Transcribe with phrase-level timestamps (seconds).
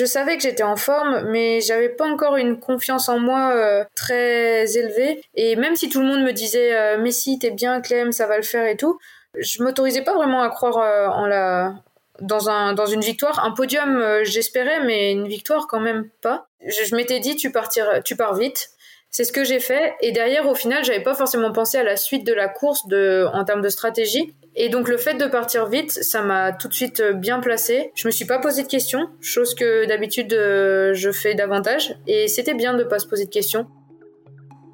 [0.00, 3.84] Je savais que j'étais en forme, mais j'avais pas encore une confiance en moi euh,
[3.94, 5.20] très élevée.
[5.34, 8.26] Et même si tout le monde me disait euh, mais si t'es bien Clem, ça
[8.26, 8.98] va le faire et tout,
[9.38, 11.74] je m'autorisais pas vraiment à croire euh, en la
[12.20, 13.44] dans un dans une victoire.
[13.44, 16.46] Un podium, j'espérais, mais une victoire quand même pas.
[16.64, 18.70] Je, m'étais dit tu partir, tu pars vite.
[19.10, 19.94] C'est ce que j'ai fait.
[20.00, 23.44] Et derrière, au final, j'avais pas forcément pensé à la suite de la course en
[23.44, 24.34] termes de stratégie.
[24.56, 27.92] Et donc, le fait de partir vite, ça m'a tout de suite bien placé.
[27.94, 31.96] Je me suis pas posé de questions, chose que d'habitude, euh, je fais davantage.
[32.06, 33.66] Et c'était bien de pas se poser de questions.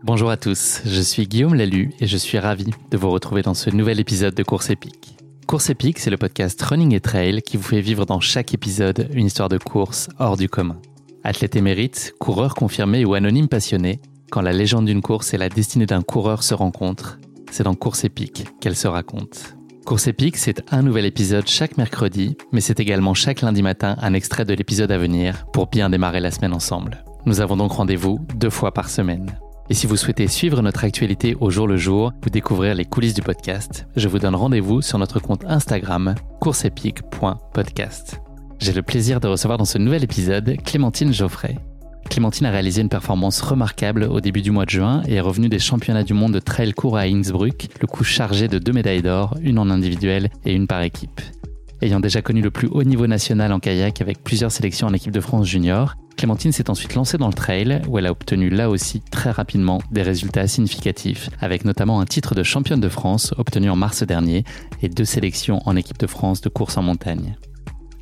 [0.03, 3.55] Bonjour à tous, je suis Guillaume Lalu et je suis ravi de vous retrouver dans
[3.55, 5.17] ce nouvel épisode de Course épique.
[5.47, 9.09] Course épique, c'est le podcast Running et Trail qui vous fait vivre dans chaque épisode
[9.13, 10.81] une histoire de course hors du commun.
[11.25, 15.87] Athlète émérite, coureur confirmé ou anonyme passionné, quand la légende d'une course et la destinée
[15.87, 17.19] d'un coureur se rencontrent,
[17.51, 19.57] c'est dans Course épique qu'elle se raconte.
[19.87, 24.15] Course épique, c'est un nouvel épisode chaque mercredi, mais c'est également chaque lundi matin un
[24.15, 27.05] extrait de l'épisode à venir pour bien démarrer la semaine ensemble.
[27.25, 29.39] Nous avons donc rendez-vous deux fois par semaine.
[29.71, 33.15] Et si vous souhaitez suivre notre actualité au jour le jour ou découvrir les coulisses
[33.15, 38.21] du podcast, je vous donne rendez-vous sur notre compte Instagram courseepique.podcast.
[38.59, 41.59] J'ai le plaisir de recevoir dans ce nouvel épisode Clémentine Geoffrey.
[42.09, 45.49] Clémentine a réalisé une performance remarquable au début du mois de juin et est revenue
[45.49, 49.03] des championnats du monde de trail court à Innsbruck, le coup chargé de deux médailles
[49.03, 51.21] d'or, une en individuel et une par équipe.
[51.83, 55.13] Ayant déjà connu le plus haut niveau national en kayak avec plusieurs sélections en équipe
[55.13, 58.71] de France junior, Clémentine s'est ensuite lancée dans le trail où elle a obtenu là
[58.71, 63.69] aussi très rapidement des résultats significatifs, avec notamment un titre de championne de France obtenu
[63.69, 64.45] en mars dernier
[64.83, 67.37] et deux sélections en équipe de France de course en montagne.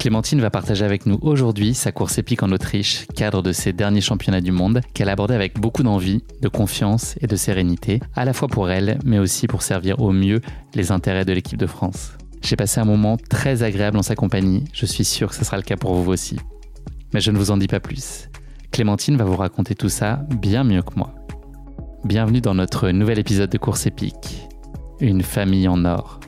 [0.05, 4.03] Clémentine va partager avec nous aujourd'hui sa course épique en Autriche, cadre de ses derniers
[4.03, 8.27] championnats du monde, qu'elle a abordé avec beaucoup d'envie, de confiance et de sérénité, à
[8.27, 10.43] la fois pour elle, mais aussi pour servir au mieux
[10.75, 12.19] les intérêts de l'équipe de France.
[12.43, 15.57] J'ai passé un moment très agréable en sa compagnie, je suis sûr que ce sera
[15.57, 16.39] le cas pour vous aussi.
[17.15, 18.29] Mais je ne vous en dis pas plus.
[18.73, 21.15] Clémentine va vous raconter tout ça bien mieux que moi.
[22.05, 24.47] Bienvenue dans notre nouvel épisode de Course épique.
[25.01, 26.21] Une famille en or.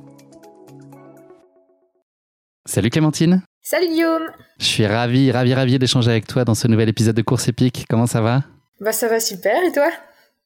[2.64, 6.88] Salut Clémentine Salut Guillaume Je suis ravi, ravi, ravi d'échanger avec toi dans ce nouvel
[6.88, 7.84] épisode de Course épique.
[7.90, 8.44] Comment ça va?
[8.78, 9.90] Bah ça va super, et toi?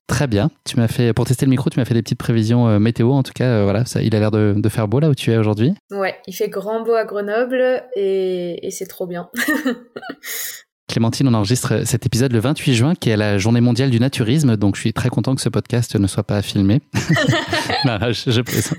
[0.06, 0.50] Très bien.
[0.64, 3.10] Tu m'as fait pour tester le micro, tu m'as fait des petites prévisions euh, météo.
[3.10, 5.14] En tout cas, euh, voilà, ça, il a l'air de, de, faire beau là où
[5.14, 5.74] tu es aujourd'hui.
[5.90, 9.28] Ouais, il fait grand beau à Grenoble et, et c'est trop bien.
[10.90, 14.56] Clémentine, on enregistre cet épisode le 28 juin, qui est la journée mondiale du naturisme,
[14.56, 16.80] donc je suis très content que ce podcast ne soit pas filmé.
[17.84, 18.78] non, je, je plaisante.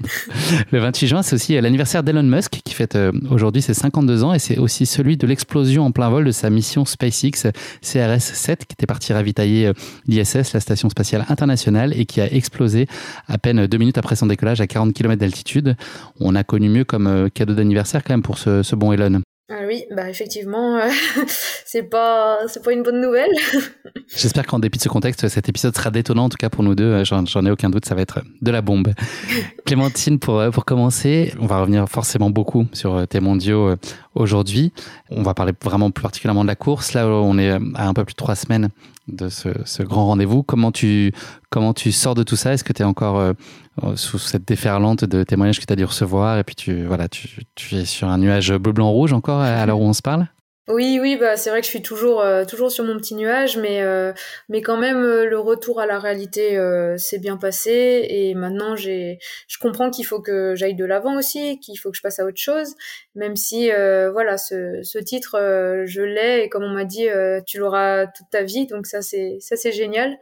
[0.72, 4.34] Le 28 juin, c'est aussi l'anniversaire d'Elon Musk, qui fête euh, aujourd'hui ses 52 ans,
[4.34, 7.48] et c'est aussi celui de l'explosion en plein vol de sa mission SpaceX
[7.82, 9.74] CRS-7, qui était parti ravitailler euh,
[10.06, 12.88] l'ISS, la Station Spatiale Internationale, et qui a explosé
[13.30, 15.78] à peine deux minutes après son décollage à 40 km d'altitude.
[16.20, 19.22] On a connu mieux comme euh, cadeau d'anniversaire quand même pour ce, ce bon Elon.
[19.72, 20.90] Oui, bah effectivement, euh,
[21.66, 23.32] c'est pas c'est pas une bonne nouvelle.
[24.14, 26.76] J'espère qu'en dépit de ce contexte, cet épisode sera détonnant en tout cas pour nous
[26.76, 27.06] deux.
[27.06, 28.90] J'en, j'en ai aucun doute, ça va être de la bombe.
[29.66, 33.76] Clémentine, pour pour commencer, on va revenir forcément beaucoup sur tes mondiaux
[34.14, 34.74] aujourd'hui.
[35.10, 36.92] On va parler vraiment plus particulièrement de la course.
[36.92, 38.72] Là, on est à un peu plus de trois semaines
[39.08, 40.44] de ce, ce grand rendez-vous.
[40.44, 41.14] Comment tu
[41.52, 42.54] comment tu sors de tout ça?
[42.54, 43.34] Est-ce que tu es encore euh,
[43.96, 47.30] sous cette déferlante de témoignages que tu as dû recevoir et puis tu voilà tu,
[47.74, 50.28] es sur un nuage bleu blanc rouge encore à l'heure où on se parle?
[50.68, 53.58] Oui, oui, bah c'est vrai que je suis toujours euh, toujours sur mon petit nuage,
[53.58, 54.14] mais euh,
[54.48, 58.76] mais quand même euh, le retour à la réalité euh, s'est bien passé et maintenant
[58.76, 59.18] j'ai
[59.48, 62.26] je comprends qu'il faut que j'aille de l'avant aussi, qu'il faut que je passe à
[62.26, 62.76] autre chose
[63.16, 63.70] même si
[64.14, 65.36] voilà ce, ce titre
[65.86, 67.08] je l'ai et comme on m'a dit
[67.46, 70.18] tu l'auras toute ta vie donc ça c'est ça c'est génial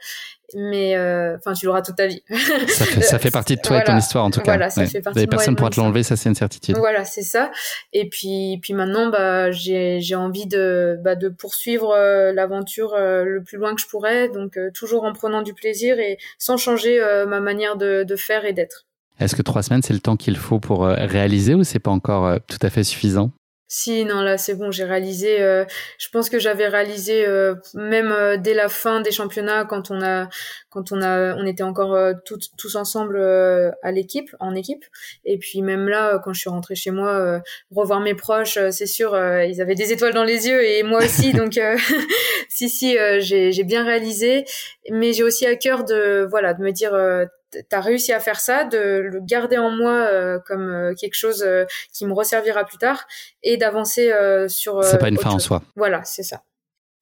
[0.56, 2.24] mais euh, enfin tu l'auras toute ta vie.
[2.68, 4.54] ça, fait, partie de toi et ton histoire en tout cas.
[4.54, 6.78] Voilà, ça fait partie personne pourra te l'enlever, ça c'est une certitude.
[6.78, 7.52] Voilà, c'est ça.
[7.94, 13.24] Et puis puis maintenant bah j'ai j'ai envie de bah, de poursuivre euh, l'aventure euh,
[13.24, 17.00] le plus loin que je pourrais, donc toujours en prenant du plaisir et sans changer
[17.28, 18.86] ma manière de, de faire et d'être.
[19.20, 22.40] Est-ce que trois semaines c'est le temps qu'il faut pour réaliser ou c'est pas encore
[22.48, 23.32] tout à fait suffisant?
[23.72, 25.40] Si, non, là, c'est bon, j'ai réalisé.
[25.42, 25.64] Euh,
[26.00, 30.02] je pense que j'avais réalisé euh, même euh, dès la fin des championnats, quand on
[30.02, 30.28] a,
[30.72, 31.96] quand on a, on était encore
[32.26, 34.86] tous, tous ensemble à l'équipe, en équipe.
[35.24, 39.16] Et puis même là, quand je suis rentrée chez moi, revoir mes proches, c'est sûr,
[39.44, 41.34] ils avaient des étoiles dans les yeux et moi aussi.
[41.34, 41.60] donc,
[42.50, 44.46] si, si, j'ai bien réalisé.
[44.92, 46.94] Mais j'ai aussi à cœur de, voilà, de me dire
[47.70, 51.44] t'as réussi à faire ça, de le garder en moi euh, comme euh, quelque chose
[51.44, 53.08] euh, qui me resservira plus tard
[53.44, 54.12] et d'avancer
[54.48, 54.84] sur.
[54.84, 55.62] c'est pas une fin en soi.
[55.76, 56.44] Voilà, c'est ça.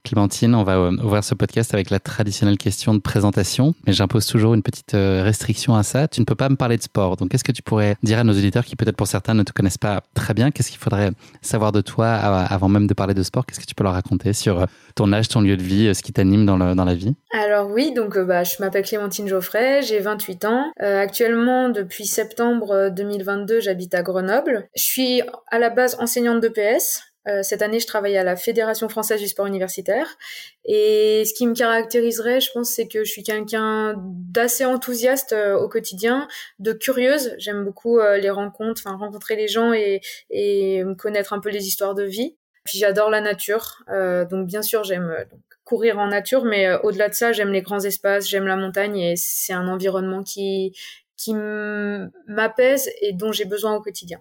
[0.08, 4.54] Clémentine, on va ouvrir ce podcast avec la traditionnelle question de présentation, mais j'impose toujours
[4.54, 6.08] une petite restriction à ça.
[6.08, 7.16] Tu ne peux pas me parler de sport.
[7.16, 9.52] Donc, qu'est-ce que tu pourrais dire à nos auditeurs qui, peut-être pour certains, ne te
[9.52, 10.50] connaissent pas très bien?
[10.50, 11.10] Qu'est-ce qu'il faudrait
[11.42, 13.44] savoir de toi avant même de parler de sport?
[13.44, 16.12] Qu'est-ce que tu peux leur raconter sur ton âge, ton lieu de vie, ce qui
[16.12, 17.14] t'anime dans, la vie?
[17.32, 20.72] Alors oui, donc euh, bah, je m'appelle Clémentine Geoffrey, j'ai 28 ans.
[20.82, 24.68] Euh, actuellement, depuis septembre 2022, euh, j'habite à Grenoble.
[24.74, 27.02] Je suis à la base enseignante de PS.
[27.42, 30.16] Cette année, je travaille à la Fédération française du sport universitaire.
[30.64, 35.68] Et ce qui me caractériserait, je pense, c'est que je suis quelqu'un d'assez enthousiaste au
[35.68, 36.28] quotidien,
[36.58, 37.34] de curieuse.
[37.38, 41.94] J'aime beaucoup les rencontres, enfin rencontrer les gens et, et connaître un peu les histoires
[41.94, 42.36] de vie.
[42.64, 43.82] Puis j'adore la nature,
[44.30, 45.26] donc bien sûr j'aime
[45.68, 48.96] courir en nature, mais euh, au-delà de ça, j'aime les grands espaces, j'aime la montagne
[48.96, 50.74] et c'est un environnement qui,
[51.16, 54.18] qui m'apaise et dont j'ai besoin au quotidien.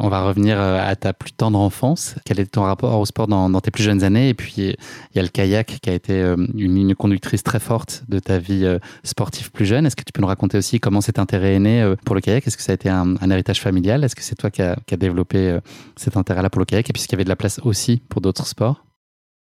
[0.00, 2.14] On va revenir euh, à ta plus tendre enfance.
[2.24, 4.28] Quel est ton rapport au sport dans, tes plus jeunes années?
[4.28, 4.76] Et puis, il
[5.16, 8.38] y a le kayak qui a été euh, une ligne conductrice très forte de ta
[8.38, 9.86] vie sportive plus jeune.
[9.86, 12.46] Est-ce que tu peux nous raconter aussi comment cet intérêt est né pour le kayak?
[12.46, 14.04] Est-ce que ça a été un, héritage familial?
[14.04, 15.58] Est-ce que c'est toi qui as qui a développé
[15.96, 16.88] cet intérêt-là pour le kayak?
[16.88, 18.87] Et puis, est-ce qu'il y avait de la place aussi pour d'autres sports?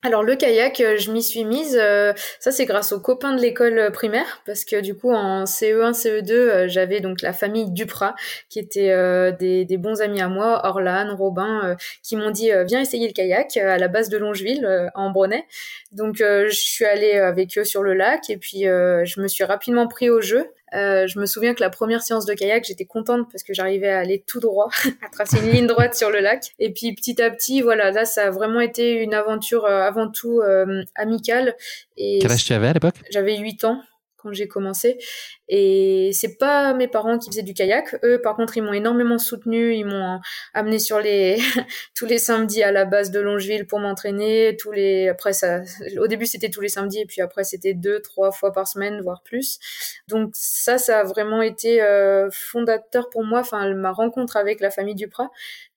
[0.07, 1.77] Alors le kayak, euh, je m'y suis mise.
[1.81, 5.45] Euh, ça c'est grâce aux copains de l'école euh, primaire parce que du coup en
[5.45, 8.15] CE1, CE2, j'avais donc la famille Duprat
[8.49, 8.93] qui était
[9.39, 13.57] des, des, bons amis à moi, Orlan, Robin, qui m'ont dit viens essayer le kayak
[13.57, 15.45] à la base de Longeville en Bronnet.
[15.93, 19.89] Donc je suis allée avec eux sur le lac et puis je me suis rapidement
[19.89, 20.47] pris au jeu.
[20.77, 23.89] Euh, je me souviens que la première séance de kayak, j'étais contente parce que j'arrivais
[23.89, 24.69] à aller tout droit,
[25.05, 26.53] à tracer une ligne droite sur le lac.
[26.59, 30.11] Et puis petit à petit, voilà, là, ça a vraiment été une aventure euh, avant
[30.11, 31.57] tout euh, amicale.
[31.97, 32.97] Et Quel âge tu avais à l'époque?
[33.11, 33.81] J'avais 8 ans
[34.27, 34.99] quand j'ai commencé.
[35.49, 37.97] Et c'est pas mes parents qui faisaient du kayak.
[38.05, 39.75] Eux, par contre, ils m'ont énormément soutenu.
[39.75, 40.21] Ils m'ont
[40.55, 41.39] amené sur les
[41.95, 44.57] tous les samedis à la base de Longeville pour m'entraîner.
[44.59, 45.61] Tous les après ça,
[45.99, 49.01] au début c'était tous les samedis et puis après c'était deux, trois fois par semaine,
[49.03, 49.59] voire plus.
[50.09, 53.41] Donc ça, ça a vraiment été euh, fondateur pour moi.
[53.41, 55.31] Enfin, ma rencontre avec la famille Duprat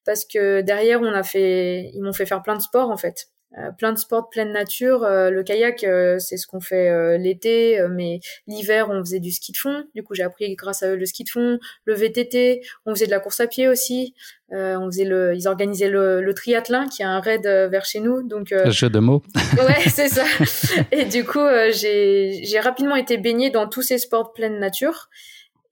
[0.04, 3.28] parce que derrière on a fait, ils m'ont fait faire plein de sports en fait.
[3.58, 5.02] Euh, plein de sports pleine nature.
[5.02, 9.52] Euh, le kayak, euh, c'est ce qu'on fait l'été, mais l'hiver, on faisait du ski
[9.52, 9.84] de fond.
[9.94, 12.60] Du coup, j'ai appris grâce à eux le ski de fond, le VTT.
[12.86, 14.14] On faisait de la course à pied aussi.
[14.50, 18.22] on faisait le, ils organisaient le, le triathlon, qui est un raid vers chez nous.
[18.22, 19.22] Donc jeu de mots.
[19.58, 20.24] ouais, c'est ça.
[20.92, 25.08] Et du coup, j'ai j'ai rapidement été baignée dans tous ces sports pleine nature.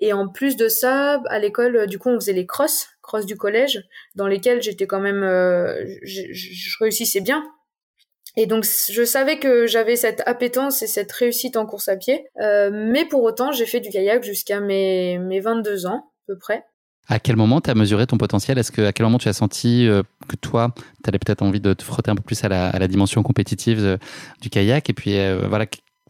[0.01, 3.37] Et en plus de ça, à l'école, du coup, on faisait les crosses, crosses du
[3.37, 3.83] collège,
[4.15, 7.45] dans lesquels j'étais quand même, je réussissais bien
[8.37, 12.27] et donc je savais que j'avais cette appétence et cette réussite en course à pied,
[12.41, 16.39] euh, mais pour autant j'ai fait du kayak jusqu'à mes, mes 22 ans à peu
[16.39, 16.65] près.
[17.11, 18.59] À quel moment tu as mesuré ton potentiel?
[18.59, 21.61] Est-ce que à quel moment tu as senti euh, que toi, tu avais peut-être envie
[21.61, 23.97] de te frotter un peu plus à la, à la dimension compétitive euh,
[24.43, 24.91] du kayak?
[24.91, 25.17] Et puis
[25.49, 25.65] voilà,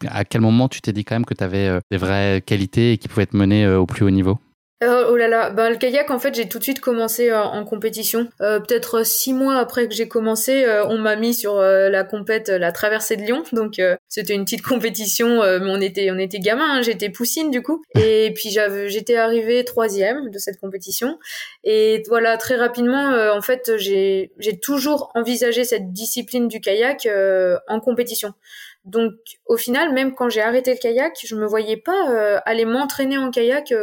[0.07, 2.97] à quel moment tu t'es dit quand même que tu avais des vraies qualités et
[2.97, 4.39] qui pouvaient être menées au plus haut niveau?
[4.81, 7.43] Euh, oh là là, bah, le kayak en fait j'ai tout de suite commencé euh,
[7.43, 8.29] en compétition.
[8.39, 12.71] Euh, peut-être six mois après que j'ai commencé, on m'a mis sur la compète la
[12.71, 16.81] traversée de Lyon, donc c'était une petite compétition, mais on était on était gamin, hein,
[16.81, 21.19] j'étais poussine du coup, et puis j'avais j'étais arrivée troisième de cette compétition,
[21.65, 27.07] et voilà très rapidement en fait j'ai j'ai toujours envisagé cette discipline du kayak
[27.67, 28.33] en compétition.
[28.85, 29.11] Donc
[29.45, 33.29] au final, même quand j'ai arrêté le kayak, je me voyais pas aller m'entraîner en
[33.29, 33.73] kayak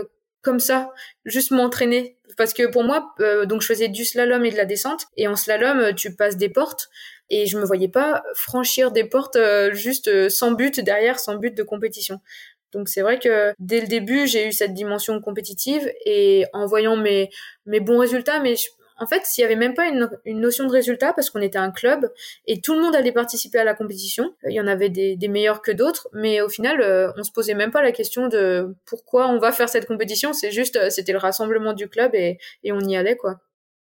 [0.47, 0.93] comme ça,
[1.25, 2.17] juste m'entraîner.
[2.37, 5.27] Parce que pour moi, euh, donc je faisais du slalom et de la descente, et
[5.27, 6.89] en slalom, euh, tu passes des portes,
[7.31, 11.53] et je me voyais pas franchir des portes euh, juste sans but derrière, sans but
[11.53, 12.21] de compétition.
[12.73, 16.97] Donc c'est vrai que dès le début, j'ai eu cette dimension compétitive, et en voyant
[16.97, 17.29] mes,
[17.65, 18.55] mes bons résultats, mais
[18.99, 21.71] en fait, s'il y avait même pas une, notion de résultat parce qu'on était un
[21.71, 22.11] club
[22.47, 24.35] et tout le monde allait participer à la compétition.
[24.49, 27.55] Il y en avait des, meilleurs que d'autres, mais au final, euh, on se posait
[27.55, 30.33] même pas la question de pourquoi on va faire cette compétition.
[30.33, 32.39] C'est juste, euh, c'était le rassemblement du club et,
[32.71, 33.41] on y allait, quoi.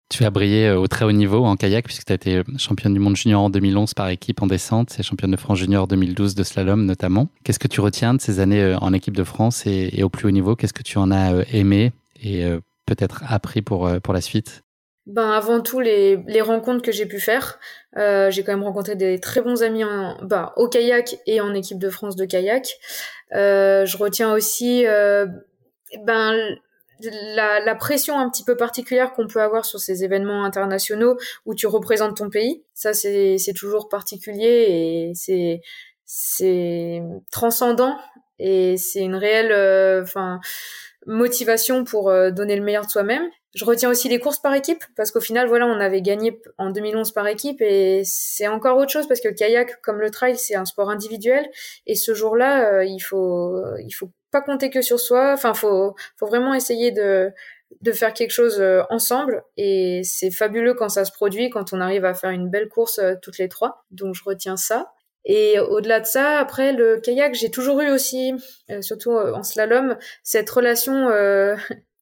[0.10, 2.94] Tu as brillé euh, au très haut niveau en kayak puisque tu as été championne
[2.94, 6.36] du monde junior en 2011 par équipe en descente et championne de France junior 2012
[6.36, 7.30] de slalom notamment.
[7.44, 10.32] Qu'est-ce que tu retiens de ces années en équipe de France et, au plus haut
[10.32, 10.56] niveau?
[10.56, 12.46] Qu'est-ce que tu en as aimé et
[12.86, 14.63] peut-être appris pour la suite?
[15.06, 17.60] Ben avant tout les, les rencontres que j'ai pu faire.
[17.98, 21.54] Euh, j'ai quand même rencontré des très bons amis en, bah, au kayak et en
[21.54, 22.78] équipe de France de kayak.
[23.34, 25.26] Euh, je retiens aussi euh,
[26.06, 26.34] ben
[27.36, 31.54] la, la, pression un petit peu particulière qu'on peut avoir sur ces événements internationaux où
[31.54, 32.64] tu représentes ton pays.
[32.74, 35.62] Ça c'est c'est toujours particulier et c'est
[36.06, 37.98] c'est transcendant
[38.40, 40.40] et c'est une réelle enfin
[41.06, 45.12] motivation pour donner le meilleur de soi-même je retiens aussi les courses par équipe parce
[45.12, 49.08] qu'au final, voilà, on avait gagné en 2011 par équipe et c'est encore autre chose
[49.08, 51.48] parce que le kayak, comme le trail, c'est un sport individuel
[51.86, 55.34] et ce jour-là, euh, il faut, il faut pas compter que sur soi.
[55.34, 57.32] Enfin, faut, faut vraiment essayer de
[57.82, 61.82] de faire quelque chose euh, ensemble et c'est fabuleux quand ça se produit, quand on
[61.82, 63.84] arrive à faire une belle course euh, toutes les trois.
[63.90, 64.92] Donc je retiens ça.
[65.26, 68.34] Et au-delà de ça, après le kayak, j'ai toujours eu aussi,
[68.82, 71.08] surtout en slalom, cette relation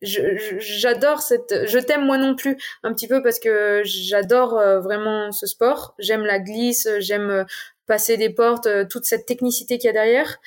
[0.02, 5.32] j'adore cette je t'aime moi non plus un petit peu parce que j'adore euh, vraiment
[5.32, 7.44] ce sport j'aime la glisse j'aime euh,
[7.86, 10.40] passer des portes euh, toute cette technicité qu'il y a derrière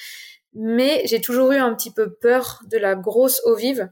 [0.55, 3.89] mais j'ai toujours eu un petit peu peur de la grosse eau vive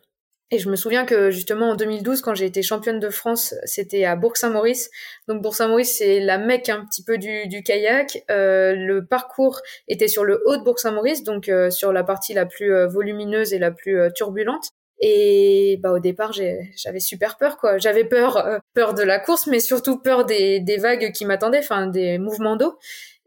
[0.51, 4.05] et je me souviens que justement en 2012, quand j'ai été championne de France, c'était
[4.05, 4.91] à Bourg-Saint-Maurice.
[5.27, 8.23] Donc Bourg-Saint-Maurice, c'est la mecque un petit peu du, du kayak.
[8.29, 13.55] Le parcours était sur le haut de Bourg-Saint-Maurice, donc sur la partie la plus volumineuse
[13.55, 14.73] et la plus turbulente.
[15.05, 17.77] Et bah au départ, j'avais super peur quoi.
[17.79, 21.59] J'avais peur euh, peur de la course, mais surtout peur des, des vagues qui m'attendaient,
[21.59, 22.79] enfin des mouvements d'eau.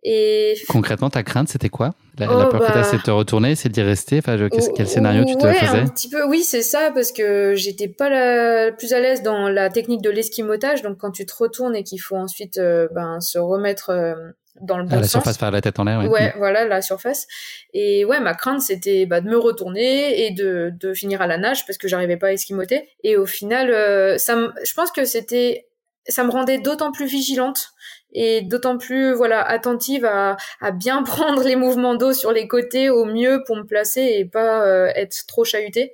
[0.08, 1.96] Et concrètement, ta crainte, c'était quoi?
[2.20, 4.20] La, oh, peur que t'as, bah c'est de te retourner, c'est d'y rester?
[4.20, 4.38] Enfin,
[4.76, 5.80] quel scénario tu te ouais, faisais?
[5.80, 9.50] un petit peu, oui, c'est ça, parce que j'étais pas la plus à l'aise dans
[9.50, 10.84] la technique de l'esquimotage.
[10.84, 14.14] Donc, quand tu te retournes et qu'il faut ensuite euh, ben, se remettre euh,
[14.62, 15.14] dans le bon à la sens.
[15.14, 15.98] surface par la tête en l'air.
[15.98, 16.08] Ouais.
[16.08, 17.26] ouais, voilà la surface.
[17.74, 21.40] Et ouais, ma crainte c'était bah, de me retourner et de, de finir à la
[21.40, 22.88] nage parce que j'arrivais pas à esquimoter.
[23.04, 25.66] Et au final, euh, ça, je pense que c'était,
[26.08, 27.72] ça me rendait d'autant plus vigilante
[28.16, 32.90] et d'autant plus voilà attentive à, à bien prendre les mouvements d'eau sur les côtés
[32.90, 35.94] au mieux pour me placer et pas euh, être trop chahutée.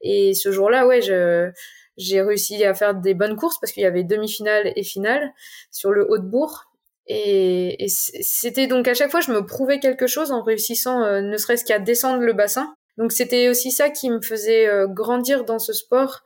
[0.00, 1.50] Et ce jour-là, ouais, je
[1.98, 5.32] j'ai réussi à faire des bonnes courses parce qu'il y avait demi-finale et finale
[5.70, 6.66] sur le Haut-de-Bourg
[7.06, 11.20] et, et c'était donc à chaque fois, je me prouvais quelque chose en réussissant, euh,
[11.20, 12.74] ne serait-ce qu'à descendre le bassin.
[12.98, 16.22] Donc c'était aussi ça qui me faisait euh, grandir dans ce sport.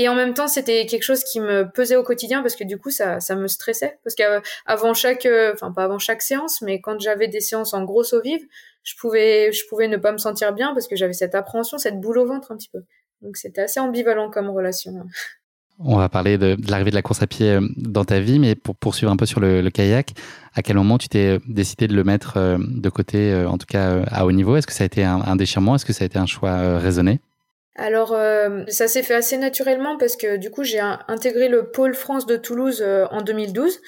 [0.00, 2.78] Et en même temps, c'était quelque chose qui me pesait au quotidien parce que du
[2.78, 3.98] coup, ça, ça me stressait.
[4.04, 7.82] Parce qu'avant chaque, euh, enfin pas avant chaque séance, mais quand j'avais des séances en
[7.82, 8.46] grosse eau vive,
[8.84, 12.00] je pouvais, je pouvais ne pas me sentir bien parce que j'avais cette appréhension, cette
[12.00, 12.78] boule au ventre un petit peu.
[13.22, 14.92] Donc c'était assez ambivalent comme relation.
[15.80, 18.54] On va parler de, l'arrivée de la course à pied euh, dans ta vie, mais
[18.54, 20.12] pour poursuivre un peu sur le, kayak,
[20.54, 24.04] à quel moment tu t'es euh, décidé de le mettre de côté, en tout cas
[24.12, 24.54] à haut niveau?
[24.54, 25.74] Est-ce que ça a été un, déchirement?
[25.74, 27.18] Est-ce que ça a été un choix raisonné?
[27.78, 28.08] Alors,
[28.66, 32.36] ça s'est fait assez naturellement parce que du coup, j'ai intégré le pôle France de
[32.36, 33.80] Toulouse en 2012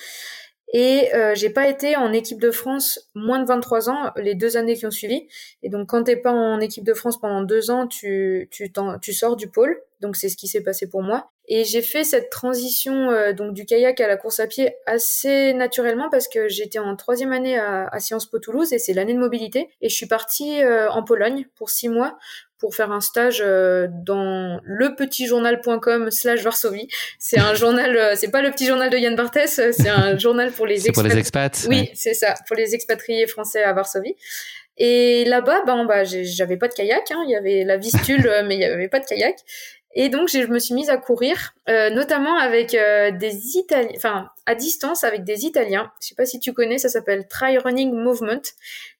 [0.73, 4.57] et euh, j'ai pas été en équipe de France moins de 23 ans les deux
[4.57, 5.27] années qui ont suivi.
[5.63, 9.13] Et donc quand t'es pas en équipe de France pendant deux ans, tu tu, tu
[9.13, 9.77] sors du pôle.
[10.01, 11.33] Donc c'est ce qui s'est passé pour moi.
[11.51, 15.53] Et j'ai fait cette transition euh, donc du kayak à la course à pied assez
[15.53, 19.15] naturellement parce que j'étais en troisième année à, à Sciences Po Toulouse et c'est l'année
[19.15, 19.69] de mobilité.
[19.83, 22.17] Et je suis partie euh, en Pologne pour six mois
[22.61, 26.89] pour faire un stage euh, dans lepetitjournal.com slash Varsovie.
[27.19, 30.17] C'est un journal, euh, c'est pas le petit journal de Yann Barthès, euh, c'est un
[30.19, 30.95] journal pour les expats.
[30.95, 31.67] pour les expats.
[31.69, 34.15] Oui, c'est ça, pour les expatriés français à Varsovie.
[34.77, 37.23] Et là-bas, ben, bah, j'avais pas de kayak, hein.
[37.27, 39.37] il y avait la Vistule, mais il y avait pas de kayak.
[39.95, 44.31] Et donc, je me suis mise à courir, euh, notamment avec euh, des Italiens, enfin,
[44.47, 45.91] à distance avec des Italiens.
[46.01, 48.43] Je sais pas si tu connais, ça s'appelle Try Running Movement,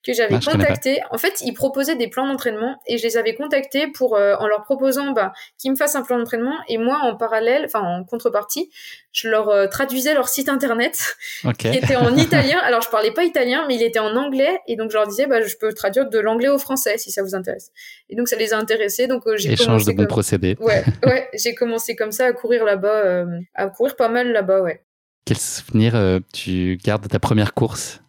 [0.05, 1.01] que j'avais ah, contacté.
[1.11, 4.47] En fait, ils proposaient des plans d'entraînement et je les avais contactés pour, euh, en
[4.47, 8.05] leur proposant bah, qu'ils me fassent un plan d'entraînement et moi, en parallèle, enfin, en
[8.05, 8.71] contrepartie,
[9.13, 11.17] je leur traduisais leur site internet
[11.59, 12.59] qui était en italien.
[12.63, 15.27] Alors, je parlais pas italien, mais il était en anglais et donc je leur disais,
[15.27, 17.71] bah, je peux traduire de l'anglais au français si ça vous intéresse.
[18.09, 19.07] Et donc, ça les a intéressés.
[19.07, 20.57] Donc, j'ai Échange de bons procédés.
[20.61, 20.85] Ouais.
[21.05, 24.83] ouais, j'ai commencé comme ça à courir là-bas, euh, à courir pas mal là-bas, ouais.
[25.25, 28.01] Quel souvenir euh, tu gardes de ta première course?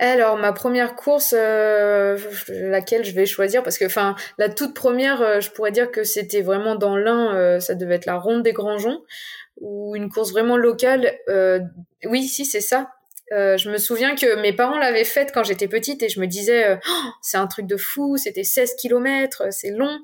[0.00, 5.40] Alors ma première course, euh, laquelle je vais choisir, parce que enfin la toute première,
[5.40, 8.78] je pourrais dire que c'était vraiment dans l'un, ça devait être la ronde des Grands
[8.78, 9.02] Joncs.
[9.60, 11.14] ou une course vraiment locale.
[12.04, 12.88] oui, si, c'est ça.
[13.32, 16.26] Euh, je me souviens que mes parents l'avaient faite quand j'étais petite et je me
[16.26, 19.98] disais euh, oh, c'est un truc de fou, c'était 16 km, c'est long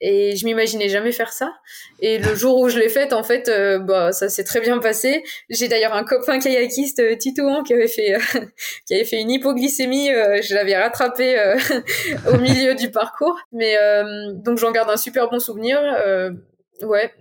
[0.00, 1.52] et je m'imaginais jamais faire ça.
[2.00, 4.78] Et le jour où je l'ai faite, en fait, euh, bah ça s'est très bien
[4.78, 5.22] passé.
[5.50, 8.16] J'ai d'ailleurs un copain kayakiste Titouan qui avait fait
[8.86, 11.36] qui avait fait une hypoglycémie, je l'avais rattrapé
[12.32, 13.38] au milieu du parcours.
[13.52, 13.76] Mais
[14.34, 15.80] donc j'en garde un super bon souvenir.
[16.82, 17.12] ouais,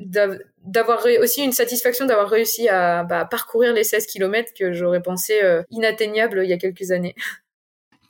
[0.67, 5.39] d'avoir aussi une satisfaction d'avoir réussi à bah, parcourir les 16 km que j'aurais pensé
[5.41, 7.15] euh, inatteignables il y a quelques années.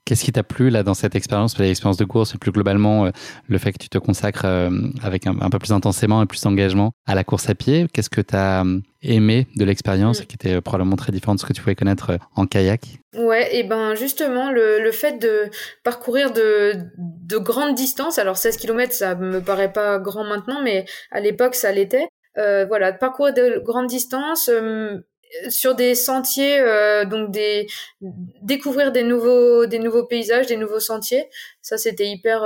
[0.07, 3.09] Qu'est-ce qui t'a plu là dans cette expérience, l'expérience de course et plus globalement euh,
[3.49, 4.69] le fait que tu te consacres euh,
[5.03, 7.87] avec un, peu plus intensément et plus d'engagement à la course à pied.
[7.91, 8.63] Qu'est-ce que tu as
[9.01, 10.25] aimé de l'expérience mm.
[10.27, 12.83] qui était probablement très différente de ce que tu pouvais connaître en kayak?
[13.17, 15.49] Ouais, et ben justement le, le fait de
[15.83, 20.85] parcourir de, de grandes distances, alors 16 km ça me paraît pas grand maintenant, mais
[21.11, 24.99] à l'époque ça l'était, euh, voilà, parcourir de grandes distances euh,
[25.49, 27.67] sur des sentiers, euh, donc des
[28.41, 31.29] découvrir des nouveaux des nouveaux paysages, des nouveaux sentiers.
[31.61, 32.43] Ça, c'était hyper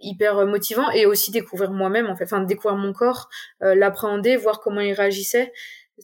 [0.00, 3.28] hyper motivant et aussi découvrir moi-même en fait, enfin découvrir mon corps,
[3.60, 5.52] l'appréhender, voir comment il réagissait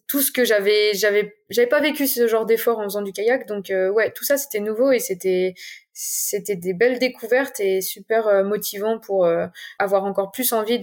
[0.09, 3.47] tout ce que j'avais j'avais j'avais pas vécu ce genre d'effort en faisant du kayak
[3.47, 5.55] donc ouais tout ça c'était nouveau et c'était
[5.95, 9.47] c'était des belles découvertes et super euh, motivant pour euh,
[9.79, 10.81] avoir encore plus envie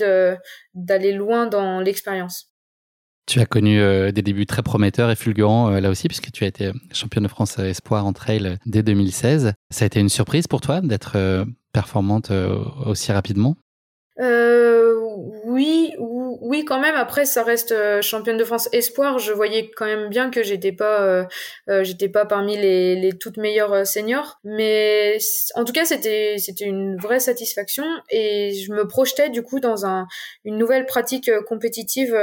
[0.74, 2.50] d'aller loin dans l'expérience.
[3.28, 6.48] Tu as connu euh, des débuts très prometteurs et fulgurants là aussi, puisque tu as
[6.48, 9.54] été championne de France espoir en trail dès 2016.
[9.70, 12.32] Ça a été une surprise pour toi d'être performante
[12.86, 13.56] aussi rapidement?
[14.18, 15.92] Oui, oui,
[16.66, 16.96] quand même.
[16.96, 19.20] Après, ça reste euh, championne de France espoir.
[19.20, 21.24] Je voyais quand même bien que j'étais pas, euh,
[21.70, 24.40] euh, j'étais pas parmi les, les toutes meilleures seniors.
[24.44, 25.18] Mais
[25.56, 29.86] en tout cas, c'était, c'était une vraie satisfaction et je me projetais du coup dans
[29.86, 30.08] un,
[30.44, 32.16] une nouvelle pratique compétitive.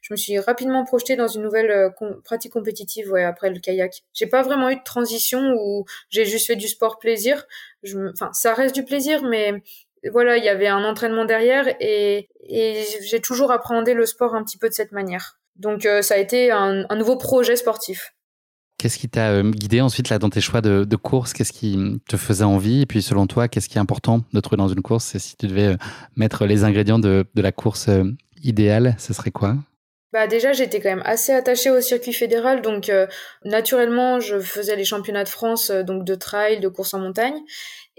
[0.00, 1.92] je me suis rapidement projetée dans une nouvelle
[2.24, 3.10] pratique compétitive.
[3.12, 4.02] Ouais, après le kayak.
[4.14, 7.46] J'ai pas vraiment eu de transition où j'ai juste fait du sport plaisir.
[7.84, 9.62] Enfin, ça reste du plaisir, mais
[10.12, 14.56] voilà, il y avait un entraînement derrière et, j'ai toujours appréhendé le sport un petit
[14.56, 15.38] peu de cette manière.
[15.56, 18.14] Donc euh, ça a été un, nouveau projet sportif.
[18.78, 21.34] Qu'est-ce qui t'a euh, guidé ensuite là dans tes choix de, course?
[21.34, 22.82] Qu'est-ce qui te faisait envie?
[22.82, 25.14] Et puis selon toi, qu'est-ce qui est important de trouver dans une course?
[25.14, 25.76] Et si tu devais euh,
[26.16, 27.90] mettre les ingrédients de, la course
[28.42, 29.56] idéale, ce serait quoi?
[30.10, 32.90] Bah déjà j'étais quand même assez attachée au circuit fédéral donc
[33.44, 37.38] naturellement je faisais les championnats de France donc de trail de course en montagne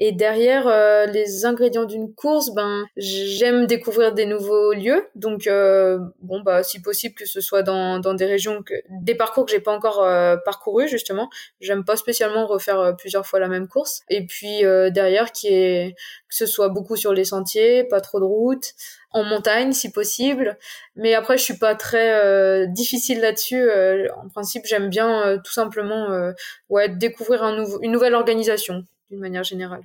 [0.01, 5.05] et derrière euh, les ingrédients d'une course, ben j'aime découvrir des nouveaux lieux.
[5.15, 9.13] Donc euh, bon bah si possible que ce soit dans, dans des régions que des
[9.13, 11.29] parcours que j'ai pas encore euh, parcouru justement.
[11.59, 14.01] J'aime pas spécialement refaire plusieurs fois la même course.
[14.09, 15.95] Et puis derrière qui est
[16.29, 18.71] que ce soit beaucoup sur les sentiers, pas trop de route,
[19.12, 20.57] en montagne si possible.
[20.95, 23.69] Mais après je suis pas très difficile là-dessus.
[24.15, 26.31] en principe j'aime bien tout simplement
[26.69, 29.81] ouais découvrir un nouveau une nouvelle organisation d'une manière générale.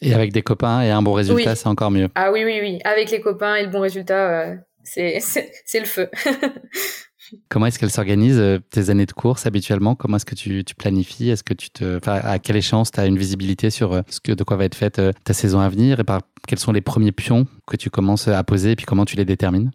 [0.00, 2.08] Et avec des copains et un bon résultat, c'est encore mieux.
[2.14, 2.78] Ah oui, oui, oui.
[2.84, 5.18] Avec les copains et le bon résultat, euh, c'est
[5.74, 6.08] le feu.
[7.50, 9.94] Comment est-ce qu'elles s'organisent euh, tes années de course habituellement?
[9.94, 11.28] Comment est-ce que tu, tu planifies?
[11.28, 14.32] Est-ce que tu te, à quelle échéance tu as une visibilité sur euh, ce que,
[14.32, 16.00] de quoi va être faite ta saison à venir?
[16.00, 19.04] Et par quels sont les premiers pions que tu commences à poser et puis comment
[19.04, 19.72] tu les détermines?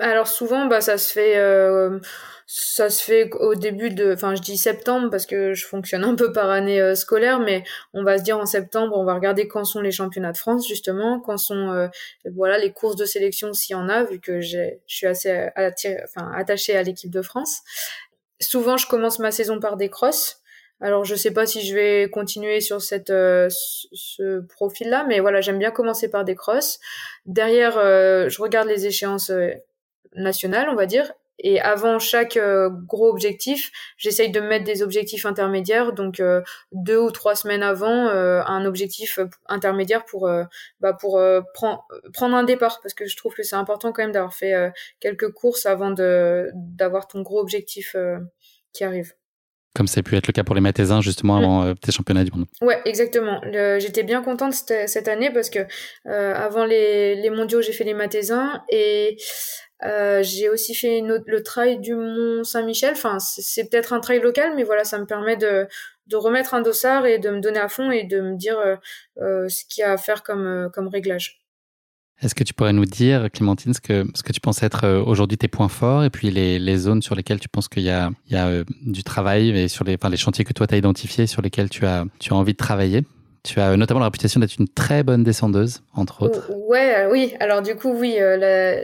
[0.00, 1.36] Alors souvent, bah, ça se fait
[2.46, 6.14] ça se fait au début de, enfin je dis septembre parce que je fonctionne un
[6.14, 9.48] peu par année euh, scolaire, mais on va se dire en septembre, on va regarder
[9.48, 11.88] quand sont les championnats de France justement, quand sont euh,
[12.36, 16.76] voilà les courses de sélection s'il y en a, vu que je suis assez attachée
[16.76, 17.62] à l'équipe de France.
[18.40, 20.40] Souvent, je commence ma saison par des crosses.
[20.80, 25.40] Alors je sais pas si je vais continuer sur cette euh, ce profil-là, mais voilà,
[25.40, 26.78] j'aime bien commencer par des crosses.
[27.24, 29.32] Derrière, je regarde les échéances
[30.14, 35.26] nationales, on va dire, et avant chaque euh, gros objectif, j'essaye de mettre des objectifs
[35.26, 36.40] intermédiaires, donc euh,
[36.72, 40.30] deux ou trois semaines avant, euh, un objectif intermédiaire pour
[40.80, 41.20] bah, pour
[42.14, 45.30] prendre un départ, parce que je trouve que c'est important quand même d'avoir fait quelques
[45.32, 47.96] courses avant d'avoir ton gros objectif
[48.72, 49.12] qui arrive.
[49.76, 52.32] Comme ça a pu être le cas pour les Mathésins justement avant tes championnats du
[52.32, 52.46] monde.
[52.62, 53.40] Ouais, exactement.
[53.78, 55.60] J'étais bien contente cette, cette, année parce que
[56.06, 59.18] avant les, les mondiaux, j'ai fait les Mathésins et
[59.84, 62.92] euh, j'ai aussi fait le trail du Mont Saint-Michel.
[62.92, 65.66] Enfin, c'est peut-être un trail local, mais voilà, ça me permet de,
[66.06, 68.76] de remettre un dossard et de me donner à fond et de me dire euh,
[69.18, 71.42] euh ce qu'il y a à faire comme, euh, comme réglage.
[72.22, 75.36] Est-ce que tu pourrais nous dire, Clémentine, ce que, ce que tu penses être aujourd'hui
[75.36, 78.10] tes points forts et puis les, les zones sur lesquelles tu penses qu'il y a,
[78.28, 80.78] il y a du travail et sur les, enfin, les chantiers que toi tu as
[80.78, 83.04] identifiés sur lesquels tu as, tu as envie de travailler?
[83.46, 86.50] Tu as notamment la réputation d'être une très bonne descendeuse, entre autres.
[86.66, 87.36] Ouais, euh, oui.
[87.38, 88.36] Alors du coup, oui, euh,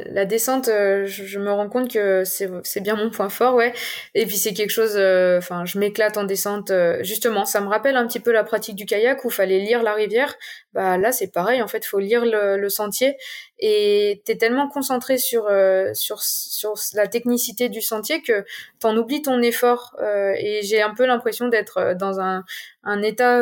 [0.09, 3.73] la, descente, euh, je, me rends compte que c'est bien mon point fort, ouais.
[4.15, 4.93] Et puis c'est quelque chose,
[5.37, 6.71] enfin, je m'éclate en descente.
[7.01, 9.95] justement, ça me rappelle un petit peu la pratique du kayak où fallait lire la
[9.95, 10.33] rivière.
[10.75, 11.61] Bah là, c'est pareil.
[11.61, 13.17] En fait, faut lire le, sentier
[13.59, 15.51] et t'es tellement concentré sur
[15.93, 18.45] sur sur la technicité du sentier que
[18.79, 19.97] t'en oublies ton effort.
[20.39, 22.45] et j'ai un peu l'impression d'être dans un
[22.85, 23.41] un état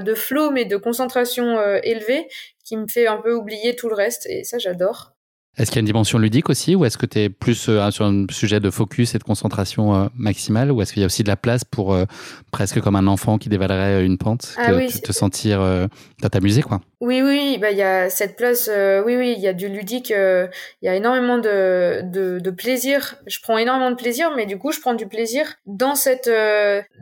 [0.00, 2.28] de flow, mais de concentration euh, élevée
[2.64, 4.26] qui me fait un peu oublier tout le reste.
[4.26, 5.12] Et ça, j'adore.
[5.58, 7.90] Est-ce qu'il y a une dimension ludique aussi ou est-ce que tu es plus euh,
[7.90, 11.06] sur un sujet de focus et de concentration euh, maximale ou est-ce qu'il y a
[11.06, 11.94] aussi de la place pour
[12.52, 15.60] presque comme un enfant qui dévalerait une pente, ah te, te, sentir,
[16.30, 16.80] t'amuser quoi?
[17.00, 18.70] Oui, oui, bah il y a cette place,
[19.04, 20.48] oui, oui, il y a du ludique, il
[20.82, 23.16] y a énormément de, de, de, plaisir.
[23.26, 26.30] Je prends énormément de plaisir, mais du coup je prends du plaisir dans cette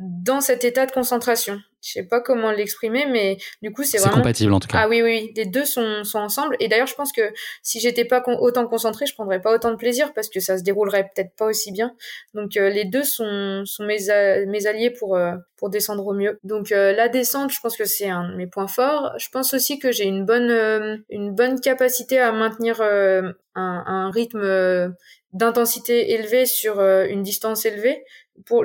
[0.00, 4.12] dans cet état de concentration je sais pas comment l'exprimer, mais du coup, c'est vraiment.
[4.12, 4.80] C'est compatible en tout cas.
[4.82, 6.56] Ah oui, oui, les deux sont, sont ensemble.
[6.60, 9.76] Et d'ailleurs, je pense que si j'étais pas autant concentrée, je prendrais pas autant de
[9.76, 11.94] plaisir parce que ça se déroulerait peut-être pas aussi bien.
[12.34, 13.98] Donc, euh, les deux sont, sont mes,
[14.46, 16.38] mes alliés pour, euh, pour descendre au mieux.
[16.44, 19.12] Donc, euh, la descente, je pense que c'est un de mes points forts.
[19.18, 24.94] Je pense aussi que j'ai une bonne, une bonne capacité à maintenir un, un rythme
[25.32, 28.04] d'intensité élevée sur une distance élevée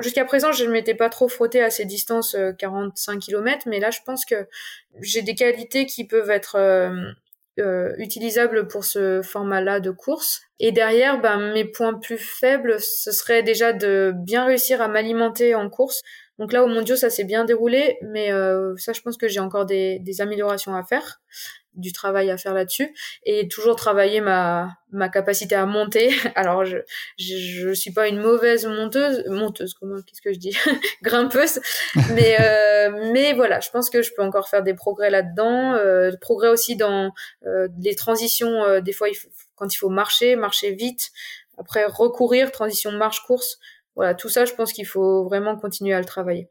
[0.00, 3.80] jusqu'à présent, je ne m'étais pas trop frotté à ces distances 45 euh, km, mais
[3.80, 4.46] là, je pense que
[5.00, 7.12] j'ai des qualités qui peuvent être euh,
[7.58, 10.42] euh, utilisables pour ce format-là de course.
[10.58, 15.54] Et derrière, ben, mes points plus faibles, ce serait déjà de bien réussir à m'alimenter
[15.54, 16.02] en course.
[16.38, 18.30] Donc là, au mondiaux, ça s'est bien déroulé, mais
[18.76, 21.20] ça, je pense que j'ai encore des améliorations à faire
[21.76, 26.10] du travail à faire là-dessus et toujours travailler ma ma capacité à monter.
[26.34, 26.78] Alors je
[27.18, 30.56] je, je suis pas une mauvaise monteuse monteuse comment qu'est-ce que je dis?
[31.02, 31.60] Grimpeuse
[32.14, 36.10] mais euh, mais voilà, je pense que je peux encore faire des progrès là-dedans, euh,
[36.20, 37.12] progrès aussi dans
[37.46, 39.16] euh, les transitions euh, des fois il
[39.54, 41.10] quand il faut marcher, marcher vite,
[41.58, 43.58] après recourir, transition marche course.
[43.94, 46.50] Voilà, tout ça je pense qu'il faut vraiment continuer à le travailler.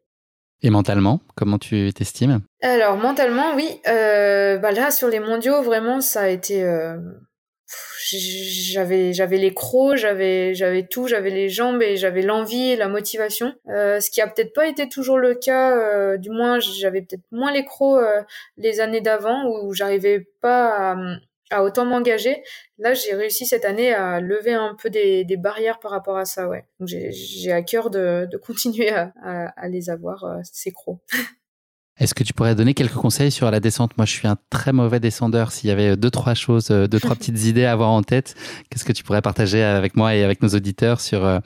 [0.61, 2.41] Et mentalement, comment tu t'estimes?
[2.61, 3.81] Alors mentalement, oui.
[3.87, 6.63] Euh, bah là, sur les mondiaux, vraiment, ça a été.
[6.63, 6.97] Euh,
[8.11, 12.87] j'avais j'avais les crocs, j'avais j'avais tout, j'avais les jambes et j'avais l'envie et la
[12.87, 13.53] motivation.
[13.69, 16.17] Euh, ce qui a peut-être pas été toujours le cas.
[16.17, 18.01] Du moins, j'avais peut-être moins les crocs
[18.57, 20.95] les années d'avant où j'arrivais pas à
[21.51, 22.43] à autant m'engager.
[22.77, 26.25] Là, j'ai réussi cette année à lever un peu des, des barrières par rapport à
[26.25, 26.65] ça, ouais.
[26.79, 29.13] Donc j'ai à cœur de, de continuer à,
[29.55, 30.99] à, les avoir, euh, ces crocs.
[31.97, 33.95] Est-ce que tu pourrais donner quelques conseils sur la descente?
[33.97, 35.53] Moi, je suis un très mauvais descendeur.
[35.53, 38.35] S'il y avait deux, trois choses, euh, deux, trois petites idées à avoir en tête,
[38.69, 41.39] qu'est-ce que tu pourrais partager avec moi et avec nos auditeurs sur euh,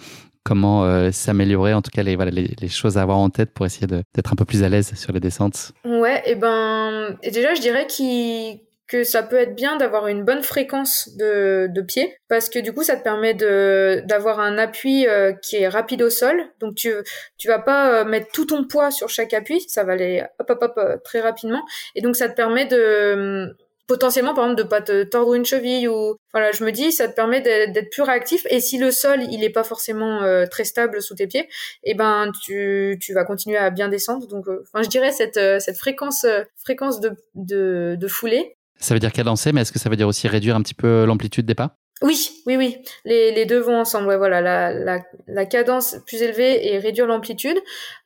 [0.44, 3.68] comment s'améliorer, en tout cas les, voilà, les, les, choses à avoir en tête pour
[3.68, 5.74] essayer d'être un peu plus à l'aise sur les descentes?
[5.86, 10.25] Ouais, et ben, et déjà, je dirais qu'il que ça peut être bien d'avoir une
[10.25, 14.58] bonne fréquence de, de pied parce que du coup ça te permet de d'avoir un
[14.58, 16.43] appui euh, qui est rapide au sol.
[16.60, 16.91] Donc tu
[17.38, 20.49] tu vas pas euh, mettre tout ton poids sur chaque appui ça va aller hop
[20.49, 21.63] hop hop euh, très rapidement.
[21.95, 23.56] Et donc ça te permet de
[23.88, 27.08] potentiellement par exemple de pas te tordre une cheville ou voilà je me dis ça
[27.08, 28.47] te permet d'être plus réactif.
[28.49, 31.47] Et si le sol il est pas forcément très stable sous tes pieds
[31.84, 34.28] et eh ben tu, tu vas continuer à bien descendre.
[34.28, 36.25] Donc enfin je dirais cette cette fréquence
[36.56, 40.08] fréquence de, de de foulée ça veut dire cadencer, mais est-ce que ça veut dire
[40.08, 41.78] aussi réduire un petit peu l'amplitude des pas?
[42.02, 42.78] Oui, oui, oui.
[43.04, 44.08] Les, les deux vont ensemble.
[44.08, 47.58] Ouais, voilà, la, la, la cadence plus élevée et réduire l'amplitude.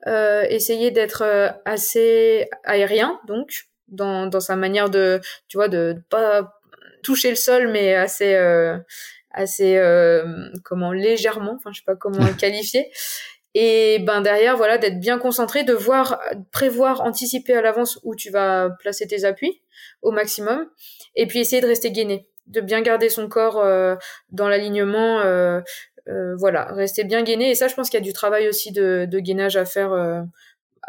[0.07, 5.95] Euh, essayer d'être euh, assez aérien, donc dans, dans sa manière de, tu vois, de,
[6.09, 6.59] pas
[7.03, 8.79] toucher le sol, mais assez, euh,
[9.29, 11.53] assez, euh, comment, légèrement.
[11.55, 12.91] Enfin, je sais pas comment le qualifier.
[13.55, 16.19] Et ben derrière, voilà, d'être bien concentré, de voir,
[16.51, 19.61] prévoir, anticiper à l'avance où tu vas placer tes appuis
[20.01, 20.67] au maximum,
[21.15, 23.95] et puis essayer de rester gainé, de bien garder son corps euh,
[24.31, 25.61] dans l'alignement, euh,
[26.09, 27.51] euh, voilà, rester bien gainé.
[27.51, 29.91] Et ça, je pense qu'il y a du travail aussi de, gainage à faire,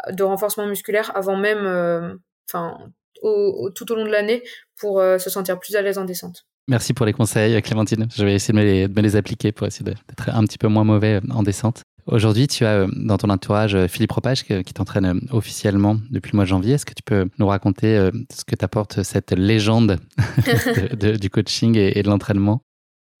[0.09, 2.77] de renforcement musculaire avant même, enfin,
[3.21, 4.43] tout au long de l'année
[4.77, 6.45] pour se sentir plus à l'aise en descente.
[6.67, 8.07] Merci pour les conseils, Clémentine.
[8.13, 11.21] Je vais essayer de me les appliquer pour essayer d'être un petit peu moins mauvais
[11.29, 11.83] en descente.
[12.07, 16.33] Aujourd'hui, tu as euh, dans ton entourage euh, Philippe Ropage qui t'entraîne euh, officiellement depuis
[16.33, 16.75] le mois de janvier.
[16.75, 19.97] Est-ce que tu peux nous raconter ce que t'apporte cette légende
[21.19, 22.61] du coaching et, de l'entraînement?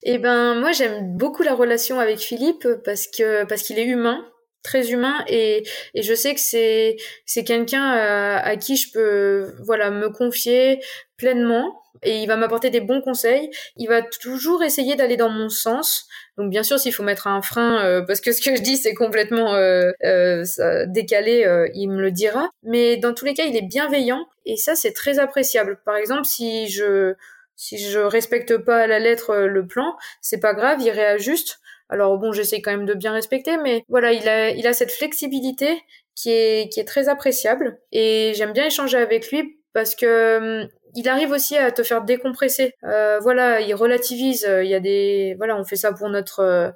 [0.03, 4.23] Eh ben, moi, j'aime beaucoup la relation avec Philippe parce que parce qu'il est humain,
[4.63, 5.63] très humain, et,
[5.95, 10.79] je sais que c'est c'est quelqu'un à, qui je peux voilà me confier
[11.17, 13.49] pleinement et il va m'apporter des bons conseils.
[13.77, 16.07] Il va toujours essayer d'aller dans mon sens.
[16.37, 18.77] Donc bien sûr, s'il faut mettre un frein, euh, parce que ce que je dis
[18.77, 20.43] c'est complètement euh, euh,
[20.87, 22.49] décalé, il me le dira.
[22.63, 25.79] Mais dans tous les cas, il est bienveillant et ça c'est très appréciable.
[25.85, 27.13] Par exemple, si je
[27.55, 31.59] si je respecte pas à la lettre le plan, c'est pas grave, il réajuste.
[31.87, 34.91] Alors bon, j'essaie quand même de bien respecter, mais voilà, il a il a cette
[34.91, 35.81] flexibilité
[36.15, 40.69] qui est qui est très appréciable et j'aime bien échanger avec lui parce que hum,
[40.95, 42.73] il arrive aussi à te faire décompresser.
[42.83, 44.45] Euh, voilà, il relativise.
[44.45, 46.71] Euh, il y a des, voilà, on fait ça pour notre, euh,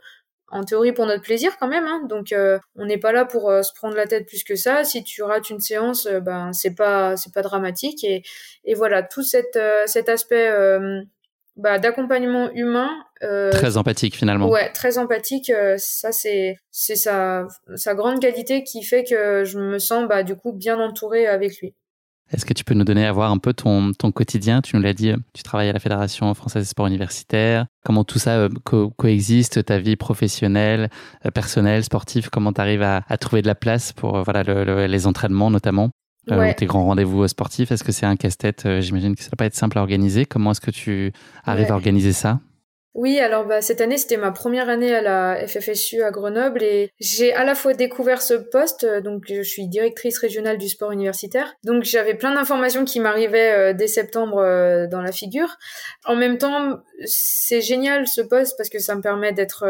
[0.49, 1.85] en théorie pour notre plaisir quand même.
[1.85, 2.01] Hein.
[2.09, 2.33] donc,
[2.75, 4.83] on n'est pas là pour se prendre la tête plus que ça.
[4.83, 8.03] Si tu rates une séance, ben c'est pas, c'est pas dramatique.
[8.03, 8.23] Et,
[8.63, 10.51] et voilà, tout cet, cet aspect
[11.55, 12.89] bah, d'accompagnement humain.
[13.19, 14.49] très empathique finalement.
[14.49, 15.51] Ouais, très empathique.
[15.77, 20.35] ça c'est c'est sa sa grande qualité qui fait que je me sens bah du
[20.35, 21.75] coup bien entourée avec lui.
[22.31, 24.61] Est-ce que tu peux nous donner à voir un peu ton, ton quotidien?
[24.61, 27.65] Tu nous l'as dit, tu travailles à la Fédération française des sports universitaires.
[27.83, 28.49] Comment tout ça euh,
[28.97, 30.89] coexiste, ta vie professionnelle,
[31.25, 32.29] euh, personnelle, sportive?
[32.29, 34.43] Comment tu arrives à, à, trouver de la place pour euh, voilà,
[34.87, 35.89] les entraînements notamment?
[36.57, 37.71] Tes grands rendez-vous sportifs?
[37.71, 38.67] Est-ce que c'est un casse-tête?
[38.81, 40.25] J'imagine que ça ne va pas être simple à organiser.
[40.25, 41.11] Comment est-ce que tu
[41.43, 42.39] arrives à organiser ça?
[42.95, 46.91] Oui, alors bah, cette année, c'était ma première année à la FFSU à Grenoble et
[46.99, 50.91] j'ai à la fois découvert ce poste, euh, donc je suis directrice régionale du sport
[50.91, 55.57] universitaire, donc j'avais plein d'informations qui m'arrivaient euh, dès septembre euh, dans la figure.
[56.05, 59.65] En même temps, c'est génial ce poste parce que ça me permet d'être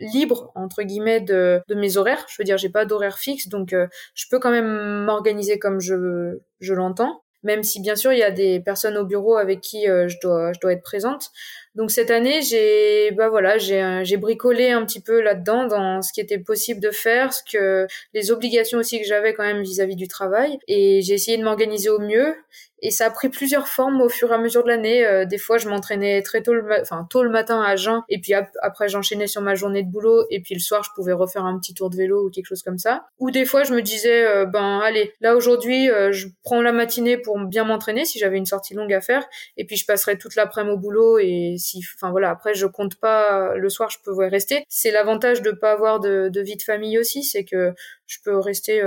[0.00, 2.24] libre entre guillemets de, mes horaires.
[2.28, 3.74] Je veux dire, j'ai pas d'horaire fixe, donc
[4.14, 8.22] je peux quand même m'organiser comme je, je l'entends même si bien sûr il y
[8.22, 11.32] a des personnes au bureau avec qui je dois je dois être présente.
[11.74, 16.12] Donc cette année, j'ai bah voilà, j'ai j'ai bricolé un petit peu là-dedans dans ce
[16.12, 19.96] qui était possible de faire, ce que les obligations aussi que j'avais quand même vis-à-vis
[19.96, 20.58] du travail.
[20.68, 22.34] Et j'ai essayé de m'organiser au mieux
[22.82, 25.06] et ça a pris plusieurs formes au fur et à mesure de l'année.
[25.06, 28.20] Euh, des fois, je m'entraînais très tôt le, enfin tôt le matin à jeun, et
[28.20, 31.44] puis après j'enchaînais sur ma journée de boulot, et puis le soir, je pouvais refaire
[31.44, 33.06] un petit tour de vélo ou quelque chose comme ça.
[33.20, 36.72] Ou des fois, je me disais, euh, ben allez, là aujourd'hui, euh, je prends la
[36.72, 39.24] matinée pour bien m'entraîner si j'avais une sortie longue à faire,
[39.56, 41.18] et puis je passerai toute l'après-midi au boulot.
[41.18, 44.64] Et si, enfin voilà, après je compte pas le soir, je peux rester.
[44.68, 47.72] C'est l'avantage de pas avoir de, de, vie de famille aussi, c'est que
[48.06, 48.82] je peux rester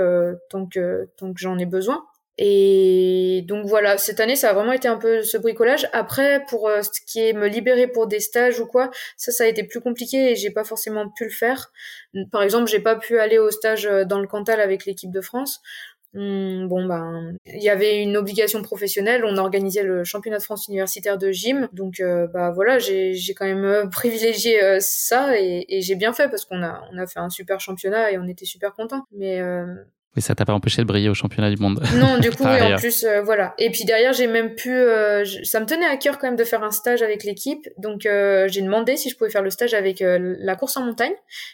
[0.50, 2.02] tant que tant que j'en ai besoin.
[2.38, 5.88] Et donc voilà, cette année, ça a vraiment été un peu ce bricolage.
[5.92, 9.44] Après, pour euh, ce qui est me libérer pour des stages ou quoi, ça, ça
[9.44, 11.72] a été plus compliqué et j'ai pas forcément pu le faire.
[12.30, 15.20] Par exemple, j'ai pas pu aller au stage euh, dans le Cantal avec l'équipe de
[15.22, 15.62] France.
[16.14, 19.24] Hum, bon ben, il y avait une obligation professionnelle.
[19.24, 23.44] On organisait le championnat de France universitaire de gym, donc euh, bah voilà, j'ai quand
[23.44, 27.28] même privilégié ça et, et j'ai bien fait parce qu'on a on a fait un
[27.28, 29.04] super championnat et on était super contents.
[29.12, 29.42] Mais
[30.16, 31.82] mais ça t'a pas empêché de briller au championnat du monde.
[31.94, 33.54] Non, du coup, en plus, euh, voilà.
[33.58, 36.44] Et puis derrière, j'ai même pu, euh, ça me tenait à cœur quand même de
[36.44, 37.68] faire un stage avec l'équipe.
[37.76, 41.12] Donc, euh, j'ai demandé si je pouvais faire le stage avec la course en montagne,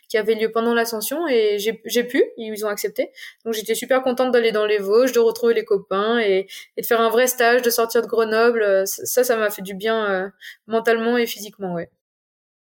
[0.09, 3.11] qui avait lieu pendant l'ascension, et j'ai pu, ils ont accepté.
[3.45, 6.47] Donc, j'étais super contente d'aller dans les Vosges, de retrouver les copains, et,
[6.77, 8.85] et, de faire un vrai stage, de sortir de Grenoble.
[8.87, 10.33] Ça, ça m'a fait du bien
[10.69, 11.91] mentalement et physiquement, ouais.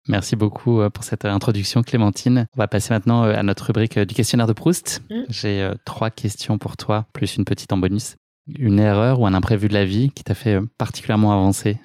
[0.09, 2.47] Merci beaucoup euh, pour cette euh, introduction, Clémentine.
[2.57, 5.03] On va passer maintenant euh, à notre rubrique du questionnaire de Proust.
[5.11, 5.23] Mm.
[5.29, 8.17] J'ai trois questions pour toi, plus une petite en bonus.
[8.59, 11.77] Une erreur ou un imprévu de la vie qui t'a fait particulièrement avancer?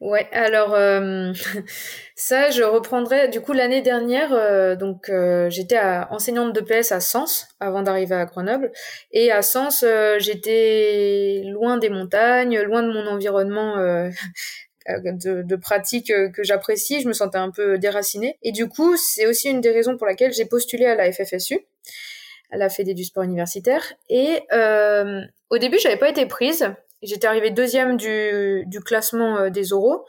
[0.00, 0.70] Ouais, alors
[2.14, 3.28] ça, je reprendrai.
[3.28, 5.10] Du coup, l'année dernière, donc
[5.48, 8.70] j'étais enseignante de PS à Sens avant d'arriver à Grenoble,
[9.10, 9.84] et à Sens,
[10.18, 13.74] j'étais loin des montagnes, loin de mon environnement
[14.88, 18.38] de, de pratiques euh, que j'apprécie, je me sentais un peu déracinée.
[18.42, 21.58] Et du coup, c'est aussi une des raisons pour laquelle j'ai postulé à la FFSU,
[22.50, 23.82] à la Fédé du sport universitaire.
[24.08, 26.66] Et euh, au début, j'avais pas été prise.
[27.02, 30.04] J'étais arrivée deuxième du, classement euh, des oraux.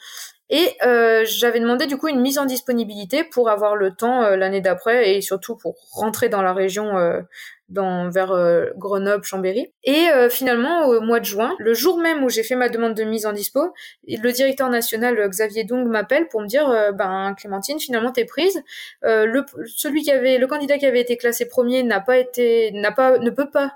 [0.49, 4.61] Et euh, j'avais demandé du coup une mise en disponibilité pour avoir le temps l'année
[4.61, 7.21] d'après et surtout pour rentrer dans la région euh,
[7.69, 9.73] dans vers euh, Grenoble, Chambéry.
[9.83, 12.93] Et euh, finalement, au mois de juin, le jour même où j'ai fait ma demande
[12.93, 13.73] de mise en dispo,
[14.07, 18.61] le directeur national euh, Xavier Dong m'appelle pour me dire, ben Clémentine, finalement t'es prise.
[19.01, 22.91] le celui qui avait, le candidat qui avait été classé premier n'a pas été, n'a
[22.91, 23.73] pas, ne peut pas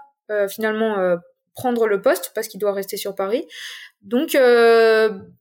[0.47, 1.17] finalement
[1.59, 3.45] prendre le poste parce qu'il doit rester sur Paris.
[4.01, 4.35] Donc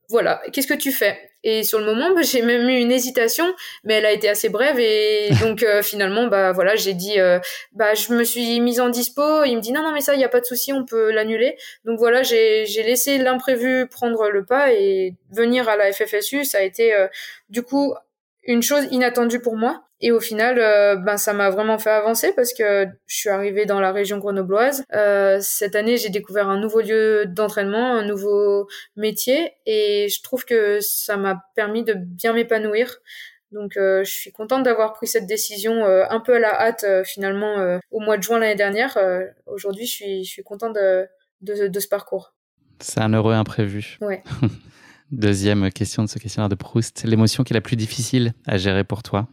[0.09, 1.17] voilà, qu'est-ce que tu fais?
[1.43, 3.45] Et sur le moment, bah, j'ai même eu une hésitation,
[3.83, 7.39] mais elle a été assez brève et donc euh, finalement, bah voilà, j'ai dit, euh,
[7.73, 9.43] bah je me suis mise en dispo.
[9.45, 11.11] Il me dit non non mais ça, il y a pas de souci, on peut
[11.11, 11.57] l'annuler.
[11.85, 16.59] Donc voilà, j'ai j'ai laissé l'imprévu prendre le pas et venir à la FFSU, ça
[16.59, 17.07] a été euh,
[17.49, 17.93] du coup
[18.43, 19.83] une chose inattendue pour moi.
[20.01, 23.65] Et au final, euh, ben ça m'a vraiment fait avancer parce que je suis arrivée
[23.65, 24.83] dans la région grenobloise.
[24.93, 30.45] Euh, cette année, j'ai découvert un nouveau lieu d'entraînement, un nouveau métier, et je trouve
[30.45, 32.99] que ça m'a permis de bien m'épanouir.
[33.51, 37.79] Donc, euh, je suis contente d'avoir pris cette décision un peu à la hâte finalement
[37.91, 38.97] au mois de juin l'année dernière.
[39.47, 41.07] Aujourd'hui, je suis, je suis contente de,
[41.41, 42.33] de, de ce parcours.
[42.79, 43.97] C'est un heureux imprévu.
[43.99, 44.23] Ouais.
[45.11, 47.03] Deuxième question de ce questionnaire de Proust.
[47.03, 49.27] L'émotion qui est la plus difficile à gérer pour toi?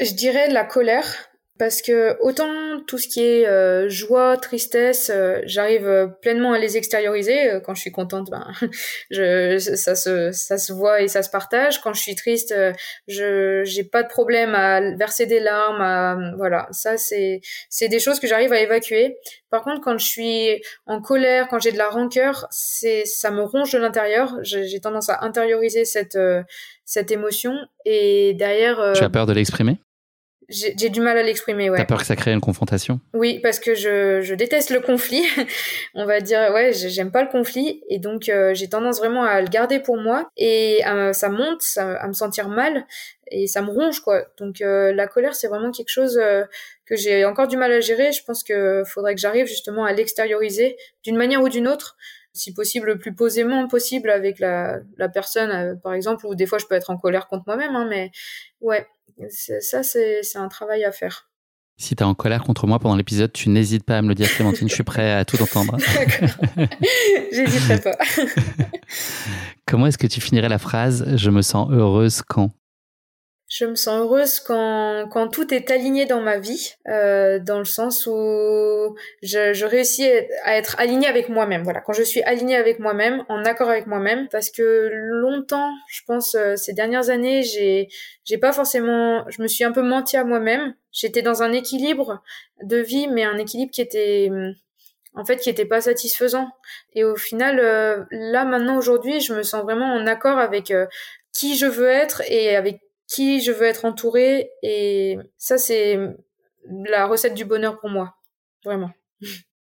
[0.00, 5.40] Je dirais la colère parce que autant tout ce qui est euh, joie, tristesse, euh,
[5.44, 7.60] j'arrive euh, pleinement à les extérioriser.
[7.64, 8.50] Quand je suis contente, ben,
[9.10, 11.80] je, ça se ça se voit et ça se partage.
[11.80, 12.52] Quand je suis triste,
[13.06, 15.80] je j'ai pas de problème à verser des larmes.
[15.80, 17.40] À, voilà, ça c'est
[17.80, 19.16] des choses que j'arrive à évacuer.
[19.48, 23.72] Par contre, quand je suis en colère, quand j'ai de la rancœur, ça me ronge
[23.72, 24.36] de l'intérieur.
[24.42, 26.18] J'ai tendance à intérioriser cette
[26.92, 28.92] cette émotion et derrière.
[28.94, 29.78] tu as peur de l'exprimer?
[30.52, 31.78] j'ai du mal à l'exprimer, ouais.
[31.78, 33.00] T'as peur que ça crée une confrontation?
[33.14, 35.24] Oui, parce que je, je déteste le conflit.
[35.94, 37.82] On va dire, ouais, j'aime pas le conflit.
[37.88, 40.28] Et donc, euh, j'ai tendance vraiment à le garder pour moi.
[40.36, 40.80] Et
[41.12, 42.86] ça monte, ça, à me sentir mal.
[43.30, 44.26] Et ça me ronge, quoi.
[44.38, 46.44] Donc, euh, la colère, c'est vraiment quelque chose euh,
[46.84, 48.12] que j'ai encore du mal à gérer.
[48.12, 51.96] Je pense que faudrait que j'arrive justement à l'extérioriser d'une manière ou d'une autre
[52.32, 56.58] si possible le plus posément possible avec la, la personne, par exemple, ou des fois
[56.58, 58.10] je peux être en colère contre moi-même, hein, mais
[58.60, 58.86] ouais,
[59.28, 61.28] ça, c'est un travail à faire.
[61.78, 64.14] Si tu es en colère contre moi pendant l'épisode, tu n'hésites pas à me le
[64.14, 64.68] dire, Clémentine.
[64.68, 65.78] je suis prêt à tout entendre.
[67.32, 67.96] J'hésiterai pas.
[69.66, 72.50] Comment est-ce que tu finirais la phrase Je me sens heureuse quand
[73.52, 77.66] je me sens heureuse quand, quand tout est aligné dans ma vie, euh, dans le
[77.66, 80.08] sens où je, je réussis
[80.44, 81.62] à être alignée avec moi-même.
[81.62, 86.00] Voilà, quand je suis alignée avec moi-même, en accord avec moi-même, parce que longtemps, je
[86.06, 87.88] pense, euh, ces dernières années, j'ai
[88.24, 90.74] j'ai pas forcément, je me suis un peu menti à moi-même.
[90.90, 92.22] J'étais dans un équilibre
[92.62, 94.30] de vie, mais un équilibre qui était
[95.14, 96.48] en fait qui était pas satisfaisant
[96.94, 100.86] et au final euh, là maintenant aujourd'hui je me sens vraiment en accord avec euh,
[101.34, 102.80] qui je veux être et avec
[103.12, 104.50] qui je veux être entourée.
[104.62, 105.98] Et ça, c'est
[106.68, 108.14] la recette du bonheur pour moi.
[108.64, 108.90] Vraiment.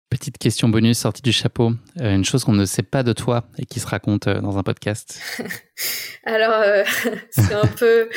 [0.09, 1.71] Petite question bonus sortie du chapeau.
[1.99, 4.57] Euh, une chose qu'on ne sait pas de toi et qui se raconte euh, dans
[4.57, 5.19] un podcast.
[6.25, 6.83] Alors, euh,
[7.31, 8.09] c'est un peu...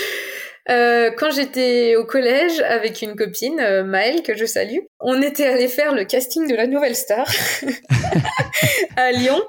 [1.19, 5.95] quand j'étais au collège avec une copine, Maëlle, que je salue, on était allé faire
[5.95, 7.27] le casting de la Nouvelle Star
[8.97, 9.43] à Lyon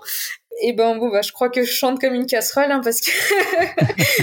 [0.61, 3.11] et ben bon bah je crois que je chante comme une casserole hein, parce que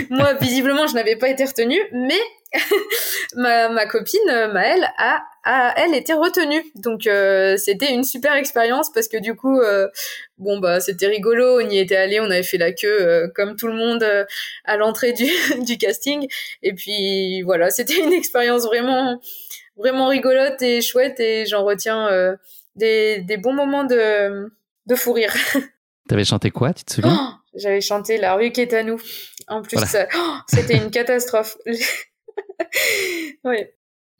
[0.10, 2.20] moi visiblement je n'avais pas été retenue mais
[3.34, 6.64] ma, ma copine Maëlle a, a elle été retenue.
[6.74, 9.88] Donc euh, c'était une super expérience parce que du coup euh,
[10.38, 13.56] bon bah c'était rigolo on y était allé on avait fait la queue euh, comme
[13.56, 14.04] tout le monde
[14.64, 15.30] à l'entrée du,
[15.64, 16.28] du casting.
[16.62, 19.20] Et puis voilà c'était une expérience vraiment
[19.76, 22.36] vraiment rigolote et chouette et j'en retiens
[22.76, 24.50] des, des bons moments de
[24.86, 25.34] de fou rire
[26.08, 27.18] T'avais chanté quoi, tu te souviens?
[27.18, 29.00] Oh, J'avais chanté La rue qui est à nous.
[29.48, 31.56] En plus, oh, c'était une catastrophe.
[33.44, 33.64] oui.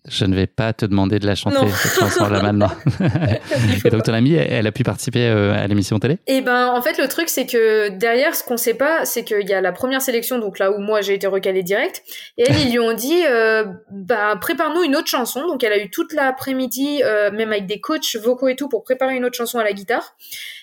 [0.08, 2.70] Je ne vais pas te demander de la chanter, cette chanson-là maintenant.
[3.84, 6.18] et donc, ton amie, elle a pu participer euh, à l'émission télé?
[6.26, 9.48] Eh ben, en fait, le truc, c'est que derrière, ce qu'on sait pas, c'est qu'il
[9.48, 12.02] y a la première sélection, donc là où moi j'ai été recalée direct,
[12.38, 15.46] et elle, ils lui ont dit, euh, bah, prépare-nous une autre chanson.
[15.46, 18.84] Donc, elle a eu toute l'après-midi, euh, même avec des coachs vocaux et tout, pour
[18.84, 20.14] préparer une autre chanson à la guitare.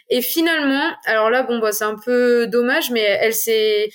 [0.10, 3.90] Et finalement, alors là, bon, bah, c'est un peu dommage, mais elle s'est,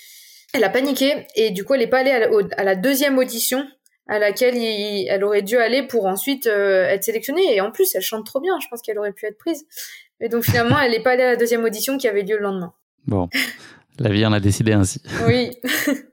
[0.53, 3.65] elle a paniqué et du coup, elle est pas allée à la, deuxième audition
[4.09, 7.55] à laquelle elle aurait dû aller pour ensuite euh, être sélectionnée.
[7.55, 8.59] Et en plus, elle chante trop bien.
[8.59, 9.65] Je pense qu'elle aurait pu être prise.
[10.19, 12.43] Et donc finalement, elle n'est pas allée à la deuxième audition qui avait lieu le
[12.43, 12.73] lendemain.
[13.05, 13.29] Bon.
[13.99, 15.01] La vie en a décidé ainsi.
[15.27, 15.51] Oui.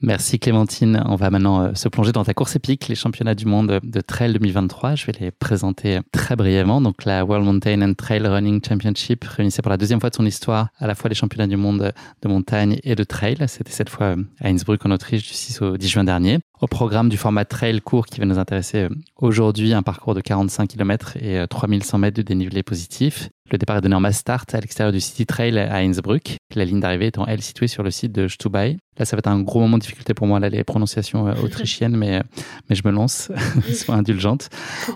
[0.00, 1.02] Merci Clémentine.
[1.06, 4.00] On va maintenant euh, se plonger dans ta course épique, les championnats du monde de
[4.00, 4.94] trail 2023.
[4.94, 6.80] Je vais les présenter très brièvement.
[6.80, 10.26] Donc la World Mountain and Trail Running Championship réunissait pour la deuxième fois de son
[10.26, 13.36] histoire à la fois les championnats du monde de montagne et de trail.
[13.46, 16.38] C'était cette fois euh, à Innsbruck en Autriche du 6 au 10 juin dernier.
[16.60, 20.20] Au programme du format trail court qui va nous intéresser euh, aujourd'hui, un parcours de
[20.20, 23.30] 45 km et 3100 mètres de dénivelé positif.
[23.50, 26.64] Le départ est donné en mass start à l'extérieur du City Trail à Innsbruck, la
[26.66, 28.76] ligne d'arrivée étant elle située sur le site de Stubai.
[28.98, 31.34] Là, ça va être un gros moment de difficulté pour moi, là, les prononciations euh,
[31.42, 32.22] autrichiennes, mais, euh,
[32.68, 33.30] mais je me lance,
[33.72, 34.50] sois indulgente.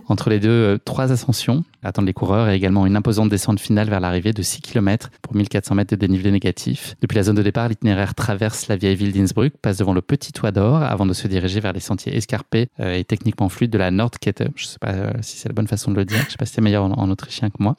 [0.08, 3.88] Entre les deux, euh, trois ascensions attendent les coureurs et également une imposante descente finale
[3.88, 6.94] vers l'arrivée de 6 km pour 1400 mètres de dénivelé négatif.
[7.00, 10.32] Depuis la zone de départ, l'itinéraire traverse la vieille ville d'Innsbruck, passe devant le petit
[10.32, 13.90] toit d'or avant de se diriger vers les sentiers escarpés et techniquement fluides de la
[13.90, 14.44] Nordkette.
[14.54, 16.22] Je sais pas si c'est la bonne façon de le dire.
[16.26, 17.74] Je sais pas si c'est meilleur en, autrichien que moi.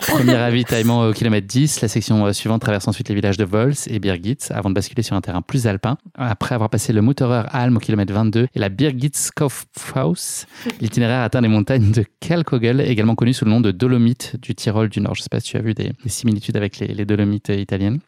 [0.00, 1.80] Premier ravitaillement au kilomètre 10.
[1.80, 5.16] La section suivante traverse ensuite les villages de Vols et Birgit avant de basculer sur
[5.16, 5.98] un terrain plus alpins.
[6.14, 10.46] Après avoir passé le Mutterer Alm au kilomètre 22 et la Birgitskopfhaus,
[10.80, 14.88] l'itinéraire atteint les montagnes de Kalkogel, également connues sous le nom de Dolomites du Tyrol
[14.88, 15.14] du Nord.
[15.14, 18.00] Je ne sais pas si tu as vu des, similitudes avec les, les Dolomites italiennes.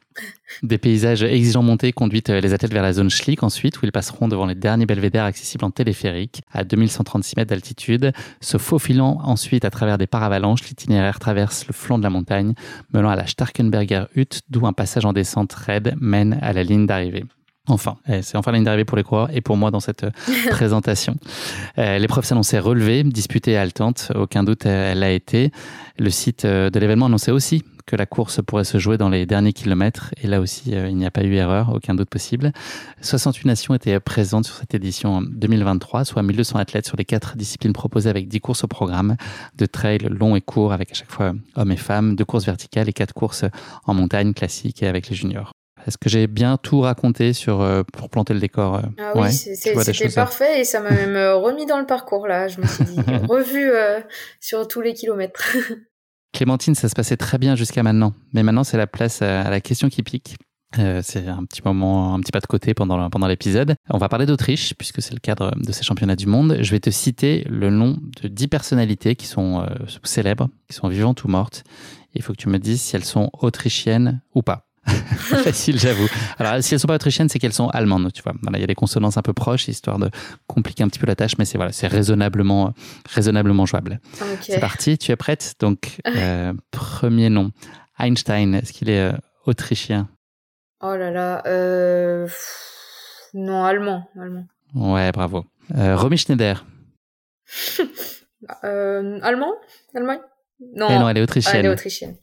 [0.62, 4.28] Des paysages exigeants montés conduisent les athlètes vers la zone Schlick ensuite, où ils passeront
[4.28, 8.12] devant les derniers belvédères accessibles en téléphérique à 2136 mètres d'altitude.
[8.40, 12.54] Se faufilant ensuite à travers des paravalanches, l'itinéraire traverse le flanc de la montagne,
[12.92, 16.86] menant à la Starkenberger Hut, d'où un passage en descente raide mène à la ligne
[16.86, 17.24] d'arrivée.
[17.70, 20.04] Enfin, eh, c'est enfin la ligne d'arrivée pour les coureurs et pour moi dans cette
[20.04, 20.10] euh,
[20.50, 21.16] présentation.
[21.78, 25.52] Euh, l'épreuve s'annonçait relevée, disputée et haletante, aucun doute elle l'a été.
[25.98, 29.26] Le site euh, de l'événement annonçait aussi que la course pourrait se jouer dans les
[29.26, 30.12] derniers kilomètres.
[30.22, 32.52] Et là aussi, il n'y a pas eu erreur, aucun doute possible.
[33.00, 37.72] 68 nations étaient présentes sur cette édition 2023, soit 1200 athlètes sur les quatre disciplines
[37.72, 39.16] proposées avec 10 courses au programme,
[39.56, 42.88] de trail long et court avec à chaque fois hommes et femmes, deux courses verticales
[42.88, 43.44] et quatre courses
[43.86, 45.52] en montagne classique et avec les juniors.
[45.86, 48.82] Est-ce que j'ai bien tout raconté sur euh, pour planter le décor euh?
[48.98, 52.48] Ah oui, c'était parfait et ça m'a même euh, remis dans le parcours là.
[52.48, 53.70] Je me suis dit revu
[54.40, 55.56] sur tous les kilomètres.
[56.32, 59.60] Clémentine, ça se passait très bien jusqu'à maintenant, mais maintenant c'est la place à la
[59.60, 60.36] question qui pique.
[61.02, 63.74] c'est un petit moment, un petit pas de côté pendant, pendant l'épisode.
[63.88, 66.58] On va parler d'Autriche, puisque c'est le cadre de ces championnats du monde.
[66.60, 69.66] Je vais te citer le nom de dix personnalités qui sont
[70.04, 71.64] célèbres, qui sont vivantes ou mortes.
[72.14, 74.69] Il faut que tu me dises si elles sont autrichiennes ou pas.
[75.44, 76.08] Facile, j'avoue.
[76.38, 78.32] Alors, si elles sont pas autrichiennes, c'est qu'elles sont allemandes, tu vois.
[78.54, 80.10] il y a des consonances un peu proches, histoire de
[80.46, 82.74] compliquer un petit peu la tâche, mais c'est voilà, c'est raisonnablement,
[83.08, 84.00] raisonnablement jouable.
[84.40, 85.54] C'est parti, tu es prête?
[85.60, 87.50] Donc, euh, premier nom,
[87.98, 88.54] Einstein.
[88.54, 89.16] Est-ce qu'il est, euh,
[89.46, 90.08] autrichien?
[90.82, 92.26] Oh là là, euh...
[93.34, 94.46] non, allemand, allemand.
[94.74, 95.44] Ouais, bravo.
[95.74, 96.64] Romy Schneider.
[98.62, 99.54] allemand,
[99.94, 100.20] Allemagne?
[100.74, 100.88] Non.
[100.90, 101.54] Eh non, elle est autrichienne.
[101.56, 102.16] Ah, elle est autrichienne.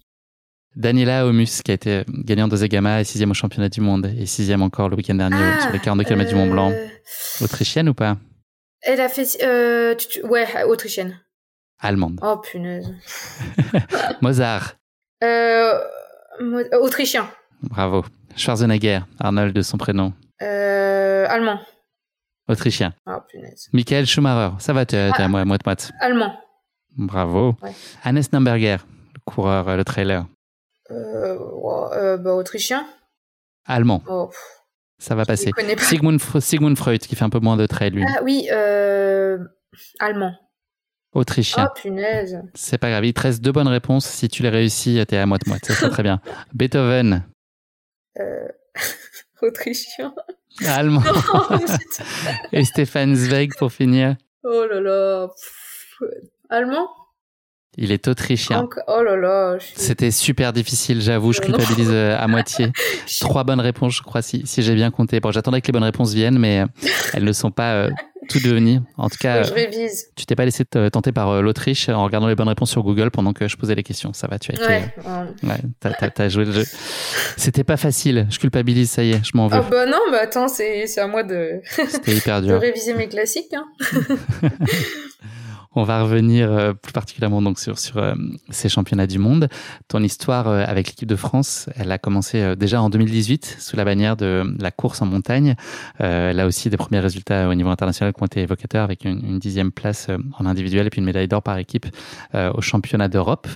[0.77, 4.27] Daniela Omus, qui a été gagnante de Zegama et sixième au championnat du monde, et
[4.27, 6.71] sixième encore le week-end dernier ah, sur les 42 km du Mont Blanc.
[6.71, 6.87] Euh,
[7.43, 8.15] autrichienne ou pas?
[8.81, 9.43] Elle a fait.
[9.43, 11.19] Euh, ouais, autrichienne.
[11.79, 12.19] Allemande.
[12.21, 12.93] Oh punaise.
[14.21, 14.75] Mozart.
[15.23, 15.79] Euh,
[16.79, 17.27] autrichien.
[17.63, 18.05] Bravo.
[18.35, 20.13] Schwarzenegger, Arnold de son prénom.
[20.39, 21.59] allemand.
[22.47, 22.93] Autrichien.
[23.07, 23.67] Oh punaise.
[23.73, 25.91] Michael Schumacher, ça va, tu es à moite-moite.
[25.99, 26.37] Allemand.
[26.95, 27.55] Bravo.
[28.03, 28.77] Hannes Namberger,
[29.15, 30.27] le coureur, le trailer.
[30.91, 31.37] Euh,
[31.93, 32.87] euh, bah, autrichien.
[33.65, 34.01] Allemand.
[34.07, 34.29] Oh,
[34.99, 35.51] ça va passer.
[35.79, 38.05] Sigmund, Sigmund, Freud, qui fait un peu moins de traits, lui.
[38.07, 39.37] Ah oui, euh,
[39.99, 40.33] allemand.
[41.13, 41.69] Autrichien.
[41.69, 42.41] Oh, punaise.
[42.53, 44.05] C'est pas grave, il te reste deux bonnes réponses.
[44.05, 45.65] Si tu les réussis, t'es à moite-moite.
[45.65, 46.21] Ça serait très bien.
[46.53, 47.23] Beethoven.
[49.41, 50.13] Autrichien.
[50.65, 51.03] Allemand.
[52.51, 54.15] Et Stéphane Zweig pour finir.
[54.43, 55.29] Oh là là.
[56.49, 56.87] Allemand?
[57.77, 58.67] Il est autrichien.
[58.87, 59.57] Oh là là.
[59.75, 62.71] C'était super difficile, j'avoue, je culpabilise euh, à moitié.
[63.19, 65.19] Trois bonnes réponses, je crois, si, si j'ai bien compté.
[65.19, 67.91] Bon, j'attendais que les bonnes réponses viennent, mais euh, elles ne sont pas euh,
[68.29, 68.79] toutes devenues.
[68.97, 70.07] En tout cas, je révise.
[70.15, 73.33] tu t'es pas laissé tenter par l'Autriche en regardant les bonnes réponses sur Google pendant
[73.33, 74.11] que je posais les questions.
[74.11, 74.65] Ça va, tu as été.
[74.65, 74.93] Ouais,
[75.43, 76.63] ouais t'as, joué le jeu.
[77.37, 79.55] C'était pas facile, je culpabilise, ça y est, je m'en veux.
[79.55, 81.61] Ah bah non, bah attends, c'est, c'est à moi de.
[81.87, 82.55] C'était hyper dur.
[82.55, 83.53] de réviser mes classiques.
[83.53, 83.65] Hein.
[85.77, 88.15] On va revenir euh, plus particulièrement donc sur, euh,
[88.49, 89.47] ces championnats du monde.
[89.87, 93.85] Ton histoire euh, avec l'équipe de France, elle a commencé déjà en 2018 sous la
[93.85, 95.53] bannière de la course en montagne.
[95.99, 99.37] Elle a aussi des premiers résultats au niveau international qui ont été évocateurs avec une,
[99.37, 100.07] dixième place
[100.39, 101.85] en individuel et puis une médaille d'or par équipe
[102.33, 103.47] au championnat d'Europe.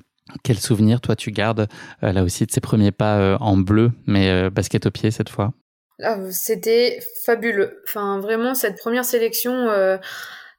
[0.44, 1.68] Quel souvenir, toi, tu gardes
[2.02, 5.54] là aussi de ces premiers pas en bleu, mais basket au pied cette fois?
[6.04, 7.82] Ah, C'était fabuleux.
[7.88, 9.68] Enfin, vraiment, cette première sélection,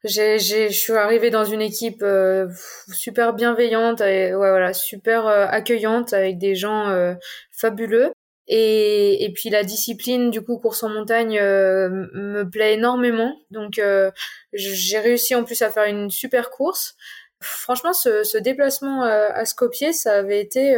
[0.05, 2.49] je suis arrivée dans une équipe euh,
[2.93, 7.15] super bienveillante, et, ouais, voilà, super euh, accueillante avec des gens euh,
[7.51, 8.13] fabuleux.
[8.49, 13.37] Et, et puis la discipline du coup course en montagne me plaît énormément.
[13.53, 13.81] Donc
[14.53, 16.97] j'ai réussi en plus à faire une super course.
[17.41, 20.77] Franchement, ce, ce déplacement à Skopje, ça avait été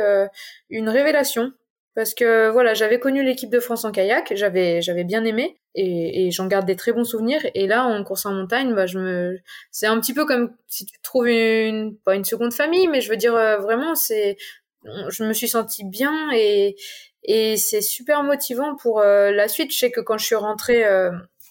[0.68, 1.52] une révélation
[1.94, 6.26] parce que voilà, j'avais connu l'équipe de France en kayak, j'avais j'avais bien aimé et,
[6.26, 7.40] et j'en garde des très bons souvenirs.
[7.54, 9.38] Et là, en course en montagne, bah je me,
[9.70, 13.10] c'est un petit peu comme si tu trouves une pas une seconde famille, mais je
[13.10, 14.36] veux dire euh, vraiment, c'est,
[14.84, 16.76] je me suis sentie bien et
[17.24, 19.72] et c'est super motivant pour euh, la suite.
[19.72, 20.84] Je sais que quand je suis rentrée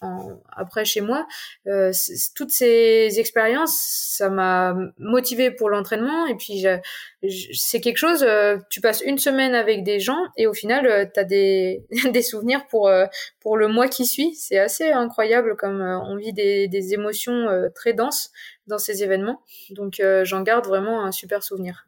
[0.04, 1.26] euh, après chez moi.
[1.68, 1.92] Euh,
[2.36, 3.78] toutes ces expériences,
[4.18, 6.26] ça m'a motivé pour l'entraînement.
[6.28, 6.66] Et puis,
[7.54, 11.06] c'est quelque chose, euh, tu passes une semaine avec des gens et au final, euh,
[11.12, 12.92] tu as des, des souvenirs pour,
[13.40, 14.36] pour le mois qui suit.
[14.36, 18.32] C'est assez incroyable comme on vit des, des émotions très denses
[18.68, 19.42] dans ces événements.
[19.72, 21.88] Donc, j'en garde vraiment un super souvenir.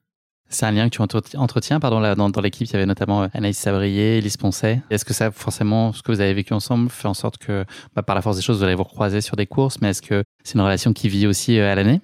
[0.50, 2.68] C'est un lien que tu entretiens pardon, là, dans, l'équipe.
[2.68, 4.82] Il y avait notamment euh, Anaïs Sabrier, Lise Poncet.
[4.90, 7.66] Est-ce que ça, forcément, ce que vous avez vécu ensemble fait en sorte que,
[7.96, 10.02] bah, par la force des choses, vous allez vous recroiser sur des courses, mais est-ce
[10.02, 12.02] que c'est une relation qui vit aussi euh, à l'année?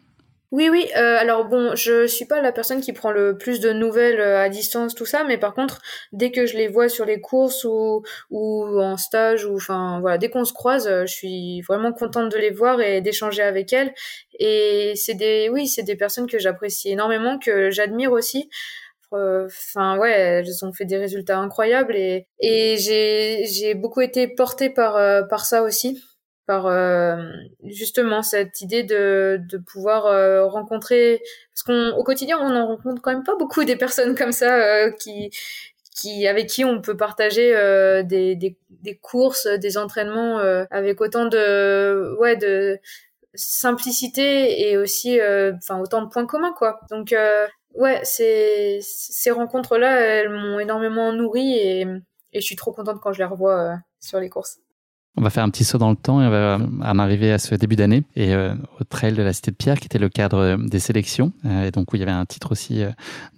[0.51, 0.89] Oui, oui.
[0.97, 4.41] Euh, alors bon, je suis pas la personne qui prend le plus de nouvelles euh,
[4.43, 5.81] à distance, tout ça, mais par contre,
[6.11, 10.17] dès que je les vois sur les courses ou ou en stage ou enfin voilà,
[10.17, 13.71] dès qu'on se croise, euh, je suis vraiment contente de les voir et d'échanger avec
[13.71, 13.93] elles.
[14.39, 18.49] Et c'est des, oui, c'est des personnes que j'apprécie énormément, que j'admire aussi.
[19.13, 24.69] Enfin ouais, elles ont fait des résultats incroyables et et j'ai j'ai beaucoup été portée
[24.69, 26.01] par par ça aussi
[26.45, 27.23] par euh,
[27.63, 31.21] justement cette idée de, de pouvoir euh, rencontrer
[31.53, 34.57] parce qu'on au quotidien on en rencontre quand même pas beaucoup des personnes comme ça
[34.57, 35.29] euh, qui
[35.95, 37.51] qui avec qui on peut partager
[38.05, 40.39] des, des, des courses des entraînements
[40.71, 42.79] avec autant de ouais de
[43.35, 46.79] simplicité et aussi enfin autant de points communs quoi.
[46.89, 47.13] Donc
[47.75, 51.85] ouais c'est ces rencontres là elles m'ont énormément nourri et
[52.33, 54.59] et je suis trop contente quand je les revois sur les courses
[55.17, 57.39] on va faire un petit saut dans le temps et on va en arriver à
[57.39, 60.09] ce début d'année et euh, au trail de la Cité de Pierre qui était le
[60.09, 62.83] cadre euh, des sélections euh, et donc où il y avait un titre aussi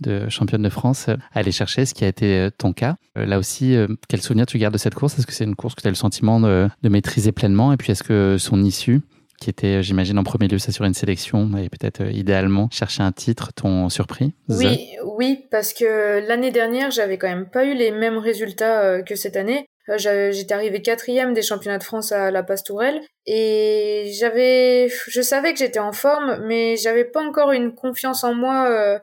[0.02, 2.96] de championne de France à aller chercher, ce qui a été ton cas.
[3.16, 3.76] là aussi,
[4.08, 5.18] quel souvenir tu gardes de cette course?
[5.18, 7.74] Est-ce que c'est une course que tu as le sentiment de, maîtriser pleinement?
[7.74, 9.02] Et puis est-ce que son issue
[9.40, 13.52] qui était, j'imagine, en premier lieu s'assurer une sélection et peut-être idéalement chercher un titre,
[13.54, 14.34] ton surpris?
[14.50, 19.16] Oui, oui, parce que l'année dernière, j'avais quand même pas eu les mêmes résultats que
[19.16, 19.66] cette année.
[19.90, 25.54] Euh, j'étais arrivée quatrième des championnats de France à la Pastourelle et j'avais, je savais
[25.54, 29.00] que j'étais en forme, mais j'avais pas encore une confiance en moi euh,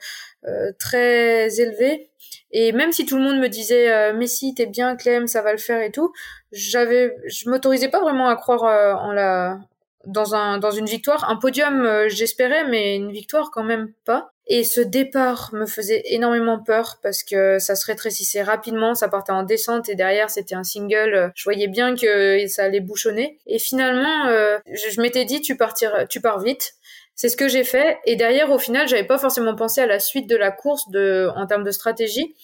[0.46, 2.10] euh, très élevée.
[2.52, 5.42] Et même si tout le monde me disait euh, mais si t'es bien Clem, ça
[5.42, 6.12] va le faire et tout,
[6.52, 8.62] j'avais, je m'autorisais pas vraiment à croire
[9.02, 9.58] en la
[10.06, 14.32] dans un dans une victoire, un podium j'espérais, mais une victoire quand même pas.
[14.52, 19.30] Et ce départ me faisait énormément peur parce que ça se rétrécissait rapidement, ça partait
[19.30, 21.30] en descente et derrière c'était un single.
[21.36, 23.38] Je voyais bien que ça allait bouchonner.
[23.46, 26.72] Et finalement, euh, je, m'étais dit tu partir, tu pars vite.
[27.14, 27.98] C'est ce que j'ai fait.
[28.06, 31.30] Et derrière, au final, j'avais pas forcément pensé à la suite de la course de,
[31.36, 32.34] en termes de stratégie.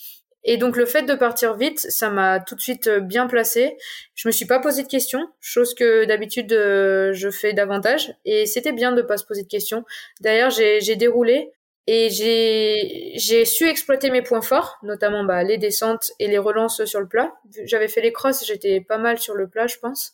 [0.45, 3.77] Et donc le fait de partir vite, ça m'a tout de suite bien placé.
[4.15, 8.15] Je me suis pas posé de questions, chose que d'habitude euh, je fais davantage.
[8.25, 9.85] Et c'était bien de pas se poser de questions.
[10.21, 11.51] D'ailleurs, j'ai déroulé
[11.89, 17.01] et j'ai su exploiter mes points forts, notamment bah, les descentes et les relances sur
[17.01, 17.33] le plat.
[17.65, 20.13] J'avais fait les crosses, j'étais pas mal sur le plat, je pense.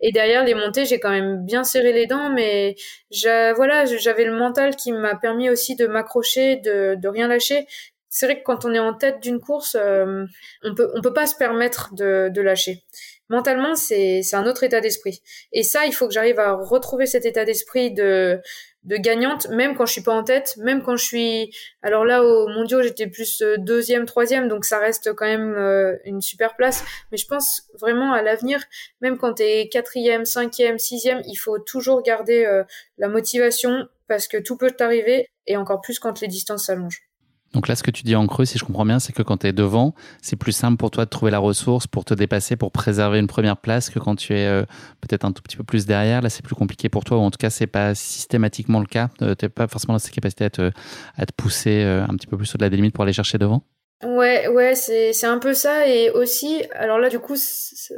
[0.00, 2.76] Et derrière les montées, j'ai quand même bien serré les dents, mais
[3.56, 7.66] voilà, j'avais le mental qui m'a permis aussi de m'accrocher, de, de rien lâcher.
[8.10, 10.24] C'est vrai que quand on est en tête d'une course, euh,
[10.62, 12.84] on peut on peut pas se permettre de, de lâcher.
[13.28, 15.22] Mentalement, c'est un autre état d'esprit.
[15.52, 18.40] Et ça, il faut que j'arrive à retrouver cet état d'esprit de
[18.84, 21.56] de gagnante, même quand je suis pas en tête, même quand je suis.
[21.82, 25.96] Alors là, au mondiaux, j'étais plus euh, deuxième, troisième, donc ça reste quand même euh,
[26.04, 26.84] une super place.
[27.10, 28.62] Mais je pense vraiment à l'avenir,
[29.00, 32.64] même quand tu es quatrième, cinquième, sixième, il faut toujours garder euh,
[32.98, 37.02] la motivation parce que tout peut t'arriver et encore plus quand les distances s'allongent.
[37.54, 39.38] Donc là, ce que tu dis en creux, si je comprends bien, c'est que quand
[39.38, 42.56] tu es devant, c'est plus simple pour toi de trouver la ressource pour te dépasser,
[42.56, 44.64] pour préserver une première place que quand tu es euh,
[45.00, 46.20] peut-être un tout petit peu plus derrière.
[46.20, 49.08] Là, c'est plus compliqué pour toi, ou en tout cas, c'est pas systématiquement le cas.
[49.22, 50.72] Euh, tu n'es pas forcément dans cette capacité à te,
[51.16, 53.62] à te pousser euh, un petit peu plus au-delà des limites pour aller chercher devant.
[54.04, 57.36] Ouais, ouais, c'est c'est un peu ça et aussi, alors là du coup,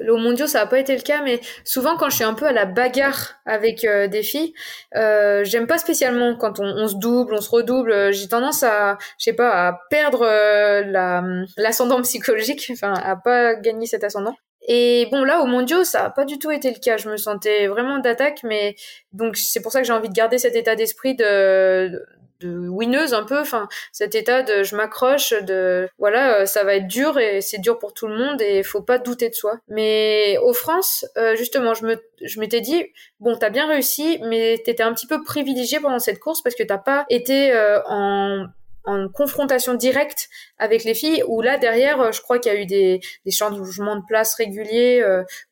[0.08, 2.46] au mondiaux ça a pas été le cas, mais souvent quand je suis un peu
[2.46, 4.54] à la bagarre avec euh, des filles,
[4.94, 7.90] euh, j'aime pas spécialement quand on, se double, on se redouble.
[7.90, 11.24] Euh, j'ai tendance à, je sais pas, à perdre euh, la
[11.56, 14.36] l'ascendant psychologique, enfin à pas gagner cet ascendant.
[14.68, 16.96] Et bon, là, au mondiaux, ça a pas du tout été le cas.
[16.96, 18.74] Je me sentais vraiment d'attaque, mais
[19.12, 22.02] donc c'est pour ça que j'ai envie de garder cet état d'esprit de,
[22.40, 23.38] de winneuse un peu.
[23.40, 27.58] Enfin cet état de je m'accroche de voilà euh, ça va être dur et c'est
[27.58, 29.58] dur pour tout le monde et faut pas douter de soi.
[29.68, 32.84] Mais aux France euh, justement je me je m'étais dit
[33.20, 36.62] bon t'as bien réussi mais t'étais un petit peu privilégié pendant cette course parce que
[36.62, 38.46] t'as pas été euh, en
[38.88, 40.28] en confrontation directe
[40.58, 43.96] avec les filles, où là derrière, je crois qu'il y a eu des, des changements
[43.96, 45.04] de place réguliers,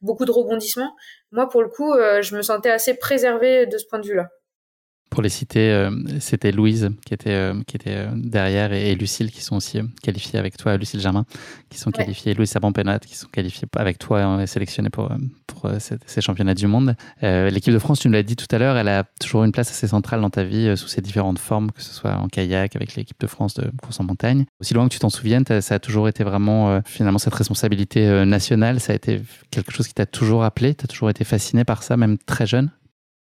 [0.02, 0.94] beaucoup de rebondissements.
[1.32, 4.30] Moi, pour le coup, je me sentais assez préservée de ce point de vue-là
[5.14, 9.30] pour les citer, euh, c'était Louise qui était, euh, qui était euh, derrière et, Lucille
[9.30, 11.24] qui sont aussi qualifiées avec toi, Lucille Germain,
[11.70, 15.12] qui sont qualifiées, Louise Sabon-Penat qui sont qualifiées avec toi et sélectionnées pour,
[15.46, 16.96] pour ces, championnats du monde.
[17.22, 19.70] L'équipe de France, tu nous l'as dit tout à l'heure, elle a toujours une place
[19.70, 22.96] assez centrale dans ta vie sous ses différentes formes, que ce soit en kayak, avec
[22.96, 24.46] l'équipe de France de course en montagne.
[24.60, 28.80] Aussi loin que tu t'en souviennes, ça a toujours été vraiment finalement cette responsabilité nationale,
[28.80, 31.84] ça a été quelque chose qui t'a toujours appelé, tu as toujours été fasciné par
[31.84, 32.70] ça, même très jeune?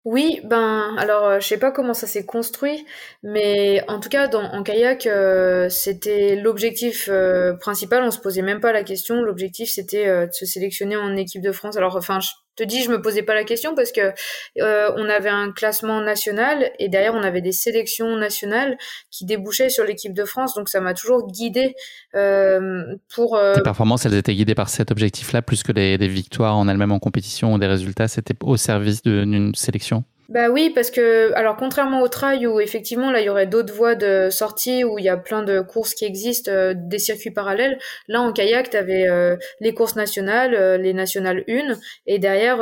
[0.06, 2.86] Oui, ben alors euh, je sais pas comment ça s'est construit,
[3.24, 8.04] mais en tout cas dans, en kayak euh, c'était l'objectif euh, principal.
[8.04, 9.20] On se posait même pas la question.
[9.20, 11.76] L'objectif c'était de se sélectionner en équipe de France.
[11.76, 14.12] Alors enfin je te dis je me posais pas la question parce que
[14.58, 18.76] on avait un classement national et derrière on avait des sélections nationales
[19.10, 20.54] qui débouchaient sur l'équipe de France.
[20.54, 21.74] Donc ça m'a toujours guidée
[22.12, 23.38] pour.
[23.38, 26.92] Les performances elles étaient guidées par cet objectif-là plus que des, des victoires en elles-mêmes
[26.92, 28.08] en compétition ou des résultats.
[28.08, 30.04] C'était au service d'une sélection?
[30.28, 33.72] Bah oui, parce que, alors contrairement au trail où effectivement là il y aurait d'autres
[33.72, 37.30] voies de sortie où il y a plein de courses qui existent, euh, des circuits
[37.30, 41.74] parallèles, là en kayak tu avais euh, les courses nationales, euh, les nationales 1,
[42.06, 42.56] et derrière,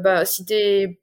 [0.00, 0.98] bah si t'es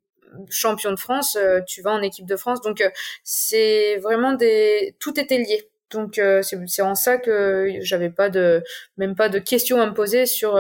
[0.50, 1.38] champion de France,
[1.68, 2.84] tu vas en équipe de France, donc
[3.24, 4.96] c'est vraiment des...
[5.00, 5.70] Tout était lié.
[5.92, 8.62] Donc c'est en ça que j'avais pas de
[8.98, 10.56] même pas de questions à me poser sur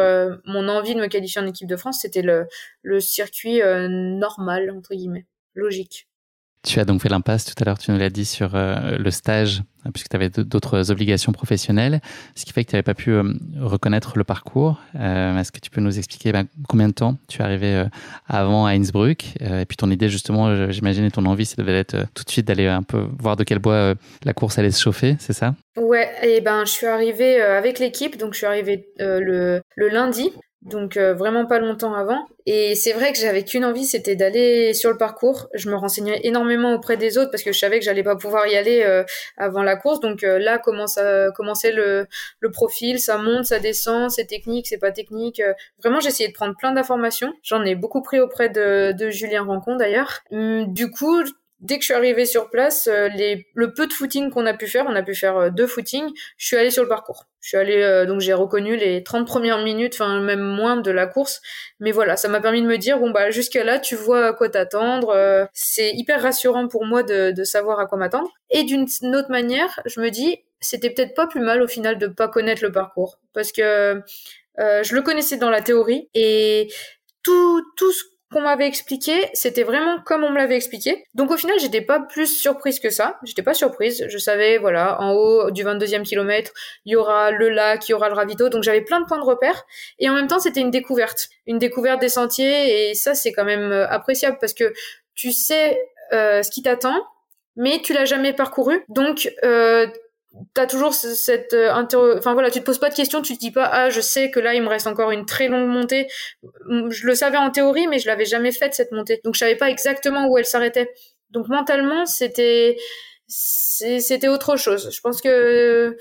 [0.45, 2.45] mon envie de me qualifier en équipe de France, c'était le,
[2.83, 5.25] le circuit normal entre guillemets
[5.57, 6.07] logique.
[6.63, 9.11] Tu as donc fait l'impasse tout à l'heure, tu nous l'as dit, sur euh, le
[9.11, 12.01] stage, hein, puisque tu avais d'autres obligations professionnelles,
[12.35, 13.23] ce qui fait que tu n'avais pas pu euh,
[13.61, 14.81] reconnaître le parcours.
[14.99, 17.85] Euh, est-ce que tu peux nous expliquer ben, combien de temps tu es arrivé
[18.27, 22.05] avant à Innsbruck Et puis ton idée, justement, j'imagine, et ton envie, ça devait être
[22.13, 23.93] tout de suite d'aller un peu voir de quel bois
[24.25, 25.55] la course allait se chauffer, c'est ça?
[25.77, 30.31] Ouais, et ben je suis arrivée avec l'équipe, donc je suis arrivée le, le lundi
[30.61, 32.27] donc euh, vraiment pas longtemps avant.
[32.45, 35.47] Et c'est vrai que j'avais qu'une envie, c'était d'aller sur le parcours.
[35.53, 38.47] Je me renseignais énormément auprès des autres parce que je savais que j'allais pas pouvoir
[38.47, 39.03] y aller euh,
[39.37, 39.99] avant la course.
[39.99, 42.07] Donc euh, là commence à commencer le,
[42.39, 45.41] le profil, ça monte, ça descend, c'est technique, c'est pas technique.
[45.79, 47.33] vraiment j'ai essayé de prendre plein d'informations.
[47.43, 50.21] J'en ai beaucoup pris auprès de, de Julien Rancon d'ailleurs.
[50.31, 51.23] Hum, du coup
[51.59, 54.53] dès que je suis arrivée sur place, euh, les, le peu de footing qu'on a
[54.53, 57.25] pu faire, on a pu faire euh, deux footings, je suis allée sur le parcours.
[57.39, 60.91] Je suis allée, euh, donc j'ai reconnu les 30 premières minutes, enfin même moins de
[60.91, 61.41] la course.
[61.79, 64.33] Mais voilà, ça m'a permis de me dire, bon bah jusqu'à là, tu vois à
[64.33, 65.47] quoi t'attendre.
[65.53, 68.29] c'est hyper rassurant pour moi de, de savoir à quoi m'attendre.
[68.49, 72.07] Et d'une autre manière, je me dis, c'était peut-être pas plus mal au final de
[72.07, 73.19] pas connaître le parcours.
[73.33, 74.01] Parce que
[74.57, 76.69] je le connaissais dans la théorie et
[77.23, 81.05] tout, tout ce qu'on m'avait expliqué, c'était vraiment comme on me l'avait expliqué.
[81.13, 83.17] Donc au final, j'étais pas plus surprise que ça.
[83.23, 84.05] J'étais pas surprise.
[84.09, 86.51] Je savais, voilà, en haut du 22e kilomètre,
[86.85, 88.49] il y aura le lac, il y aura le ravito.
[88.49, 89.63] Donc j'avais plein de points de repère.
[89.99, 91.29] Et en même temps, c'était une découverte.
[91.45, 92.89] Une découverte des sentiers.
[92.89, 94.73] Et ça, c'est quand même euh, appréciable parce que
[95.15, 95.79] tu sais
[96.13, 97.01] euh, ce qui t'attend,
[97.55, 98.83] mais tu l'as jamais parcouru.
[98.89, 99.87] Donc, euh,
[100.53, 101.71] t'as toujours cette euh,
[102.17, 104.31] enfin voilà tu te poses pas de questions tu te dis pas ah je sais
[104.31, 106.07] que là il me reste encore une très longue montée.
[106.67, 109.21] Je le savais en théorie mais je l'avais jamais faite cette montée.
[109.23, 110.91] Donc je savais pas exactement où elle s'arrêtait.
[111.31, 112.77] Donc mentalement c'était
[113.27, 114.89] c'était autre chose.
[114.91, 115.97] Je pense que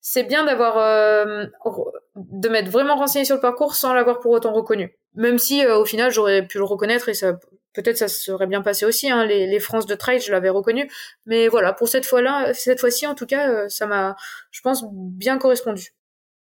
[0.00, 1.46] c'est bien d'avoir euh,
[2.16, 4.96] de m'être vraiment renseigné sur le parcours sans l'avoir pour autant reconnu.
[5.14, 7.38] Même si euh, au final j'aurais pu le reconnaître et ça
[7.82, 9.10] peut-être ça serait bien passé aussi.
[9.10, 9.24] Hein.
[9.24, 10.90] Les, les France de trail, je l'avais reconnu,
[11.26, 14.16] mais voilà, pour cette fois-là, cette fois-ci en tout cas, euh, ça m'a,
[14.50, 15.94] je pense, bien correspondu.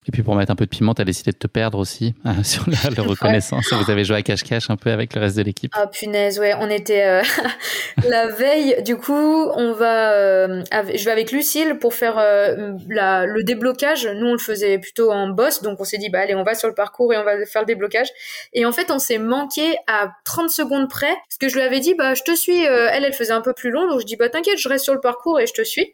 [0.08, 2.16] Et puis pour mettre un peu de piment, tu as décidé de te perdre aussi
[2.24, 3.74] hein, sur la, reconnaissance.
[3.74, 5.72] Vous avez joué à cache-cache un peu avec le reste de l'équipe.
[5.76, 7.24] Ah punaise, ouais, on était euh,
[8.08, 8.82] la veille.
[8.84, 14.08] Du coup, on va, euh, je vais avec Lucille pour faire euh, la, le déblocage.
[14.08, 16.56] Nous, on le faisait plutôt en boss, donc on s'est dit bah allez, on va
[16.56, 18.08] sur le parcours et on va faire le déblocage.
[18.54, 21.82] Et en fait, on s'est manqué à 30 secondes près, parce que je lui avais
[21.82, 22.64] dit bah je te suis.
[22.64, 24.94] elle, elle faisait un peu plus long, donc je dis bah t'inquiète, je reste sur
[24.94, 25.94] le parcours et je te suis.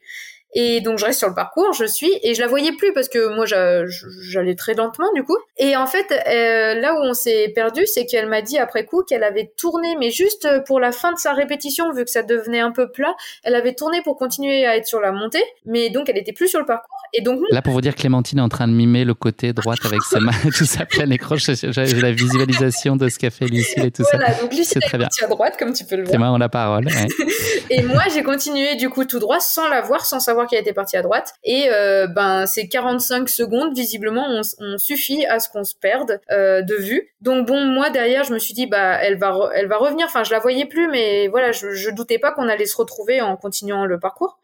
[0.54, 3.10] Et donc je reste sur le parcours, je suis et je la voyais plus parce
[3.10, 5.38] que moi j'allais très lentement du coup.
[5.58, 9.04] Et en fait euh, là où on s'est perdu, c'est qu'elle m'a dit après coup
[9.04, 12.60] qu'elle avait tourné, mais juste pour la fin de sa répétition, vu que ça devenait
[12.60, 16.10] un peu plat, elle avait tourné pour continuer à être sur la montée, mais donc
[16.10, 17.03] elle était plus sur le parcours.
[17.14, 19.80] Et donc là pour vous dire, Clémentine est en train de mimer le côté droite
[19.86, 21.36] avec ses mains, tout ça plein écran.
[21.38, 24.18] J'ai la visualisation de ce qu'a fait Lucille et tout ça.
[24.18, 25.10] Voilà, donc Lucille est très bien.
[25.22, 26.12] à droite comme tu peux le voir.
[26.12, 26.88] Tes mains ont la parole.
[27.70, 30.74] et moi j'ai continué du coup tout droit sans la voir, sans savoir qui était
[30.74, 31.34] parti à droite.
[31.44, 34.26] Et euh, ben ces 45 secondes, visiblement,
[34.60, 37.10] on, suffit à ce qu'on se perde euh, de vue.
[37.22, 40.08] Donc bon, moi derrière, je me suis dit bah elle va elle va revenir.
[40.08, 43.22] Enfin, je la voyais plus, mais voilà, je, je doutais pas qu'on allait se retrouver
[43.22, 44.40] en continuant le parcours.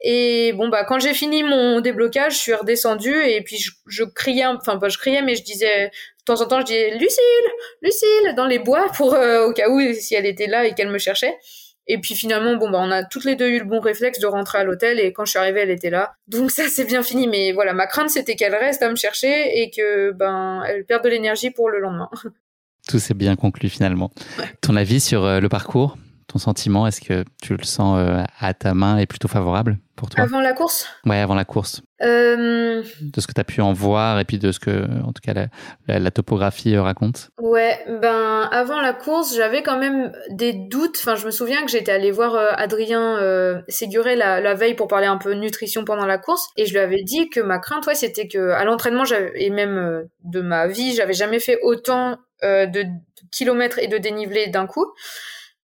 [0.00, 4.04] Et bon bah quand j'ai fini mon déblocage, je suis redescendue et puis je, je
[4.04, 7.50] criais, enfin pas je criais, mais je disais de temps en temps je disais Lucille,
[7.80, 10.90] Lucille dans les bois pour euh, au cas où si elle était là et qu'elle
[10.90, 11.36] me cherchait.
[11.88, 14.26] Et puis finalement, bon, bah, on a toutes les deux eu le bon réflexe de
[14.26, 16.14] rentrer à l'hôtel et quand je suis arrivée, elle était là.
[16.26, 17.28] Donc ça, c'est bien fini.
[17.28, 21.04] Mais voilà, ma crainte, c'était qu'elle reste à me chercher et que, ben, elle perde
[21.04, 22.10] de l'énergie pour le lendemain.
[22.88, 24.10] Tout s'est bien conclu finalement.
[24.60, 25.96] Ton avis sur euh, le parcours?
[26.26, 26.86] Ton sentiment?
[26.86, 30.24] Est-ce que tu le sens euh, à ta main et plutôt favorable pour toi?
[30.24, 30.88] Avant la course?
[31.04, 31.82] Ouais, avant la course.
[32.02, 35.12] Euh, De ce que tu as pu en voir et puis de ce que, en
[35.12, 35.46] tout cas, la,
[35.88, 37.30] la, la topographie euh, raconte.
[37.40, 40.96] Ouais, ben avant la course, j'avais quand même des doutes.
[40.98, 44.88] Enfin, je me souviens que j'étais allée voir euh, Adrien Séguré la, la veille pour
[44.88, 47.86] parler un peu nutrition pendant la course, et je lui avais dit que ma crainte,
[47.86, 49.04] ouais, c'était que à l'entraînement,
[49.34, 52.84] et même de ma vie, j'avais jamais fait autant de
[53.32, 54.84] kilomètres et de dénivelé d'un coup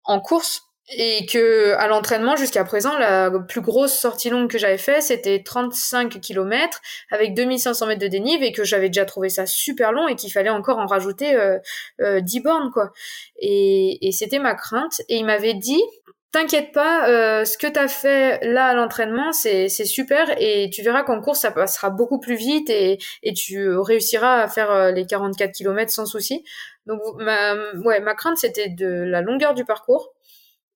[0.09, 0.63] en course
[0.97, 5.43] et que à l'entraînement jusqu'à présent la plus grosse sortie longue que j'avais fait c'était
[5.45, 6.81] 35 km
[7.11, 10.33] avec 2500 mètres de dénive et que j'avais déjà trouvé ça super long et qu'il
[10.33, 11.59] fallait encore en rajouter euh,
[12.01, 12.91] euh, 10 bornes quoi
[13.39, 15.83] et, et c'était ma crainte et il m'avait dit
[16.31, 20.83] T'inquiète pas, euh, ce que t'as fait là à l'entraînement, c'est c'est super et tu
[20.83, 24.93] verras qu'en course ça passera beaucoup plus vite et et tu réussiras à faire euh,
[24.93, 26.45] les 44 km sans souci.
[26.89, 30.13] Donc ma ouais ma crainte c'était de la longueur du parcours.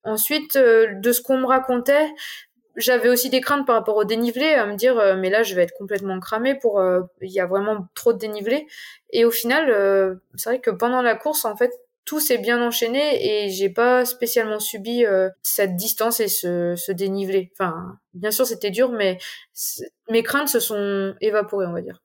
[0.05, 2.09] Ensuite euh, de ce qu'on me racontait,
[2.77, 5.55] j'avais aussi des craintes par rapport au dénivelé, à me dire euh, mais là je
[5.55, 8.67] vais être complètement cramé pour euh, il y a vraiment trop de dénivelé
[9.11, 11.73] et au final euh, c'est vrai que pendant la course en fait
[12.05, 16.93] tout s'est bien enchaîné et j'ai pas spécialement subi euh, cette distance et ce, ce
[16.93, 17.53] dénivelé.
[17.55, 19.19] Enfin, bien sûr, c'était dur, mais
[20.11, 22.03] mes craintes se sont évaporées, on va dire.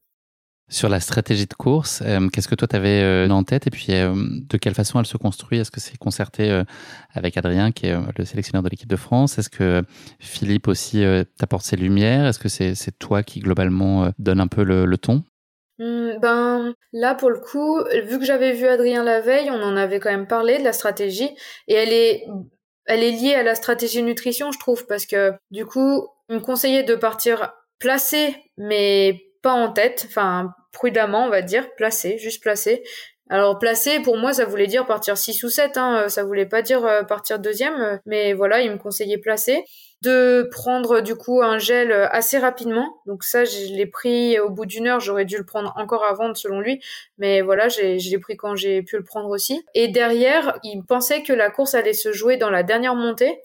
[0.70, 3.68] Sur la stratégie de course, euh, qu'est-ce que toi tu avais euh, en tête?
[3.68, 5.59] Et puis euh, de quelle façon elle se construit?
[5.59, 6.65] Est-ce que c'est concerté euh,
[7.13, 9.38] avec Adrien, qui est le sélectionneur de l'équipe de France?
[9.38, 9.84] Est-ce que
[10.20, 11.05] Philippe aussi
[11.38, 12.26] t'apporte ses lumières?
[12.26, 15.24] Est-ce que c'est toi qui globalement donne un peu le, ton?
[15.80, 19.78] Mmh, ben là pour le coup, vu que j'avais vu Adrien la veille, on en
[19.78, 21.30] avait quand même parlé de la stratégie.
[21.70, 22.26] Et elle est
[22.88, 26.41] elle est liée à la stratégie nutrition, je trouve, parce que du coup, il me
[26.41, 32.41] conseillait de partir placé, mais pas en tête, enfin prudemment, on va dire, placé, juste
[32.41, 32.84] placé.
[33.30, 36.61] Alors placé, pour moi, ça voulait dire partir 6 ou 7, hein, ça voulait pas
[36.61, 39.65] dire euh, partir deuxième, mais voilà, il me conseillait placé
[40.01, 43.01] de prendre du coup un gel assez rapidement.
[43.05, 44.99] Donc ça, je l'ai pris au bout d'une heure.
[44.99, 46.80] J'aurais dû le prendre encore avant, selon lui,
[47.18, 49.65] mais voilà, j'ai, je l'ai pris quand j'ai pu le prendre aussi.
[49.74, 53.41] Et derrière, il pensait que la course allait se jouer dans la dernière montée.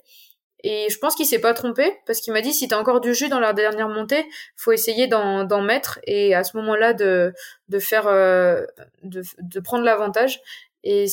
[0.63, 3.13] Et je pense qu'il s'est pas trompé parce qu'il m'a dit si t'as encore du
[3.13, 7.33] jus dans la dernière montée, faut essayer d'en, mettre et à ce moment-là de
[7.69, 8.65] de faire euh,
[9.03, 10.41] de, de prendre l'avantage.
[10.85, 11.05] Et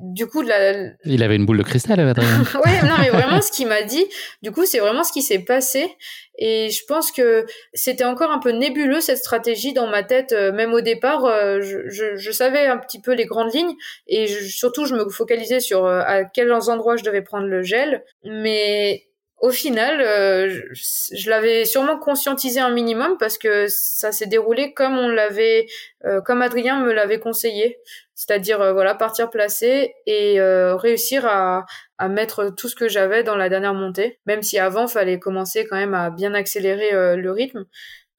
[0.00, 0.84] du coup, la...
[1.04, 2.44] il avait une boule de cristal, Adrien.
[2.64, 4.06] ouais, non, mais vraiment, ce qu'il m'a dit,
[4.42, 5.96] du coup, c'est vraiment ce qui s'est passé.
[6.38, 7.44] Et je pense que
[7.74, 11.24] c'était encore un peu nébuleux cette stratégie dans ma tête, euh, même au départ.
[11.24, 13.74] Euh, je, je, je, savais un petit peu les grandes lignes
[14.06, 17.62] et je, surtout, je me focalisais sur euh, à quels endroits je devais prendre le
[17.62, 18.04] gel.
[18.24, 24.26] Mais au final, euh, je, je l'avais sûrement conscientisé un minimum parce que ça s'est
[24.26, 25.66] déroulé comme on l'avait,
[26.04, 27.78] euh, comme Adrien me l'avait conseillé,
[28.20, 31.64] c'est-à-dire euh, voilà partir placé et euh, réussir à,
[31.96, 35.66] à mettre tout ce que j'avais dans la dernière montée, même si avant fallait commencer
[35.66, 37.64] quand même à bien accélérer euh, le rythme.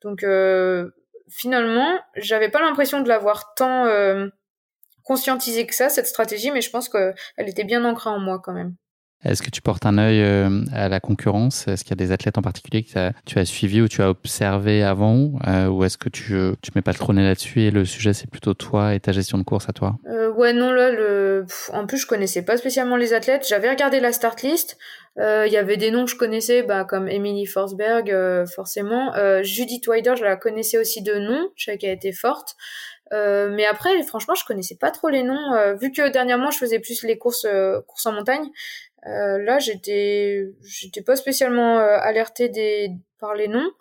[0.02, 0.26] Donc
[1.30, 3.86] finalement, j'avais pas l'impression de l'avoir tant
[5.04, 8.54] conscientisé que ça cette stratégie, mais je pense qu'elle était bien ancrée en moi quand
[8.54, 8.74] même.
[9.24, 11.67] Est-ce que tu portes un œil euh, à la concurrence?
[11.67, 14.09] Est-ce qu'il y a des athlètes en particulier que tu as suivi ou tu as
[14.09, 17.86] observé avant euh, Ou est-ce que tu ne mets pas le nez là-dessus et le
[17.86, 19.97] sujet c'est plutôt toi et ta gestion de course à toi?
[20.07, 21.45] Euh, Ouais, non, là, le...
[21.74, 23.45] en plus je connaissais pas spécialement les athlètes.
[23.47, 24.78] J'avais regardé la start list.
[25.17, 29.11] Il euh, y avait des noms que je connaissais, bah, comme Emily Forsberg, euh, forcément.
[29.43, 31.49] Judith Wider, je la connaissais aussi de nom.
[31.55, 32.55] Je savais qu'elle était forte.
[33.13, 35.53] Euh, mais après, franchement, je connaissais pas trop les noms.
[35.53, 38.47] Euh, vu que dernièrement, je faisais plus les courses, euh, courses en montagne,
[39.04, 43.72] là, j'étais, j'étais pas spécialement alertée des, par les noms.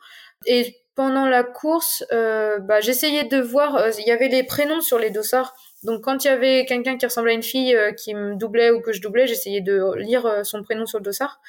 [0.47, 3.89] Et pendant la course, bah, j'essayais de voir.
[3.99, 5.55] Il y avait les prénoms sur les dossards.
[5.83, 8.81] Donc, quand il y avait quelqu'un qui ressemblait à une fille qui me doublait ou
[8.81, 11.41] que je doublais, j'essayais de lire son prénom sur le dossard.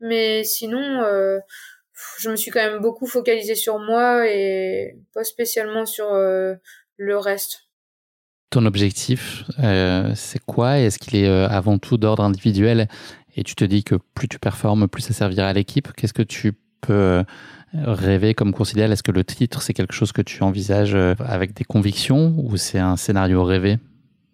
[0.00, 1.40] Mais sinon
[2.18, 6.54] je me suis quand même beaucoup focalisée sur moi et pas spécialement sur euh,
[6.96, 7.68] le reste.
[8.50, 10.78] Ton objectif, euh, c'est quoi?
[10.78, 12.88] Est-ce qu'il est euh, avant tout d'ordre individuel
[13.36, 15.92] et tu te dis que plus tu performes, plus ça servira à l'équipe.
[15.96, 17.24] Qu'est-ce que tu peux euh,
[17.74, 21.54] rêver comme course Est-ce que le titre, c'est quelque chose que tu envisages euh, avec
[21.54, 23.78] des convictions ou c'est un scénario rêvé?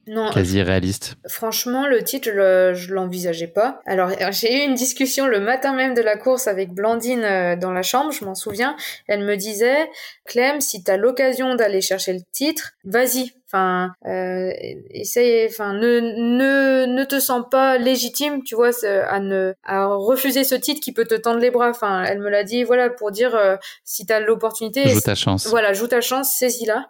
[0.06, 1.16] Non, quasi réaliste.
[1.28, 3.80] Franchement, le titre, je, je l'envisageais pas.
[3.86, 7.72] Alors, j'ai eu une discussion le matin même de la course avec Blandine euh, dans
[7.72, 8.76] la chambre, je m'en souviens.
[9.08, 9.88] Elle me disait,
[10.24, 13.32] Clem, si t'as l'occasion d'aller chercher le titre, vas-y.
[13.48, 14.50] Enfin, euh,
[14.90, 15.46] essaye.
[15.48, 18.70] Enfin, ne ne ne te sens pas légitime, tu vois,
[19.08, 21.70] à ne à refuser ce titre qui peut te tendre les bras.
[21.70, 25.46] Enfin, elle me l'a dit, voilà, pour dire euh, si t'as l'opportunité, joue ta chance.
[25.46, 26.86] Voilà, joue ta chance, saisis-la.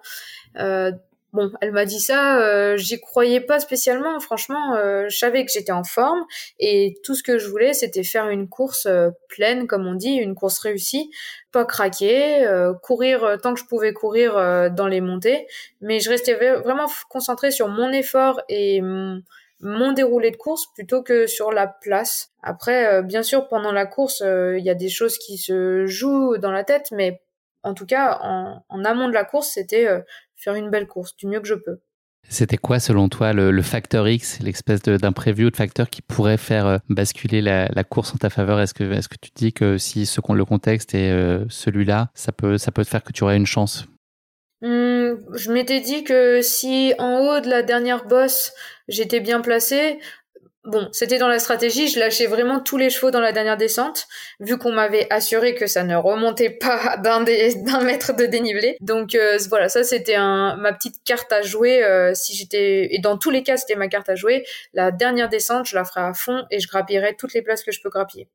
[0.59, 0.91] Euh,
[1.37, 4.19] Bon, elle m'a dit ça, euh, j'y croyais pas spécialement.
[4.21, 6.25] Franchement, euh, je savais que j'étais en forme
[6.59, 10.15] et tout ce que je voulais, c'était faire une course euh, pleine, comme on dit,
[10.15, 11.11] une course réussie,
[11.53, 12.49] pas craquer,
[12.83, 14.35] courir tant que je pouvais courir
[14.71, 15.47] dans les montées.
[15.83, 18.81] Mais je restais vraiment concentrée sur mon effort et
[19.61, 22.31] mon déroulé de course plutôt que sur la place.
[22.43, 26.53] Après, bien sûr, pendant la course, il y a des choses qui se jouent dans
[26.53, 27.23] la tête, mais
[27.63, 29.89] en tout cas, en amont de la course, c'était
[30.37, 31.81] faire une belle course du mieux que je peux.
[32.29, 36.67] C'était quoi, selon toi, le, facteur X, l'espèce d'imprévu ou de facteur qui pourrait faire
[36.67, 38.61] euh, basculer la, course en ta faveur?
[38.61, 42.33] Est-ce que, est que tu dis que si ce, le contexte est euh, celui-là, ça
[42.33, 43.87] peut, ça peut te faire que tu aurais une chance?
[44.63, 48.53] Mmh, Je m'étais dit que si en haut de la dernière bosse,
[48.89, 49.99] j'étais bien placée,
[50.67, 54.09] Bon, c'était dans la stratégie, je lâchais vraiment tous les chevaux dans la dernière descente,
[54.41, 57.21] vu qu'on m'avait assuré que ça ne remontait pas d'un
[57.85, 58.77] mètre de dénivelé.
[58.81, 61.85] Donc euh, voilà, ça c'était ma petite carte à jouer.
[61.85, 64.45] Euh, si j'étais et dans tous les cas c'était ma carte à jouer.
[64.75, 67.71] La dernière descente, je la ferai à fond et je grappillerai toutes les places que
[67.71, 68.29] je peux grappiller.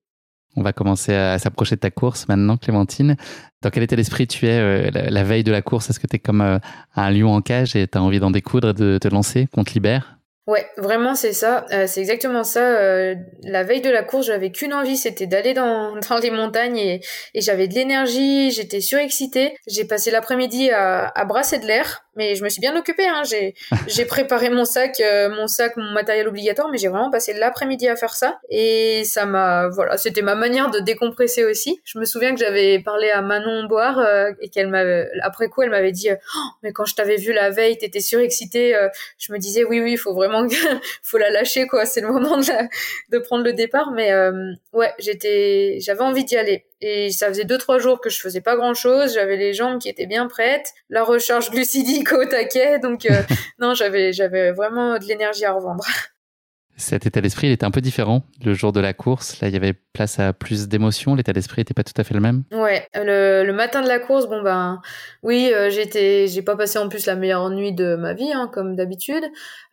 [0.56, 3.18] On va commencer à s'approcher de ta course maintenant, Clémentine.
[3.62, 5.90] Dans quel état d'esprit tu es euh, la, veille de la course?
[5.90, 6.60] Est-ce que tu es comme
[6.96, 9.48] un lion en cage et tu as envie d'en découdre et de te lancer?
[9.54, 10.21] Qu'on te libère?
[10.48, 12.80] Ouais, vraiment c'est ça, euh, c'est exactement ça.
[12.80, 13.14] Euh,
[13.44, 17.02] la veille de la course, j'avais qu'une envie, c'était d'aller dans, dans les montagnes et,
[17.36, 19.54] et j'avais de l'énergie, j'étais surexcitée.
[19.68, 23.08] J'ai passé l'après-midi à, à brasser de l'air, mais je me suis bien occupée.
[23.08, 23.22] Hein.
[23.30, 23.54] J'ai
[23.88, 27.88] j'ai préparé mon sac, euh, mon sac, mon matériel obligatoire, mais j'ai vraiment passé l'après-midi
[27.88, 31.82] à faire ça et ça m'a voilà, c'était ma manière de décompresser aussi.
[31.86, 34.04] Je me souviens que j'avais parlé à Manon Boire
[34.42, 37.52] et qu'elle m'avait après coup elle m'avait dit oh, mais quand je t'avais vu la
[37.52, 38.76] veille, t'étais surexcitée.
[39.20, 40.31] je me disais oui oui, il faut vraiment
[41.04, 41.86] faut la lâcher quoi.
[41.86, 42.44] C'est le moment de,
[43.10, 43.92] de, prendre le départ.
[43.92, 46.66] Mais euh, ouais, j'étais, j'avais envie d'y aller.
[46.82, 49.14] Et ça faisait deux trois jours que je faisais pas grand chose.
[49.14, 52.80] J'avais les jambes qui étaient bien prêtes, la recharge glucidique au taquet.
[52.80, 53.22] Donc euh,
[53.60, 55.84] non, j'avais j'avais vraiment de l'énergie à revendre.
[56.78, 59.40] Cet état d'esprit, il était un peu différent le jour de la course.
[59.40, 61.16] Là, il y avait place à plus d'émotions.
[61.16, 62.44] L'état d'esprit n'était pas tout à fait le même.
[62.52, 64.82] Ouais, le, matin de la course, bon ben,
[65.22, 68.76] oui, euh, j'ai pas passé en plus la meilleure nuit de ma vie, hein, comme
[68.76, 69.24] d'habitude.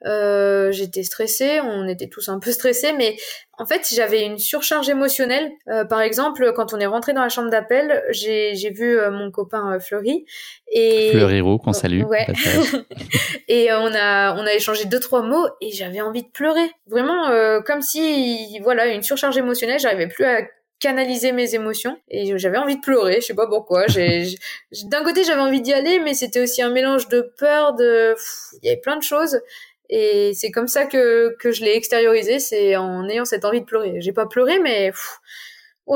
[0.07, 3.17] Euh, j'étais stressée, on était tous un peu stressés, mais
[3.61, 5.51] en fait, j'avais une surcharge émotionnelle.
[5.69, 9.11] Euh, par exemple, quand on est rentré dans la chambre d'appel, j'ai, j'ai vu euh,
[9.11, 10.25] mon copain euh, Fleury
[10.71, 12.05] et Fleury Roux qu'on salue.
[12.05, 12.27] Ouais.
[13.49, 16.71] et on a on a échangé deux trois mots et j'avais envie de pleurer.
[16.87, 17.31] Vraiment
[17.65, 19.81] comme si voilà une surcharge émotionnelle.
[19.81, 20.43] J'arrivais plus à
[20.81, 24.27] canaliser mes émotions et j'avais envie de pleurer je sais pas pourquoi j'ai
[24.85, 28.15] d'un côté j'avais envie d'y aller mais c'était aussi un mélange de peur de
[28.63, 29.41] il y avait plein de choses
[29.89, 33.67] et c'est comme ça que, que je l'ai extériorisé, c'est en ayant cette envie de
[33.67, 34.01] pleurer.
[34.01, 34.93] J'ai pas pleuré, mais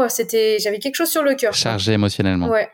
[0.08, 1.52] c'était, j'avais quelque chose sur le cœur.
[1.54, 2.48] Chargé émotionnellement.
[2.48, 2.68] Ouais.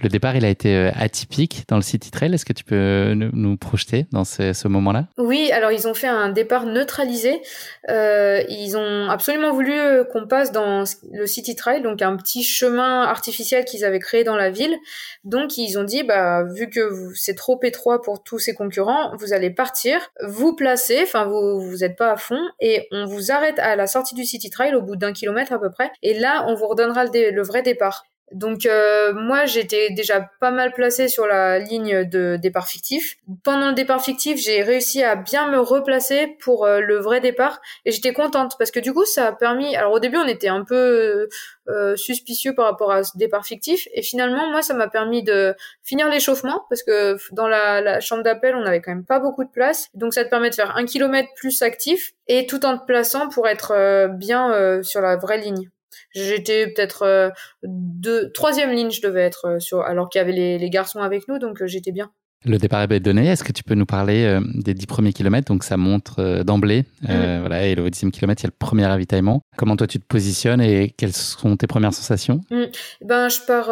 [0.00, 2.32] Le départ, il a été euh, atypique dans le City Trail.
[2.32, 5.06] Est-ce que tu peux nous projeter dans ce, moment-là?
[5.16, 7.40] Oui, alors ils ont fait un départ neutralisé.
[7.88, 12.44] Euh, ils ont absolument voulu euh, qu'on passe dans le City Trail, donc un petit
[12.44, 14.76] chemin artificiel qu'ils avaient créé dans la ville.
[15.24, 19.32] Donc ils ont dit, bah vu que c'est trop étroit pour tous ces concurrents, vous
[19.32, 23.58] allez partir, vous placer, enfin vous vous êtes pas à fond, et on vous arrête
[23.58, 25.90] à la sortie du City Trail au bout d'un kilomètre à peu près.
[26.02, 28.04] Et là, on vous redonnera le vrai départ.
[28.32, 33.16] Donc euh, moi j'étais déjà pas mal placée sur la ligne de départ fictif.
[33.42, 37.60] Pendant le départ fictif, j'ai réussi à bien me replacer pour euh, le vrai départ
[37.84, 39.74] et j'étais contente parce que du coup ça a permis.
[39.76, 41.28] Alors au début on était un peu
[41.68, 45.54] euh, suspicieux par rapport à ce départ fictif et finalement moi ça m'a permis de
[45.82, 49.44] finir l'échauffement parce que dans la, la chambre d'appel on avait quand même pas beaucoup
[49.44, 52.78] de place donc ça te permet de faire un kilomètre plus actif et tout en
[52.78, 55.70] te plaçant pour être bien sur la vraie ligne.
[56.14, 57.30] J'étais peut-être euh,
[57.62, 61.28] de troisième ligne, je devais être euh, sur, alors qu'il y avait les, garçons avec
[61.28, 62.10] nous, donc euh, j'étais bien.
[62.44, 63.26] Le départ est donné.
[63.26, 65.52] Est-ce que tu peux nous parler des dix premiers kilomètres?
[65.52, 66.84] Donc ça montre d'emblée.
[67.02, 67.40] Mm.
[67.40, 69.42] Voilà, et le dixième kilomètre, il y a le premier ravitaillement.
[69.56, 72.42] Comment toi tu te positionnes et quelles sont tes premières sensations?
[72.52, 72.66] Mm.
[73.04, 73.70] Ben je pars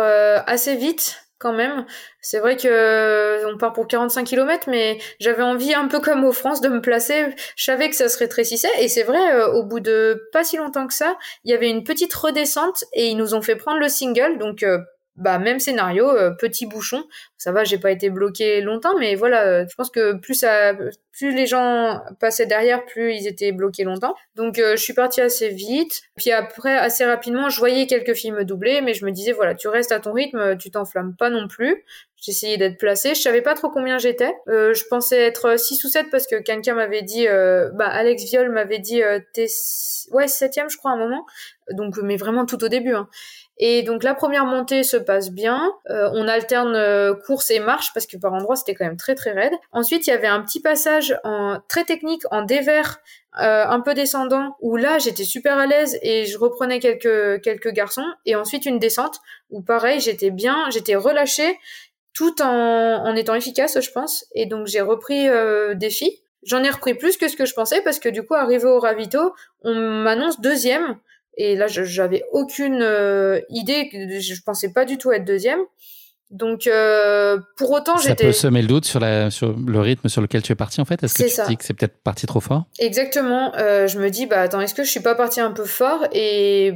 [0.49, 1.87] assez vite quand même.
[2.21, 6.25] C'est vrai que euh, on part pour 45 km, mais j'avais envie un peu comme
[6.25, 7.27] aux France de me placer.
[7.57, 10.57] Je savais que ça se rétrécissait et c'est vrai, euh, au bout de pas si
[10.57, 13.79] longtemps que ça, il y avait une petite redescente et ils nous ont fait prendre
[13.79, 14.79] le single, donc euh,
[15.17, 17.05] bah même scénario, euh, petit bouchon.
[17.39, 20.75] Ça va, j'ai pas été bloqué longtemps, mais voilà, euh, je pense que plus ça,
[21.13, 24.15] plus les gens passaient derrière, plus ils étaient bloqués longtemps.
[24.35, 26.03] Donc euh, je suis partie assez vite.
[26.17, 29.55] Puis après, assez rapidement, je voyais quelques filles me doubler, mais je me disais voilà,
[29.55, 31.85] tu restes à ton rythme, tu t'enflammes pas non plus.
[32.21, 33.15] J'essayais d'être placée.
[33.15, 34.35] Je savais pas trop combien j'étais.
[34.47, 37.27] je pensais être 6 ou 7 parce que quelqu'un m'avait dit,
[37.75, 39.03] bah Alex Viol m'avait dit,
[39.33, 39.47] t'es
[40.13, 41.27] ouais septième je crois à un moment.
[41.73, 42.95] Donc mais vraiment tout au début.
[42.95, 43.09] Hein.
[43.59, 45.73] Et donc la première montée se passe bien.
[45.89, 49.15] Euh, on alterne euh, course et marche parce que par endroits c'était quand même très
[49.15, 49.55] très raide.
[49.73, 52.99] Ensuite il y avait un petit passage en très technique en dévers
[53.39, 57.71] euh, un peu descendant où là j'étais super à l'aise et je reprenais quelques quelques
[57.71, 61.59] garçons et ensuite une descente où pareil j'étais bien j'étais relâchée
[62.15, 66.65] tout en, en étant efficace je pense et donc j'ai repris euh, des filles j'en
[66.65, 69.35] ai repris plus que ce que je pensais parce que du coup arrivé au ravito
[69.61, 70.97] on m'annonce deuxième
[71.37, 75.61] et là j'avais aucune euh, idée je pensais pas du tout être deuxième
[76.31, 78.25] donc euh, pour autant j'étais.
[78.25, 80.81] Ça peut semer le doute sur, la, sur le rythme sur lequel tu es parti
[80.81, 81.01] en fait.
[81.05, 82.65] Est-ce que tu te dis que c'est peut-être parti trop fort?
[82.81, 83.55] Exactement.
[83.57, 86.05] Euh, je me dis bah attends est-ce que je suis pas parti un peu fort?
[86.13, 86.73] Et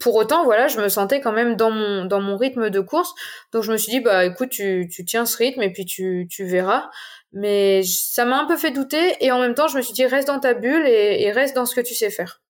[0.00, 3.14] pour autant voilà je me sentais quand même dans mon dans mon rythme de course.
[3.52, 6.26] Donc je me suis dit bah écoute tu, tu tiens ce rythme et puis tu,
[6.30, 6.90] tu verras.
[7.32, 10.04] Mais ça m'a un peu fait douter et en même temps je me suis dit
[10.04, 12.42] reste dans ta bulle et, et reste dans ce que tu sais faire.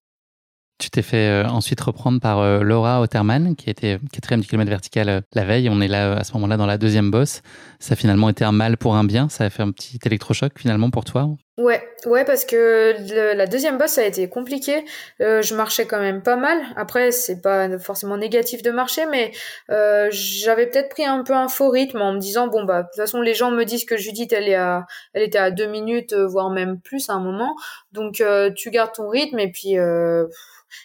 [0.81, 4.71] Tu t'es fait euh, ensuite reprendre par euh, Laura Otterman, qui était quatrième du kilomètre
[4.71, 5.69] vertical euh, la veille.
[5.69, 7.43] On est là à ce moment-là dans la deuxième bosse.
[7.81, 9.29] Ça a finalement été un mal pour un bien.
[9.29, 11.29] Ça a fait un petit électrochoc finalement pour toi?
[11.59, 12.95] Ouais, ouais, parce que
[13.37, 14.87] la deuxième bosse a été compliqué.
[15.19, 16.59] je marchais quand même pas mal.
[16.77, 19.33] Après, c'est pas forcément négatif de marcher, mais
[19.69, 22.97] j'avais peut-être pris un peu un faux rythme en me disant bon bah de toute
[22.97, 26.15] façon les gens me disent que Judith elle est à, elle était à deux minutes
[26.15, 27.55] voire même plus à un moment.
[27.93, 28.23] Donc
[28.57, 29.77] tu gardes ton rythme et puis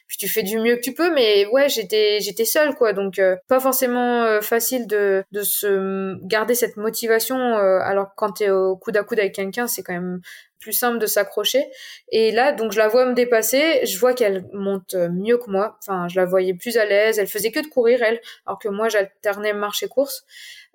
[0.08, 2.94] puis tu fais du mieux que tu peux mais ouais j'étais j'étais seule quoi.
[2.94, 8.34] Donc euh, pas forcément euh, facile de de se garder cette motivation euh, alors quand
[8.34, 10.22] t'es au coude à coude avec quelqu'un c'est quand même
[10.60, 11.64] plus simple de s'accrocher.
[12.10, 13.86] Et là donc je la vois me dépasser.
[13.86, 15.78] Je vois qu'elle monte mieux que moi.
[15.80, 17.20] Enfin je la voyais plus à l'aise.
[17.20, 20.26] Elle faisait que de courir elle alors que moi j'alternais marche et course.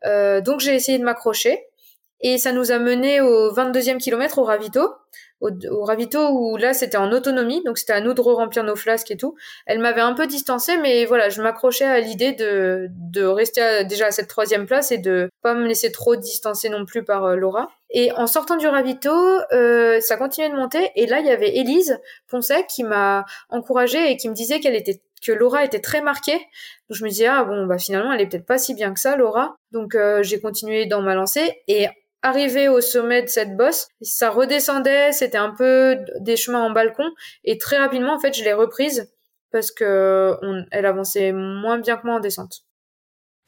[0.04, 1.66] Donc j'ai essayé de m'accrocher
[2.20, 4.80] et ça nous a mené au 22e kilomètre au ravito
[5.40, 9.10] au, ravito où là c'était en autonomie, donc c'était à nous de remplir nos flasques
[9.10, 9.36] et tout.
[9.66, 14.06] Elle m'avait un peu distancée, mais voilà, je m'accrochais à l'idée de, de rester déjà
[14.06, 17.36] à cette troisième place et de pas me laisser trop distancer non plus par euh,
[17.36, 17.68] Laura.
[17.90, 19.10] Et en sortant du ravito,
[19.52, 21.98] euh, ça continuait de monter et là il y avait Élise
[22.28, 26.38] Poncet qui m'a encouragée et qui me disait qu'elle était que Laura était très marquée.
[26.88, 29.00] Donc je me disais ah bon bah finalement elle est peut-être pas si bien que
[29.00, 29.56] ça Laura.
[29.72, 31.88] Donc euh, j'ai continué dans ma lancée et
[32.22, 37.10] arrivé au sommet de cette bosse, ça redescendait, c'était un peu des chemins en balcon,
[37.44, 39.12] et très rapidement, en fait, je l'ai reprise
[39.52, 40.36] parce que
[40.70, 42.62] elle avançait moins bien que moi en descente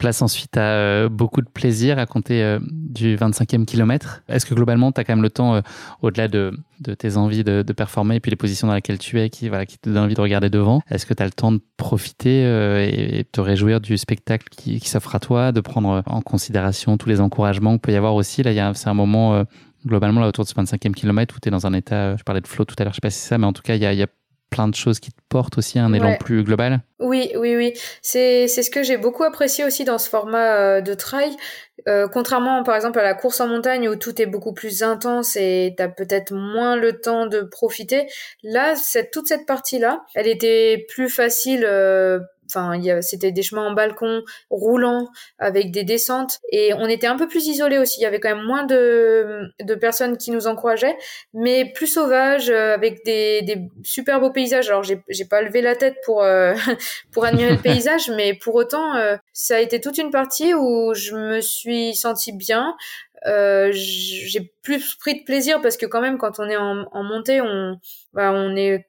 [0.03, 4.21] place ensuite à euh, beaucoup de plaisir à compter euh, du 25e kilomètre.
[4.27, 5.61] Est-ce que globalement, tu as quand même le temps, euh,
[6.01, 6.51] au-delà de,
[6.99, 9.77] tes envies de, performer et puis les positions dans lesquelles tu es, qui, voilà, qui
[9.77, 12.41] te donnent envie de regarder devant, est-ce que tu as le temps de profiter
[12.83, 17.21] et, te réjouir du spectacle qui, s'offre à toi, de prendre en considération tous les
[17.21, 18.43] encouragements qu'il peut y avoir aussi?
[18.43, 19.45] Là, c'est un moment
[19.85, 22.41] globalement là autour de ce 25e kilomètre où tu es dans un état, je parlais
[22.41, 23.75] de flow tout à l'heure, je sais pas si c'est ça, mais en tout cas,
[23.75, 24.07] il y a
[24.53, 27.73] plein de choses qui te portent aussi un élan plus global Oui, oui, oui.
[28.01, 31.35] C'est, c'est ce que j'ai beaucoup apprécié aussi dans ce format euh, de trail.
[31.87, 35.35] Euh, contrairement par exemple à la course en montagne où tout est beaucoup plus intense
[35.35, 38.07] et t'as peut-être moins le temps de profiter,
[38.43, 42.19] là, cette, toute cette partie-là, elle était plus facile euh,
[42.53, 47.27] Enfin, c'était des chemins en balcon roulants avec des descentes et on était un peu
[47.27, 47.99] plus isolés aussi.
[47.99, 50.97] Il y avait quand même moins de, de personnes qui nous encourageaient,
[51.33, 54.69] mais plus sauvage euh, avec des, des super beaux paysages.
[54.69, 56.53] Alors j'ai j'ai pas levé la tête pour euh,
[57.11, 60.93] pour admirer le paysage, mais pour autant euh, ça a été toute une partie où
[60.93, 62.75] je me suis sentie bien.
[63.25, 67.03] Euh, j'ai plus pris de plaisir parce que quand même quand on est en, en
[67.03, 67.79] montée on
[68.11, 68.85] bah, on est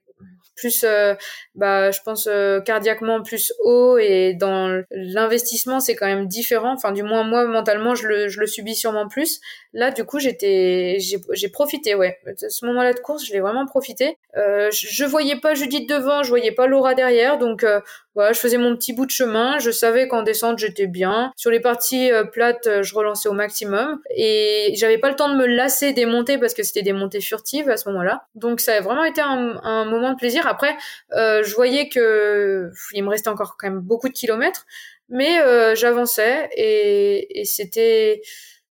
[0.55, 1.15] plus euh,
[1.55, 6.73] bah je pense euh, cardiaquement plus haut et dans l'investissement c'est quand même différent.
[6.73, 9.41] Enfin du moins moi mentalement je le je le subis sûrement plus.
[9.73, 12.19] Là du coup j'étais j'ai profité ouais.
[12.37, 14.17] Ce moment-là de course je l'ai vraiment profité.
[14.37, 17.39] Euh, je, je, voyais pas Judith devant je voyais pas Laura derrière.
[17.39, 17.81] Donc euh,
[18.15, 19.59] voilà, je faisais mon petit bout de chemin.
[19.59, 21.33] Je savais qu'en descente, j'étais bien.
[21.37, 24.01] Sur les parties euh, plates, euh, je relançais au maximum.
[24.15, 27.21] Et j'avais pas le temps de me lasser des montées parce que c'était des montées
[27.21, 28.27] furtives à ce moment-là.
[28.37, 30.47] Donc ça a vraiment été un, un moment de plaisir.
[30.47, 30.77] Après,
[31.13, 34.65] euh, je voyais que il me restait encore quand même beaucoup de kilomètres,
[35.09, 38.23] mais euh, j'avançais et, et c'était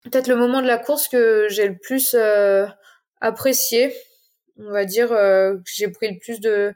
[0.03, 2.15] peut-être le moment de la course que j'ai le plus
[3.21, 3.95] apprécié.
[4.57, 6.73] On va dire que j'ai pris le plus de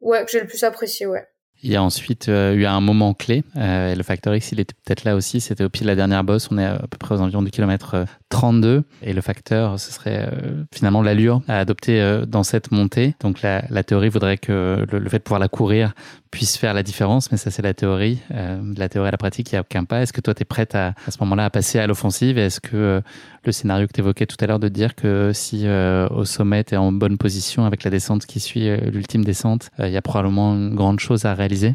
[0.00, 1.26] ouais que j'ai le plus apprécié ouais.
[1.62, 3.42] Il y a ensuite euh, eu un moment clé.
[3.56, 5.40] Euh, le facteur X, il était peut-être là aussi.
[5.40, 6.48] C'était au pied de la dernière bosse.
[6.52, 8.68] On est à peu près aux environs du kilomètre 32.
[8.68, 10.30] Euh, Et le facteur, ce serait
[10.72, 13.14] finalement l'allure à adopter dans cette montée.
[13.20, 15.94] Donc la, la théorie voudrait que le, le, fait de pouvoir la courir
[16.30, 18.18] puisse faire la différence, mais ça c'est la théorie.
[18.32, 20.02] Euh, la théorie à la pratique, il n'y a aucun pas.
[20.02, 22.38] Est-ce que toi tu es prête à, à ce moment-là à passer à l'offensive?
[22.38, 23.00] Est-ce que euh,
[23.44, 26.64] le scénario que tu évoquais tout à l'heure de dire que si euh, au sommet
[26.64, 29.96] tu es en bonne position avec la descente qui suit euh, l'ultime descente, il y
[29.96, 31.74] a probablement une grande chose à réaliser?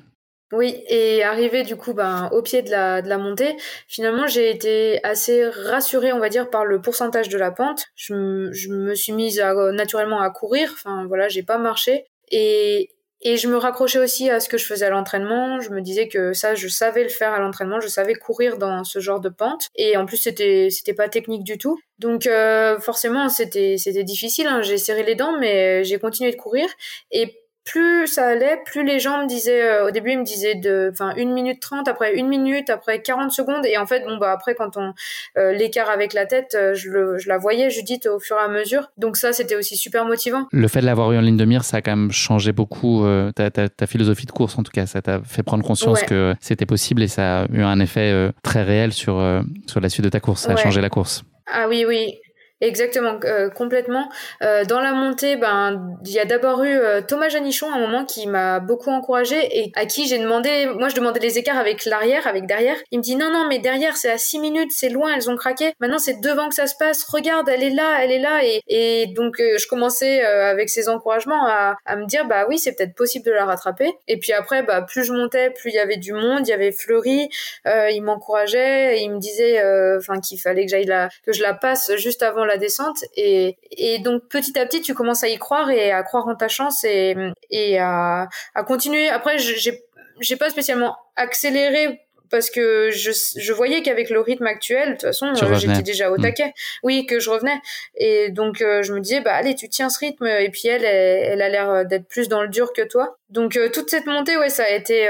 [0.52, 3.56] Oui, et arrivé du coup ben, au pied de la, de la montée,
[3.88, 7.86] finalement j'ai été assez rassurée, on va dire, par le pourcentage de la pente.
[7.96, 9.42] Je, me suis mise
[9.74, 12.06] naturellement à courir, enfin voilà, j'ai pas marché.
[12.30, 12.92] Et,
[13.24, 15.62] et je me raccrochais aussi à ce que je faisais à l'entraînement.
[15.62, 17.80] Je me disais que ça, je savais le faire à l'entraînement.
[17.80, 19.70] Je savais courir dans ce genre de pente.
[19.76, 21.80] Et en plus, c'était c'était pas technique du tout.
[22.00, 24.48] Donc euh, forcément, c'était c'était difficile.
[24.48, 24.62] Hein.
[24.62, 26.68] J'ai serré les dents, mais j'ai continué de courir.
[27.12, 30.56] Et plus ça allait, plus les gens me disaient, euh, au début ils me disaient
[30.56, 34.18] de, enfin une minute trente, après une minute, après 40 secondes, et en fait bon
[34.18, 34.94] bah après quand on
[35.38, 38.44] euh, l'écart avec la tête, euh, je, le, je la voyais Judith au fur et
[38.44, 40.48] à mesure, donc ça c'était aussi super motivant.
[40.52, 43.06] Le fait de l'avoir eu en ligne de mire, ça a quand même changé beaucoup
[43.36, 46.36] ta, ta, ta, philosophie de course en tout cas, ça t'a fait prendre conscience que
[46.42, 49.24] c'était possible et ça a eu un effet très réel sur
[49.68, 51.24] sur la suite de ta course, ça a changé la course.
[51.48, 52.16] Ah oui oui,
[52.64, 54.10] Exactement, euh, complètement.
[54.42, 57.80] Euh, dans la montée, ben il y a d'abord eu euh, Thomas Janichon à un
[57.80, 61.58] moment qui m'a beaucoup encouragé et à qui j'ai demandé, moi je demandais les écarts
[61.58, 62.78] avec l'arrière, avec derrière.
[62.92, 65.36] Il me dit non non mais derrière c'est à 6 minutes, c'est loin, elles ont
[65.36, 65.74] craqué.
[65.82, 67.04] Maintenant c'est devant que ça se passe.
[67.04, 68.40] Regarde, elle est là, elle est là
[68.70, 73.26] et, donc je commençais avec ces encouragements à, me dire bah oui c'est peut-être possible
[73.26, 73.92] de la rattraper.
[74.08, 76.54] Et puis après bah plus je montais, plus il y avait du monde, il y
[76.54, 77.28] avait Fleury,
[77.66, 79.62] il m'encourageait, il me disait
[79.98, 80.88] enfin qu'il fallait que j'aille
[81.26, 84.94] que je la passe juste avant la descente et, et donc petit à petit tu
[84.94, 87.16] commences à y croire et à croire en ta chance et,
[87.50, 89.10] et à, à continuer.
[89.10, 89.84] Après j'ai
[90.20, 92.00] j'ai pas spécialement accéléré
[92.34, 96.10] parce que je, je voyais qu'avec le rythme actuel, de toute façon, euh, j'étais déjà
[96.10, 96.22] au mm.
[96.24, 96.54] taquet.
[96.82, 97.62] Oui, que je revenais.
[97.96, 100.26] Et donc, euh, je me disais, bah allez, tu tiens ce rythme.
[100.26, 103.20] Et puis elle, elle, a l'air d'être plus dans le dur que toi.
[103.30, 105.08] Donc, euh, toute cette montée, ouais, ça a été,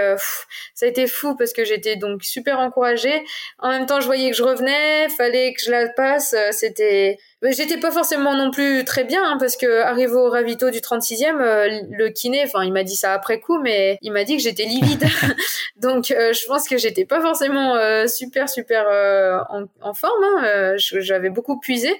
[0.73, 3.23] ça a été fou parce que j'étais donc super encouragée.
[3.57, 6.35] En même temps, je voyais que je revenais, fallait que je la passe.
[6.51, 7.17] C'était,
[7.51, 11.41] J'étais pas forcément non plus très bien hein, parce que arrivé au ravito du 36e,
[11.41, 14.41] euh, le kiné, enfin il m'a dit ça après coup, mais il m'a dit que
[14.41, 15.03] j'étais livide.
[15.75, 18.85] Donc euh, je pense que j'étais pas forcément euh, super super
[19.49, 20.23] en, en, forme.
[20.23, 20.75] Hein.
[20.77, 21.93] J'avais beaucoup puisé,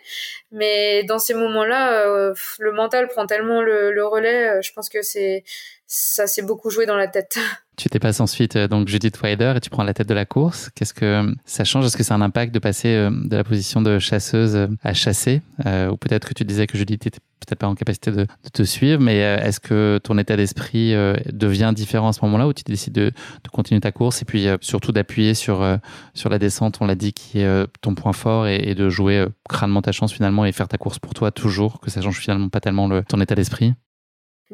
[0.51, 4.61] mais dans ces moments-là, le mental prend tellement le, le relais.
[4.61, 5.43] je pense que c'est
[5.87, 7.37] ça s'est beaucoup joué dans la tête.
[7.75, 10.25] Tu t'es passé ensuite euh, donc Judith Wider et tu prends la tête de la
[10.25, 10.69] course.
[10.75, 11.85] Qu'est-ce que euh, ça change?
[11.85, 15.41] Est-ce que c'est un impact de passer euh, de la position de chasseuse à chasser?
[15.65, 19.01] Ou peut-être que tu disais que Judith était peut-être pas en capacité de, te suivre,
[19.01, 20.93] mais est-ce que ton état d'esprit
[21.31, 23.11] devient différent à ce moment-là ou tu décides de,
[23.51, 27.67] continuer ta course et puis surtout d'appuyer sur, la descente, on l'a dit, qui est
[27.81, 31.13] ton point fort et, de jouer crânement ta chance finalement et faire ta course pour
[31.13, 33.73] toi toujours, que ça change finalement pas tellement le, ton état d'esprit?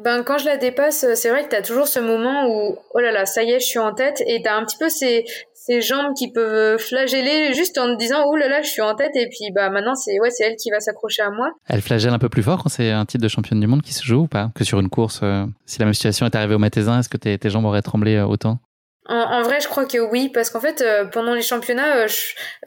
[0.02, 2.98] Ben, quand je la dépasse, c'est vrai que tu as toujours ce moment où, oh
[2.98, 4.88] là là, ça y est, je suis en tête, et tu as un petit peu
[4.88, 5.24] ces,
[5.60, 8.94] ces jambes qui peuvent flageller juste en te disant, oh là là, je suis en
[8.94, 11.50] tête, et puis bah maintenant, c'est ouais, elle qui va s'accrocher à moi.
[11.68, 13.92] Elle flagelle un peu plus fort quand c'est un titre de championne du monde qui
[13.92, 14.50] se joue ou pas?
[14.54, 17.18] Que sur une course, euh, si la même situation est arrivée au Matézin, est-ce que
[17.18, 18.58] tes, tes jambes auraient tremblé euh, autant?
[19.06, 22.06] En, vrai, je crois que oui, parce qu'en fait, euh, pendant les championnats,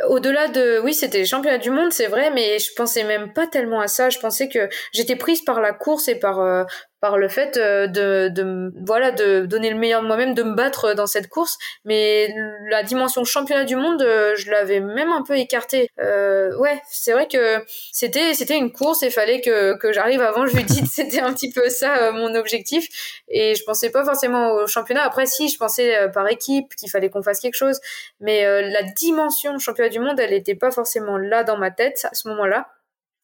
[0.09, 3.47] au-delà de, oui, c'était les championnats du monde, c'est vrai, mais je pensais même pas
[3.47, 4.09] tellement à ça.
[4.09, 6.65] Je pensais que j'étais prise par la course et par
[7.03, 10.55] par le fait euh, de, de voilà de donner le meilleur de moi-même, de me
[10.55, 11.57] battre dans cette course.
[11.83, 12.33] Mais
[12.69, 15.89] la dimension championnat du monde, euh, je l'avais même un peu écartée.
[15.99, 20.45] Euh, ouais, c'est vrai que c'était c'était une course et fallait que que j'arrive avant
[20.45, 20.85] Judith.
[20.89, 22.87] c'était un petit peu ça mon objectif.
[23.27, 25.03] Et je pensais pas forcément au championnat.
[25.03, 27.81] Après, si, je pensais par équipe qu'il fallait qu'on fasse quelque chose.
[28.21, 32.15] Mais la dimension championnat du monde, elle était pas forcément là dans ma tête à
[32.15, 32.69] ce moment-là.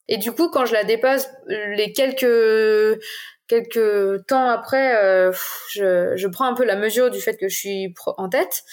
[0.09, 2.99] Et du coup, quand je la dépasse, les quelques
[3.49, 5.33] quelques temps après, euh,
[5.71, 8.63] je, je, prends un peu la mesure du fait que je suis en tête.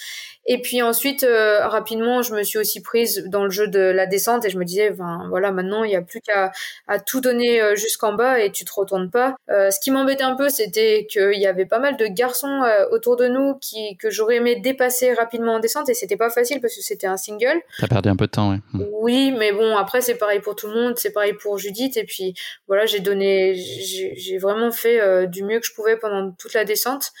[0.49, 4.05] Et puis ensuite, euh, rapidement, je me suis aussi prise dans le jeu de la
[4.05, 6.53] descente et je me disais, ben voilà, maintenant il n'y a plus qu'à
[6.87, 9.35] à tout donner euh, jusqu'en bas et tu te retournes pas.
[9.49, 13.17] Euh, ce qui m'embêtait un peu, c'était qu'il y avait pas mal de garçons autour
[13.17, 16.75] de nous qui que j'aurais aimé dépasser rapidement en descente et c'était pas facile parce
[16.75, 17.61] que c'était un single.
[17.79, 18.57] T'as perdu un peu de temps, oui.
[18.71, 18.83] Mm.
[18.93, 22.05] Oui, mais bon, après c'est pareil pour tout le monde, c'est pareil pour Judith et
[22.05, 22.35] puis
[22.67, 27.11] voilà, j'ai donné, j'ai vraiment fait du mieux que je pouvais pendant toute la descente.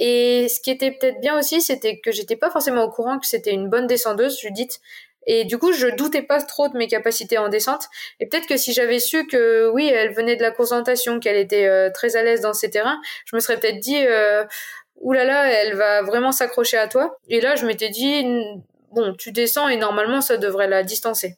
[0.00, 3.26] Et ce qui était peut-être bien aussi, c'était que j'étais pas forcément au courant que
[3.26, 4.80] c'était une bonne descendeuse, Judith.
[5.26, 7.84] Et du coup, je doutais pas trop de mes capacités en descente.
[8.18, 11.66] Et peut-être que si j'avais su que oui, elle venait de la concentration, qu'elle était
[11.66, 14.44] euh, très à l'aise dans ces terrains, je me serais peut-être dit, euh,
[14.96, 17.18] oulala, elle va vraiment s'accrocher à toi.
[17.28, 18.24] Et là, je m'étais dit,
[18.92, 21.36] bon, tu descends et normalement, ça devrait la distancer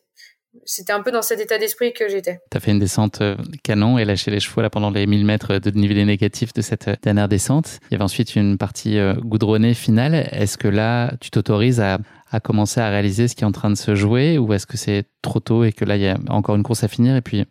[0.64, 2.40] c'était un peu dans cet état d'esprit que j'étais.
[2.50, 5.24] Tu as fait une descente euh, canon et lâché les chevaux là pendant les 1000
[5.24, 7.78] mètres de dénivelé négatif de cette euh, dernière descente.
[7.90, 10.14] Il y avait ensuite une partie euh, goudronnée finale.
[10.30, 11.98] Est-ce que là, tu t'autorises à,
[12.30, 14.76] à commencer à réaliser ce qui est en train de se jouer ou est-ce que
[14.76, 17.16] c'est trop tôt et que là, il y a encore une course à finir?
[17.16, 17.44] Et puis,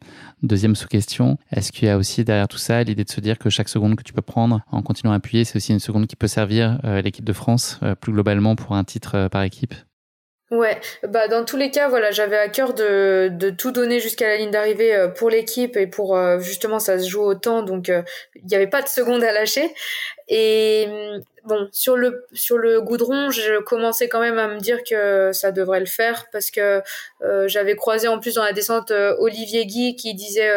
[0.44, 3.50] deuxième sous-question, est-ce qu'il y a aussi derrière tout ça l'idée de se dire que
[3.50, 6.16] chaque seconde que tu peux prendre en continuant à appuyer, c'est aussi une seconde qui
[6.16, 9.74] peut servir l'équipe de France plus globalement pour un titre par équipe?
[10.52, 14.28] Ouais, bah dans tous les cas, voilà, j'avais à cœur de, de tout donner jusqu'à
[14.28, 17.64] la ligne d'arrivée euh, pour l'équipe et pour euh, justement ça se joue au temps,
[17.64, 18.04] donc euh,
[18.36, 19.74] il n'y avait pas de seconde à lâcher.
[20.28, 20.90] Et
[21.46, 25.52] bon, sur le sur le goudron, je commençais quand même à me dire que ça
[25.52, 26.82] devrait le faire parce que
[27.48, 30.52] j'avais croisé en plus dans la descente Olivier Guy qui disait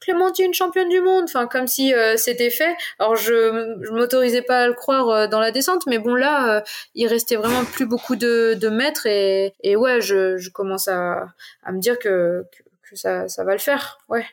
[0.00, 2.76] Clémentine championne du monde, enfin comme si euh, c'était fait.
[2.98, 6.58] Alors je je m'autorisais pas à le croire euh, dans la descente, mais bon là
[6.58, 6.60] euh,
[6.94, 11.26] il restait vraiment plus beaucoup de, de mètres et, et ouais je, je commence à,
[11.64, 12.44] à me dire que,
[12.88, 14.24] que, ça ça va le faire, ouais.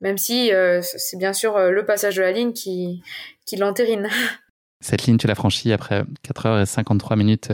[0.00, 0.50] Même si
[0.80, 3.02] c'est bien sûr le passage de la ligne qui
[3.44, 4.08] qui l'entérine.
[4.80, 7.52] Cette ligne, tu l'as franchie après 4h53 minutes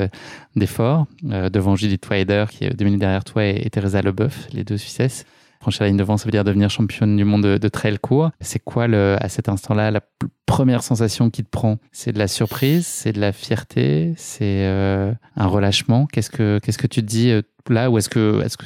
[0.55, 4.77] d'effort, devant Judith Weider, qui est deux minutes derrière toi, et, Teresa Leboeuf, les deux
[4.77, 5.25] Suissesses.
[5.61, 8.31] Franchir la ligne devant, ça veut dire devenir championne du monde de, trail court.
[8.41, 10.01] C'est quoi, à cet instant-là, la
[10.47, 11.79] première sensation qui te prend?
[11.93, 12.87] C'est de la surprise?
[12.87, 14.15] C'est de la fierté?
[14.17, 16.07] C'est euh, un relâchement?
[16.07, 17.91] Qu'est-ce que Qu'est-ce que tu te dis euh, là?
[17.91, 18.57] Ou est-ce que est-ce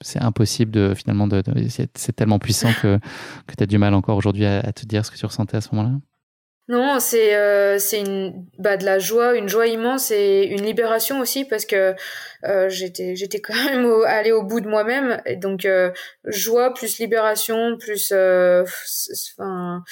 [0.00, 2.98] c'est impossible de finalement de, c'est tellement puissant que
[3.46, 5.56] que tu as du mal encore aujourd'hui à, à te dire ce que tu ressentais
[5.56, 5.98] à ce moment-là?
[6.68, 11.18] Non, c'est euh, c'est une bah de la joie, une joie immense et une libération
[11.18, 11.94] aussi parce que
[12.44, 15.90] euh, j'étais j'étais quand même au, allée au bout de moi-même et donc euh,
[16.26, 19.82] joie plus libération plus enfin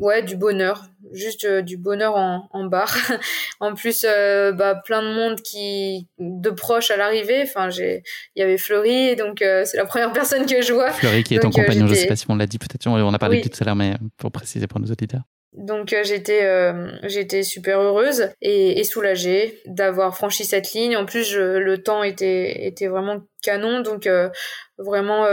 [0.00, 2.96] ouais du bonheur, juste du bonheur en en barre.
[3.58, 8.04] en plus bah plein de monde qui de proches à l'arrivée, enfin j'ai
[8.36, 10.92] il y avait Fleury donc c'est la première personne que je vois.
[10.92, 13.18] Fleury qui est ton compagnon, je sais pas si on l'a dit peut-être on a
[13.18, 15.22] parlé tout à l'heure mais pour préciser pour nos auditeurs.
[15.52, 20.96] Donc euh, j'étais euh, j'étais super heureuse et, soulagée d'avoir franchi cette ligne.
[20.96, 24.30] En plus le temps était était vraiment canon donc euh,
[24.78, 25.26] vraiment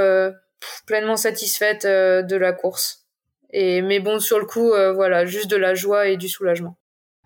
[0.85, 3.05] pleinement satisfaite de la course.
[3.51, 6.77] Et mais bon sur le coup voilà juste de la joie et du soulagement.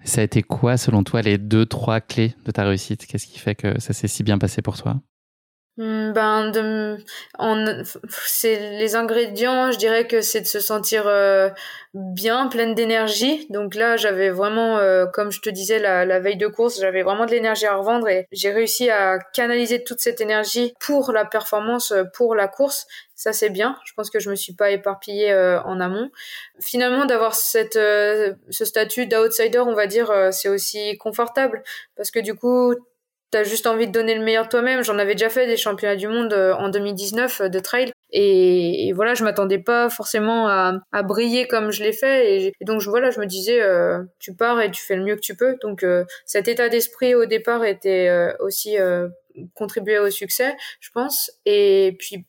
[0.03, 3.05] Ça a été quoi selon toi les deux trois clés de ta réussite?
[3.05, 4.99] Qu'est-ce qui fait que ça s'est si bien passé pour toi?
[5.81, 6.97] Ben, de,
[8.27, 9.71] c'est les ingrédients.
[9.71, 11.49] Je dirais que c'est de se sentir euh,
[11.95, 13.47] bien, pleine d'énergie.
[13.49, 17.01] Donc là, j'avais vraiment, euh, comme je te disais la, la veille de course, j'avais
[17.01, 21.25] vraiment de l'énergie à revendre et j'ai réussi à canaliser toute cette énergie pour la
[21.25, 22.85] performance, pour la course.
[23.15, 23.75] Ça c'est bien.
[23.83, 26.11] Je pense que je me suis pas éparpillée euh, en amont.
[26.59, 31.63] Finalement, d'avoir cette ce statut d'outsider, on va dire, c'est aussi confortable
[31.95, 32.75] parce que du coup
[33.31, 34.83] t'as juste envie de donner le meilleur toi-même.
[34.83, 37.91] J'en avais déjà fait des championnats du monde euh, en 2019 euh, de trail.
[38.11, 42.43] Et, voilà, je m'attendais pas forcément à, à briller comme je l'ai fait.
[42.43, 45.21] Et, donc voilà, je me disais, euh, tu pars et tu fais le mieux que
[45.21, 45.55] tu peux.
[45.61, 45.85] Donc
[46.25, 48.09] cet état d'esprit au départ était
[48.39, 48.75] aussi
[49.53, 51.31] contribué au succès, je pense.
[51.45, 52.25] Et puis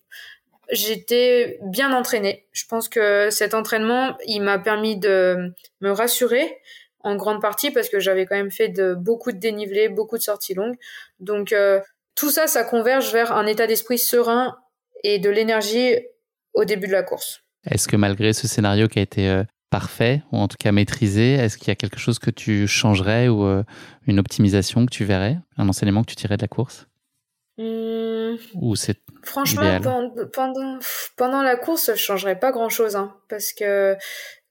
[0.71, 2.47] j'étais bien entraînée.
[2.53, 6.59] Je pense que cet entraînement, il m'a permis de me rassurer
[7.03, 10.23] en grande partie parce que j'avais quand même fait de beaucoup de dénivelé, beaucoup de
[10.23, 10.77] sorties longues.
[11.21, 11.81] Donc euh,
[12.15, 14.57] tout ça, ça converge vers un état d'esprit serein
[15.05, 15.97] et de l'énergie
[16.55, 17.43] au début de la course.
[17.71, 21.33] Est-ce que malgré ce scénario qui a été euh, parfait, ou en tout cas maîtrisé,
[21.33, 23.63] est-ce qu'il y a quelque chose que tu changerais ou euh,
[24.07, 26.87] une optimisation que tu verrais, un enseignement que tu tirais de la course?
[27.59, 28.37] Mmh.
[28.55, 29.81] Ou c'est Franchement,
[30.33, 30.79] pendant,
[31.17, 33.97] pendant, la course, je changerais pas grand-chose, hein, parce que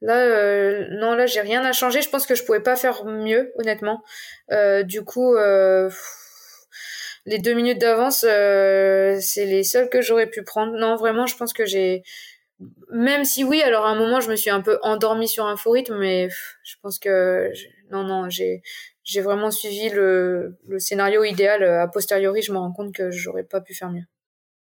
[0.01, 2.01] Là, euh, non, là, j'ai rien à changer.
[2.01, 4.03] Je pense que je pouvais pas faire mieux, honnêtement.
[4.51, 5.89] Euh, du coup, euh,
[7.25, 10.73] les deux minutes d'avance, c'est les seules que j'aurais pu prendre.
[10.73, 12.03] Non, vraiment, je pense que j'ai,
[12.91, 15.57] même si oui, alors à un moment, je me suis un peu endormie sur un
[15.57, 16.29] faux rythme, mais
[16.63, 17.51] je pense que
[17.91, 18.61] non, non, j'ai
[19.03, 21.63] j'ai vraiment suivi le, le scénario idéal.
[21.63, 24.05] A posteriori, je me rends compte que j'aurais pas pu faire mieux.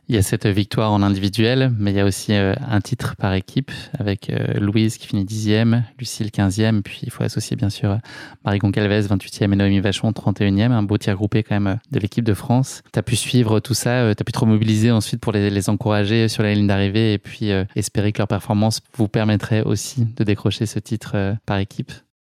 [0.10, 3.16] Il y a cette victoire en individuel, mais il y a aussi euh, un titre
[3.16, 7.70] par équipe avec euh, Louise qui finit dixième, Lucille quinzième, puis il faut associer bien
[7.70, 8.00] sûr
[8.44, 12.26] Marie Goncalves 28e et Noémie Vachon 31e, un beau tir groupé quand même de l'équipe
[12.26, 12.82] de France.
[12.92, 15.50] Tu as pu suivre tout ça, euh, tu as pu te remobiliser ensuite pour les,
[15.50, 20.06] les encourager sur la ligne d'arrivée et puis espérer que leur performance vous permettrait aussi
[20.06, 21.94] de décrocher ce titre par équipe.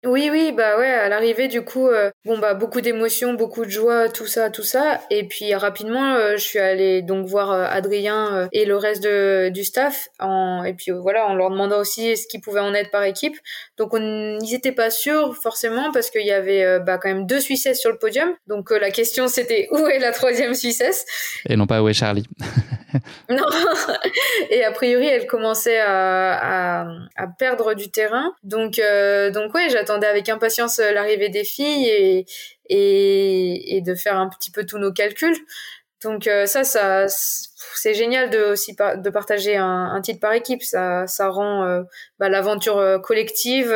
[0.04, 3.70] Oui, oui, bah ouais, à l'arrivée, du coup, euh, bon, bah, beaucoup d'émotions, beaucoup de
[3.70, 5.00] joie, tout ça, tout ça.
[5.10, 9.48] Et puis, rapidement, euh, je suis allée donc voir euh, Adrien et le reste de,
[9.48, 10.08] du staff.
[10.20, 13.36] En, et puis, voilà, en leur demandant aussi ce qu'ils pouvaient en être par équipe.
[13.78, 17.40] Donc, on, ils étaient pas sûrs, forcément, parce qu'il y avait, bah, quand même deux
[17.40, 18.34] Suissesses sur le podium.
[18.46, 21.06] Donc, la question, c'était où est la troisième Suissesse?
[21.48, 22.26] Et non pas où est Charlie.
[23.30, 23.44] non.
[24.50, 26.86] et a priori, elle commençait à,
[27.16, 28.32] à, perdre du terrain.
[28.42, 28.80] Donc,
[29.32, 32.26] donc ouais, j'attendais avec impatience l'arrivée des filles et,
[32.68, 35.36] et, de faire un petit peu tous nos calculs.
[36.02, 40.62] Donc euh, ça, c'est génial de aussi de partager un, titre par équipe.
[40.62, 41.82] Ça, rend euh,
[42.18, 43.74] bah, l'aventure euh, collective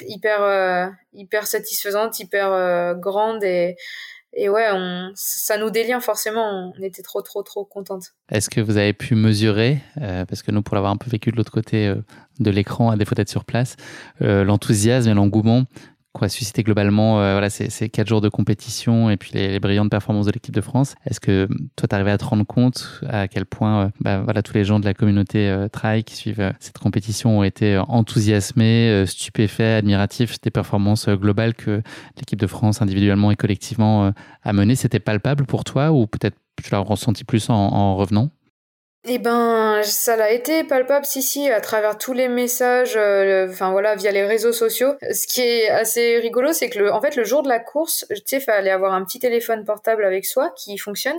[0.00, 4.68] hyper hyper satisfaisante, hyper grande et ouais,
[5.14, 6.72] ça nous délie forcément.
[6.76, 8.12] On était trop trop trop contente.
[8.30, 11.36] Est-ce que vous avez pu mesurer, parce que nous pour l'avoir un peu vécu de
[11.36, 11.94] l'autre côté
[12.40, 13.76] de l'écran, à défaut d'être sur place,
[14.20, 15.64] l'enthousiasme et l'engouement
[16.12, 20.26] quoi susciter globalement euh, voilà, ces, quatre jours de compétition et puis les, brillantes performances
[20.26, 20.94] de l'équipe de France.
[21.06, 24.42] Est-ce que toi, tu arrivé à te rendre compte à quel point euh, bah, voilà,
[24.42, 29.04] tous les gens de la communauté euh, trail qui suivent cette compétition ont été enthousiasmés,
[29.06, 31.82] stupéfaits, admiratifs des performances globales que
[32.16, 34.12] l'équipe de France individuellement et collectivement
[34.42, 34.74] a menées?
[34.74, 38.30] C'était palpable pour toi ou peut-être tu l'as ressenti plus en revenant?
[39.08, 43.70] Eh ben, ça l'a été palpable, si, si, à travers tous les messages, euh, enfin
[43.70, 44.92] voilà, via les réseaux sociaux.
[45.10, 48.04] Ce qui est assez rigolo, c'est que le, en fait, le jour de la course,
[48.10, 51.16] tu sais, fallait avoir un petit téléphone portable avec soi qui fonctionne.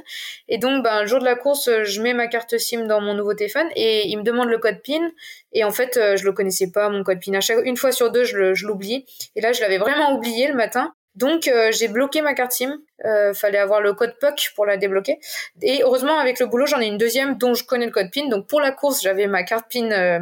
[0.48, 3.16] Et donc, ben, le jour de la course, je mets ma carte SIM dans mon
[3.16, 5.10] nouveau téléphone et il me demande le code PIN.
[5.52, 7.34] Et en fait, euh, je le connaissais pas, mon code PIN.
[7.34, 9.08] À chaque, une fois sur deux, je l'oublie.
[9.36, 10.94] Et là, je l'avais vraiment oublié le matin.
[11.16, 12.80] Donc euh, j'ai bloqué ma carte SIM.
[13.06, 15.20] Euh, fallait avoir le code PUC pour la débloquer.
[15.62, 18.28] Et heureusement avec le boulot j'en ai une deuxième dont je connais le code PIN.
[18.30, 20.20] Donc pour la course j'avais ma carte PIN euh,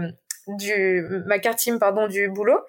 [0.48, 2.60] du ma carte SIM pardon du boulot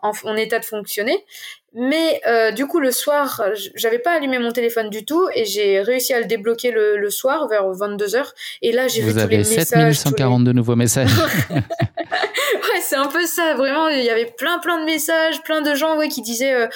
[0.00, 1.24] en, en état de fonctionner.
[1.72, 3.42] Mais euh, du coup, le soir,
[3.74, 7.10] j'avais pas allumé mon téléphone du tout et j'ai réussi à le débloquer le, le
[7.10, 8.32] soir vers 22h.
[8.62, 9.68] Et là, j'ai vu tous les messages.
[9.68, 11.10] Vous avez 7142 nouveaux messages.
[11.50, 13.54] ouais, c'est un peu ça.
[13.54, 16.68] Vraiment, il y avait plein, plein de messages, plein de gens ouais, qui disaient euh,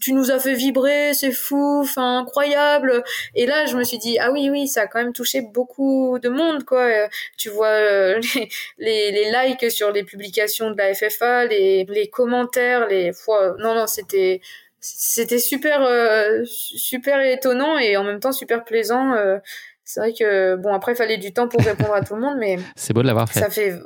[0.00, 3.02] Tu nous as fait vibrer, c'est fou, enfin, incroyable.
[3.34, 6.18] Et là, je me suis dit Ah oui, oui, ça a quand même touché beaucoup
[6.22, 6.82] de monde, quoi.
[6.82, 8.20] Euh, tu vois euh,
[8.78, 13.12] les, les, likes sur les publications de la FFA, les, les commentaires, les.
[13.58, 14.33] Non, non, c'était
[14.80, 19.38] c'était super euh, super étonnant et en même temps super plaisant euh,
[19.84, 22.36] c'est vrai que bon après il fallait du temps pour répondre à tout le monde
[22.38, 23.78] mais c'est beau de l'avoir fait ça fait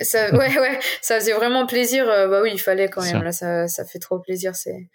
[0.00, 3.32] ça ouais ouais ça faisait vraiment plaisir euh, bah oui il fallait quand même là
[3.32, 4.88] ça, ça fait trop plaisir c'est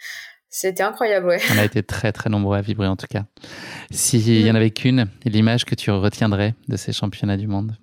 [0.56, 1.40] c'était incroyable, ouais.
[1.52, 3.26] On a été très très nombreux à vibrer en tout cas.
[3.90, 4.56] S'il y en mm.
[4.56, 7.76] avait qu'une, l'image que tu retiendrais de ces championnats du monde?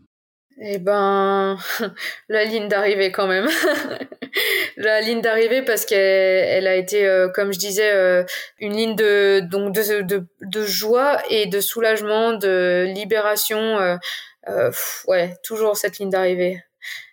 [0.60, 1.58] Eh ben,
[2.28, 3.48] la ligne d'arrivée quand même.
[4.77, 8.24] la ligne d'arrivée parce qu'elle a été, euh, comme je disais, euh,
[8.59, 13.98] une ligne de donc de, de, joie et de soulagement, de libération.
[14.48, 14.70] Euh,
[15.07, 16.62] ouais, toujours cette ligne d'arrivée.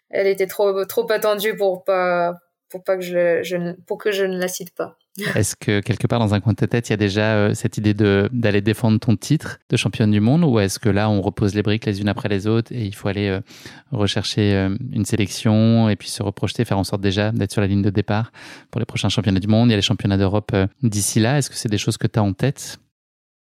[0.10, 2.36] Elle était trop trop attendue pour pas
[2.70, 4.98] pour pas que je, je pour que je ne la cite pas.
[5.36, 7.54] Est-ce que quelque part dans un coin de ta tête, il y a déjà euh,
[7.54, 11.22] cette idée d'aller défendre ton titre de championne du monde ou est-ce que là, on
[11.22, 13.40] repose les briques les unes après les autres et il faut aller euh,
[13.92, 17.68] rechercher euh, une sélection et puis se reprojeter, faire en sorte déjà d'être sur la
[17.68, 18.32] ligne de départ
[18.70, 19.70] pour les prochains championnats du monde?
[19.70, 21.38] Il y a les championnats d'Europe d'ici là.
[21.38, 22.78] Est-ce que c'est des choses que tu as en tête?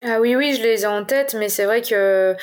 [0.06, 2.36] Ah oui, oui, je les ai en tête, mais c'est vrai que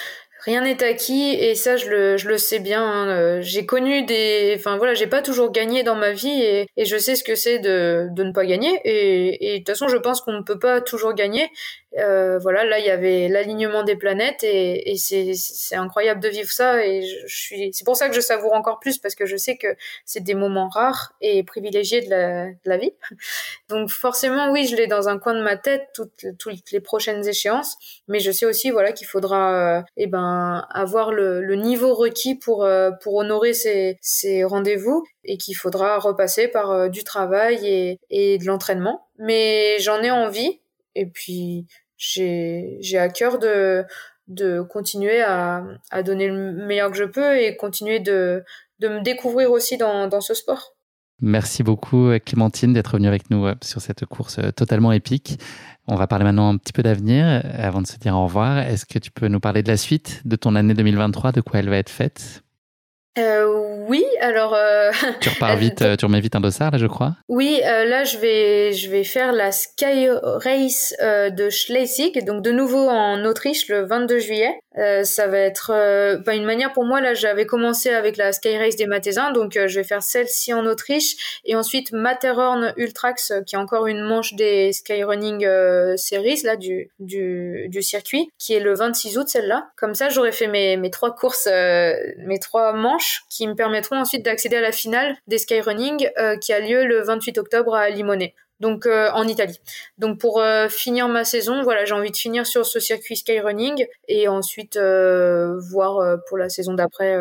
[0.44, 2.82] rien n'est acquis et ça je le, je le sais bien.
[2.82, 3.08] Hein.
[3.08, 6.84] Euh, j'ai connu des, enfin voilà, j'ai pas toujours gagné dans ma vie et, et
[6.84, 9.88] je sais ce que c'est de, de ne pas gagner et, et de toute façon
[9.88, 11.48] je pense qu'on ne peut pas toujours gagner
[11.98, 16.50] euh, voilà, là il y avait l'alignement des planètes et, et c'est incroyable de vivre
[16.50, 19.36] ça et je, suis c'est pour ça que je savoure encore plus parce que je
[19.36, 19.68] sais que
[20.04, 22.92] c'est des moments rares et privilégiés de la, de la vie.
[23.68, 27.26] Donc forcément oui, je l'ai dans un coin de ma tête toutes, toutes les prochaines
[27.28, 27.76] échéances,
[28.08, 32.34] mais je sais aussi voilà qu'il faudra euh, eh ben avoir le, le, niveau requis
[32.34, 38.00] pour euh, pour honorer ces, ces rendez-vous et qu'il faudra repasser par du travail et,
[38.10, 39.06] et de l'entraînement.
[39.18, 40.60] Mais j'en ai envie
[40.94, 41.66] et puis
[42.12, 45.62] j'ai à cœur de continuer à,
[46.04, 48.44] donner le meilleur que je peux et continuer de,
[48.82, 50.74] me découvrir aussi dans, dans ce sport.
[51.20, 55.38] Merci beaucoup Clémentine d'être venue avec nous euh, sur cette course euh, totalement épique.
[55.86, 58.58] On va parler maintenant un petit peu d'avenir euh, avant de se dire au revoir.
[58.58, 61.60] Est-ce que tu peux nous parler de la suite de ton année 2023, de quoi
[61.60, 62.43] elle va être faite?
[63.16, 63.46] Euh,
[63.86, 64.54] oui, alors.
[64.54, 67.14] Euh, tu repars vite, euh, tu remets vite un dossard là, je crois.
[67.28, 72.42] Oui, euh, là je vais je vais faire la Sky Race euh, de Schleswig, donc
[72.42, 74.58] de nouveau en Autriche le 22 juillet.
[75.04, 75.68] ça va être
[76.24, 77.14] pas une manière pour moi là.
[77.14, 81.40] J'avais commencé avec la Sky Race des Mathésins, donc je vais faire celle-ci en Autriche
[81.44, 85.46] et ensuite Matterhorn Ultrax, qui est encore une manche des Skyrunning
[85.96, 89.68] Series là du du du circuit, qui est le 26 août celle-là.
[89.76, 93.96] Comme ça, j'aurais fait mes mes trois courses, mes trois manches manches qui me permettront
[93.96, 96.08] ensuite d'accéder à la finale des Skyrunning
[96.40, 98.28] qui a lieu le 28 octobre à Limone
[98.60, 99.60] donc euh, en Italie.
[99.98, 103.86] Donc pour euh, finir ma saison, voilà, j'ai envie de finir sur ce circuit skyrunning
[104.08, 107.16] et ensuite euh, voir pour la saison d'après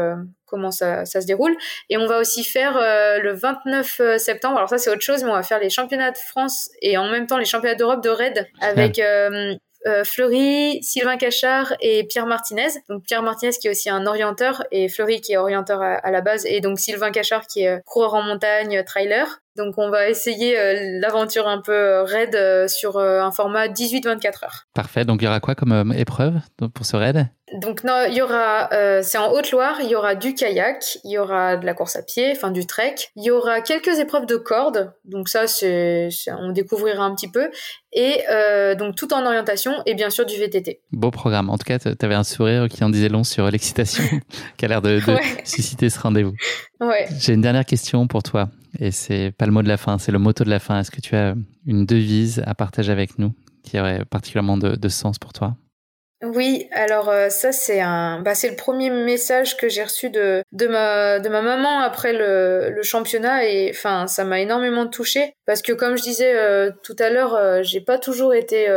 [0.46, 1.56] comment ça, ça, se déroule.
[1.90, 5.36] Et on va aussi faire le 29 septembre, alors ça c'est autre chose, mais on
[5.36, 8.48] va faire les championnats de France et en même temps les championnats d'Europe de raid
[8.62, 9.56] avec euh,
[10.04, 12.70] Fleury, Sylvain Cachard et Pierre Martinez.
[12.90, 16.22] Donc Pierre Martinez qui est aussi un orienteur et Fleury qui est orienteur à, la
[16.22, 19.43] base et donc Sylvain Cachard qui est coureur en montagne, trailer.
[19.56, 24.68] Donc on va essayer euh, l'aventure un peu raid euh, sur un format 18-24 heures.
[24.74, 25.06] Parfait.
[25.06, 26.36] Donc il y aura quoi comme épreuve
[26.74, 27.28] pour ce raid?
[27.62, 31.12] Donc non, il y aura, euh, c'est en Haute-Loire, il y aura du kayak, il
[31.12, 34.26] y aura de la course à pied, enfin du trek, il y aura quelques épreuves
[34.26, 36.10] de corde, donc ça c'est,
[36.40, 37.52] on découvrira un petit peu,
[37.92, 40.82] et euh, donc tout en orientation et bien sûr du VTT.
[40.92, 41.50] Beau programme.
[41.50, 44.04] En tout cas, tu avais un sourire qui en disait long sur l'excitation
[44.58, 45.00] qui a l'air de,
[45.44, 46.34] susciter ce rendez-vous.
[46.80, 47.08] Ouais.
[47.20, 50.12] J'ai une dernière question pour toi, et c'est pas le mot de la fin, c'est
[50.12, 50.80] le motto de la fin.
[50.80, 51.36] Est-ce que tu as
[51.66, 53.34] une devise à partager avec nous
[53.64, 55.56] qui aurait particulièrement de sens pour toi?
[56.24, 60.42] Oui, alors euh, ça c'est un, bah, c'est le premier message que j'ai reçu de
[60.54, 65.34] de ma de ma maman après le, le championnat et enfin ça m'a énormément touchée
[65.46, 68.68] parce que comme je disais euh, tout à l'heure, euh, j'ai pas toujours été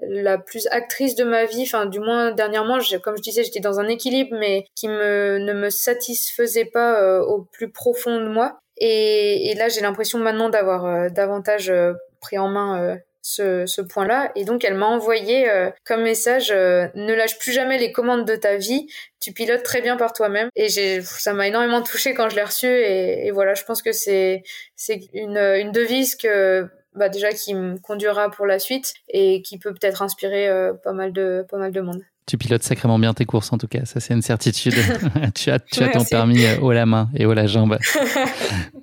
[0.00, 3.80] la plus actrice de ma vie, enfin du moins dernièrement, comme je disais, j'étais dans
[3.80, 9.50] un équilibre mais qui me ne me satisfaisait pas au plus profond de moi et,
[9.50, 11.72] et là j'ai l'impression maintenant d'avoir davantage
[12.20, 14.32] pris en main ce, ce point-là.
[14.36, 18.26] Et donc, elle m'a envoyé euh, comme message euh, ne lâche plus jamais les commandes
[18.26, 18.88] de ta vie.
[19.20, 20.48] Tu pilotes très bien par toi-même.
[20.56, 22.66] Et j'ai, ça m'a énormément touché quand je l'ai reçu.
[22.66, 24.42] Et, et, voilà, je pense que c'est
[24.76, 29.58] c'est une, une devise que bah déjà qui me conduira pour la suite et qui
[29.58, 32.02] peut peut-être inspirer euh, pas mal de pas mal de monde.
[32.26, 34.74] Tu pilotes sacrément bien tes courses en tout cas, ça c'est une certitude.
[35.34, 37.78] tu as, tu as ton permis haut la main et haut la jambe.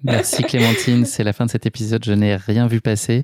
[0.04, 3.24] Merci Clémentine, c'est la fin de cet épisode, je n'ai rien vu passer.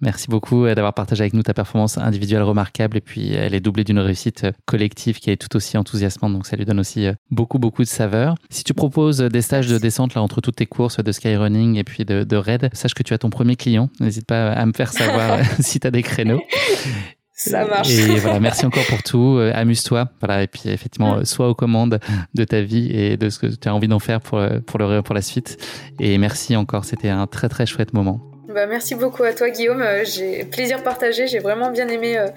[0.00, 3.60] Merci beaucoup euh, d'avoir partagé avec nous ta performance individuelle remarquable et puis elle est
[3.60, 7.06] doublée d'une réussite euh, collective qui est tout aussi enthousiasmante donc ça lui donne aussi
[7.06, 8.34] euh, beaucoup beaucoup de saveur.
[8.50, 11.84] Si tu proposes des stages de descente là entre toutes tes courses de skyrunning et
[11.84, 13.88] puis de, de raid, sache que tu as ton premier client.
[14.00, 16.42] N'hésite pas à me faire savoir si tu as des créneaux.
[17.36, 17.90] Ça marche.
[17.90, 19.38] Et voilà, merci encore pour tout.
[19.52, 20.08] Amuse-toi.
[20.20, 22.00] Voilà, et puis effectivement, sois aux commandes
[22.34, 25.02] de ta vie et de ce que tu as envie d'en faire pour, pour, le,
[25.02, 25.58] pour la suite.
[26.00, 26.84] Et merci encore.
[26.84, 28.20] C'était un très très chouette moment.
[28.56, 32.28] Bah, merci beaucoup à toi Guillaume, euh, j'ai plaisir partagé, j'ai vraiment bien aimé euh,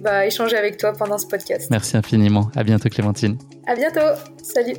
[0.00, 1.68] bah, échanger avec toi pendant ce podcast.
[1.70, 3.36] Merci infiniment, à bientôt Clémentine.
[3.66, 4.00] À bientôt,
[4.42, 4.76] salut.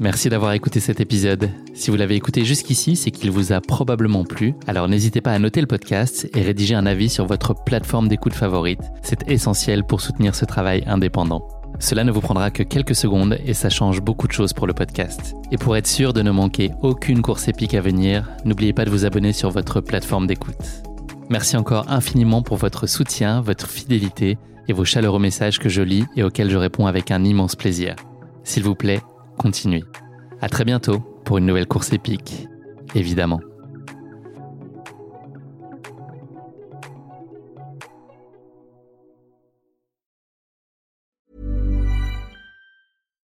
[0.00, 1.50] Merci d'avoir écouté cet épisode.
[1.72, 4.54] Si vous l'avez écouté jusqu'ici, c'est qu'il vous a probablement plu.
[4.66, 8.34] Alors n'hésitez pas à noter le podcast et rédiger un avis sur votre plateforme d'écoute
[8.34, 8.80] favorite.
[9.02, 11.46] C'est essentiel pour soutenir ce travail indépendant.
[11.78, 14.74] Cela ne vous prendra que quelques secondes et ça change beaucoup de choses pour le
[14.74, 15.34] podcast.
[15.52, 18.90] Et pour être sûr de ne manquer aucune course épique à venir, n'oubliez pas de
[18.90, 20.82] vous abonner sur votre plateforme d'écoute.
[21.30, 24.38] Merci encore infiniment pour votre soutien, votre fidélité
[24.68, 27.96] et vos chaleureux messages que je lis et auxquels je réponds avec un immense plaisir.
[28.44, 29.00] S'il vous plaît,
[29.36, 29.84] continuez.
[30.40, 32.48] À très bientôt pour une nouvelle course épique,
[32.94, 33.40] évidemment.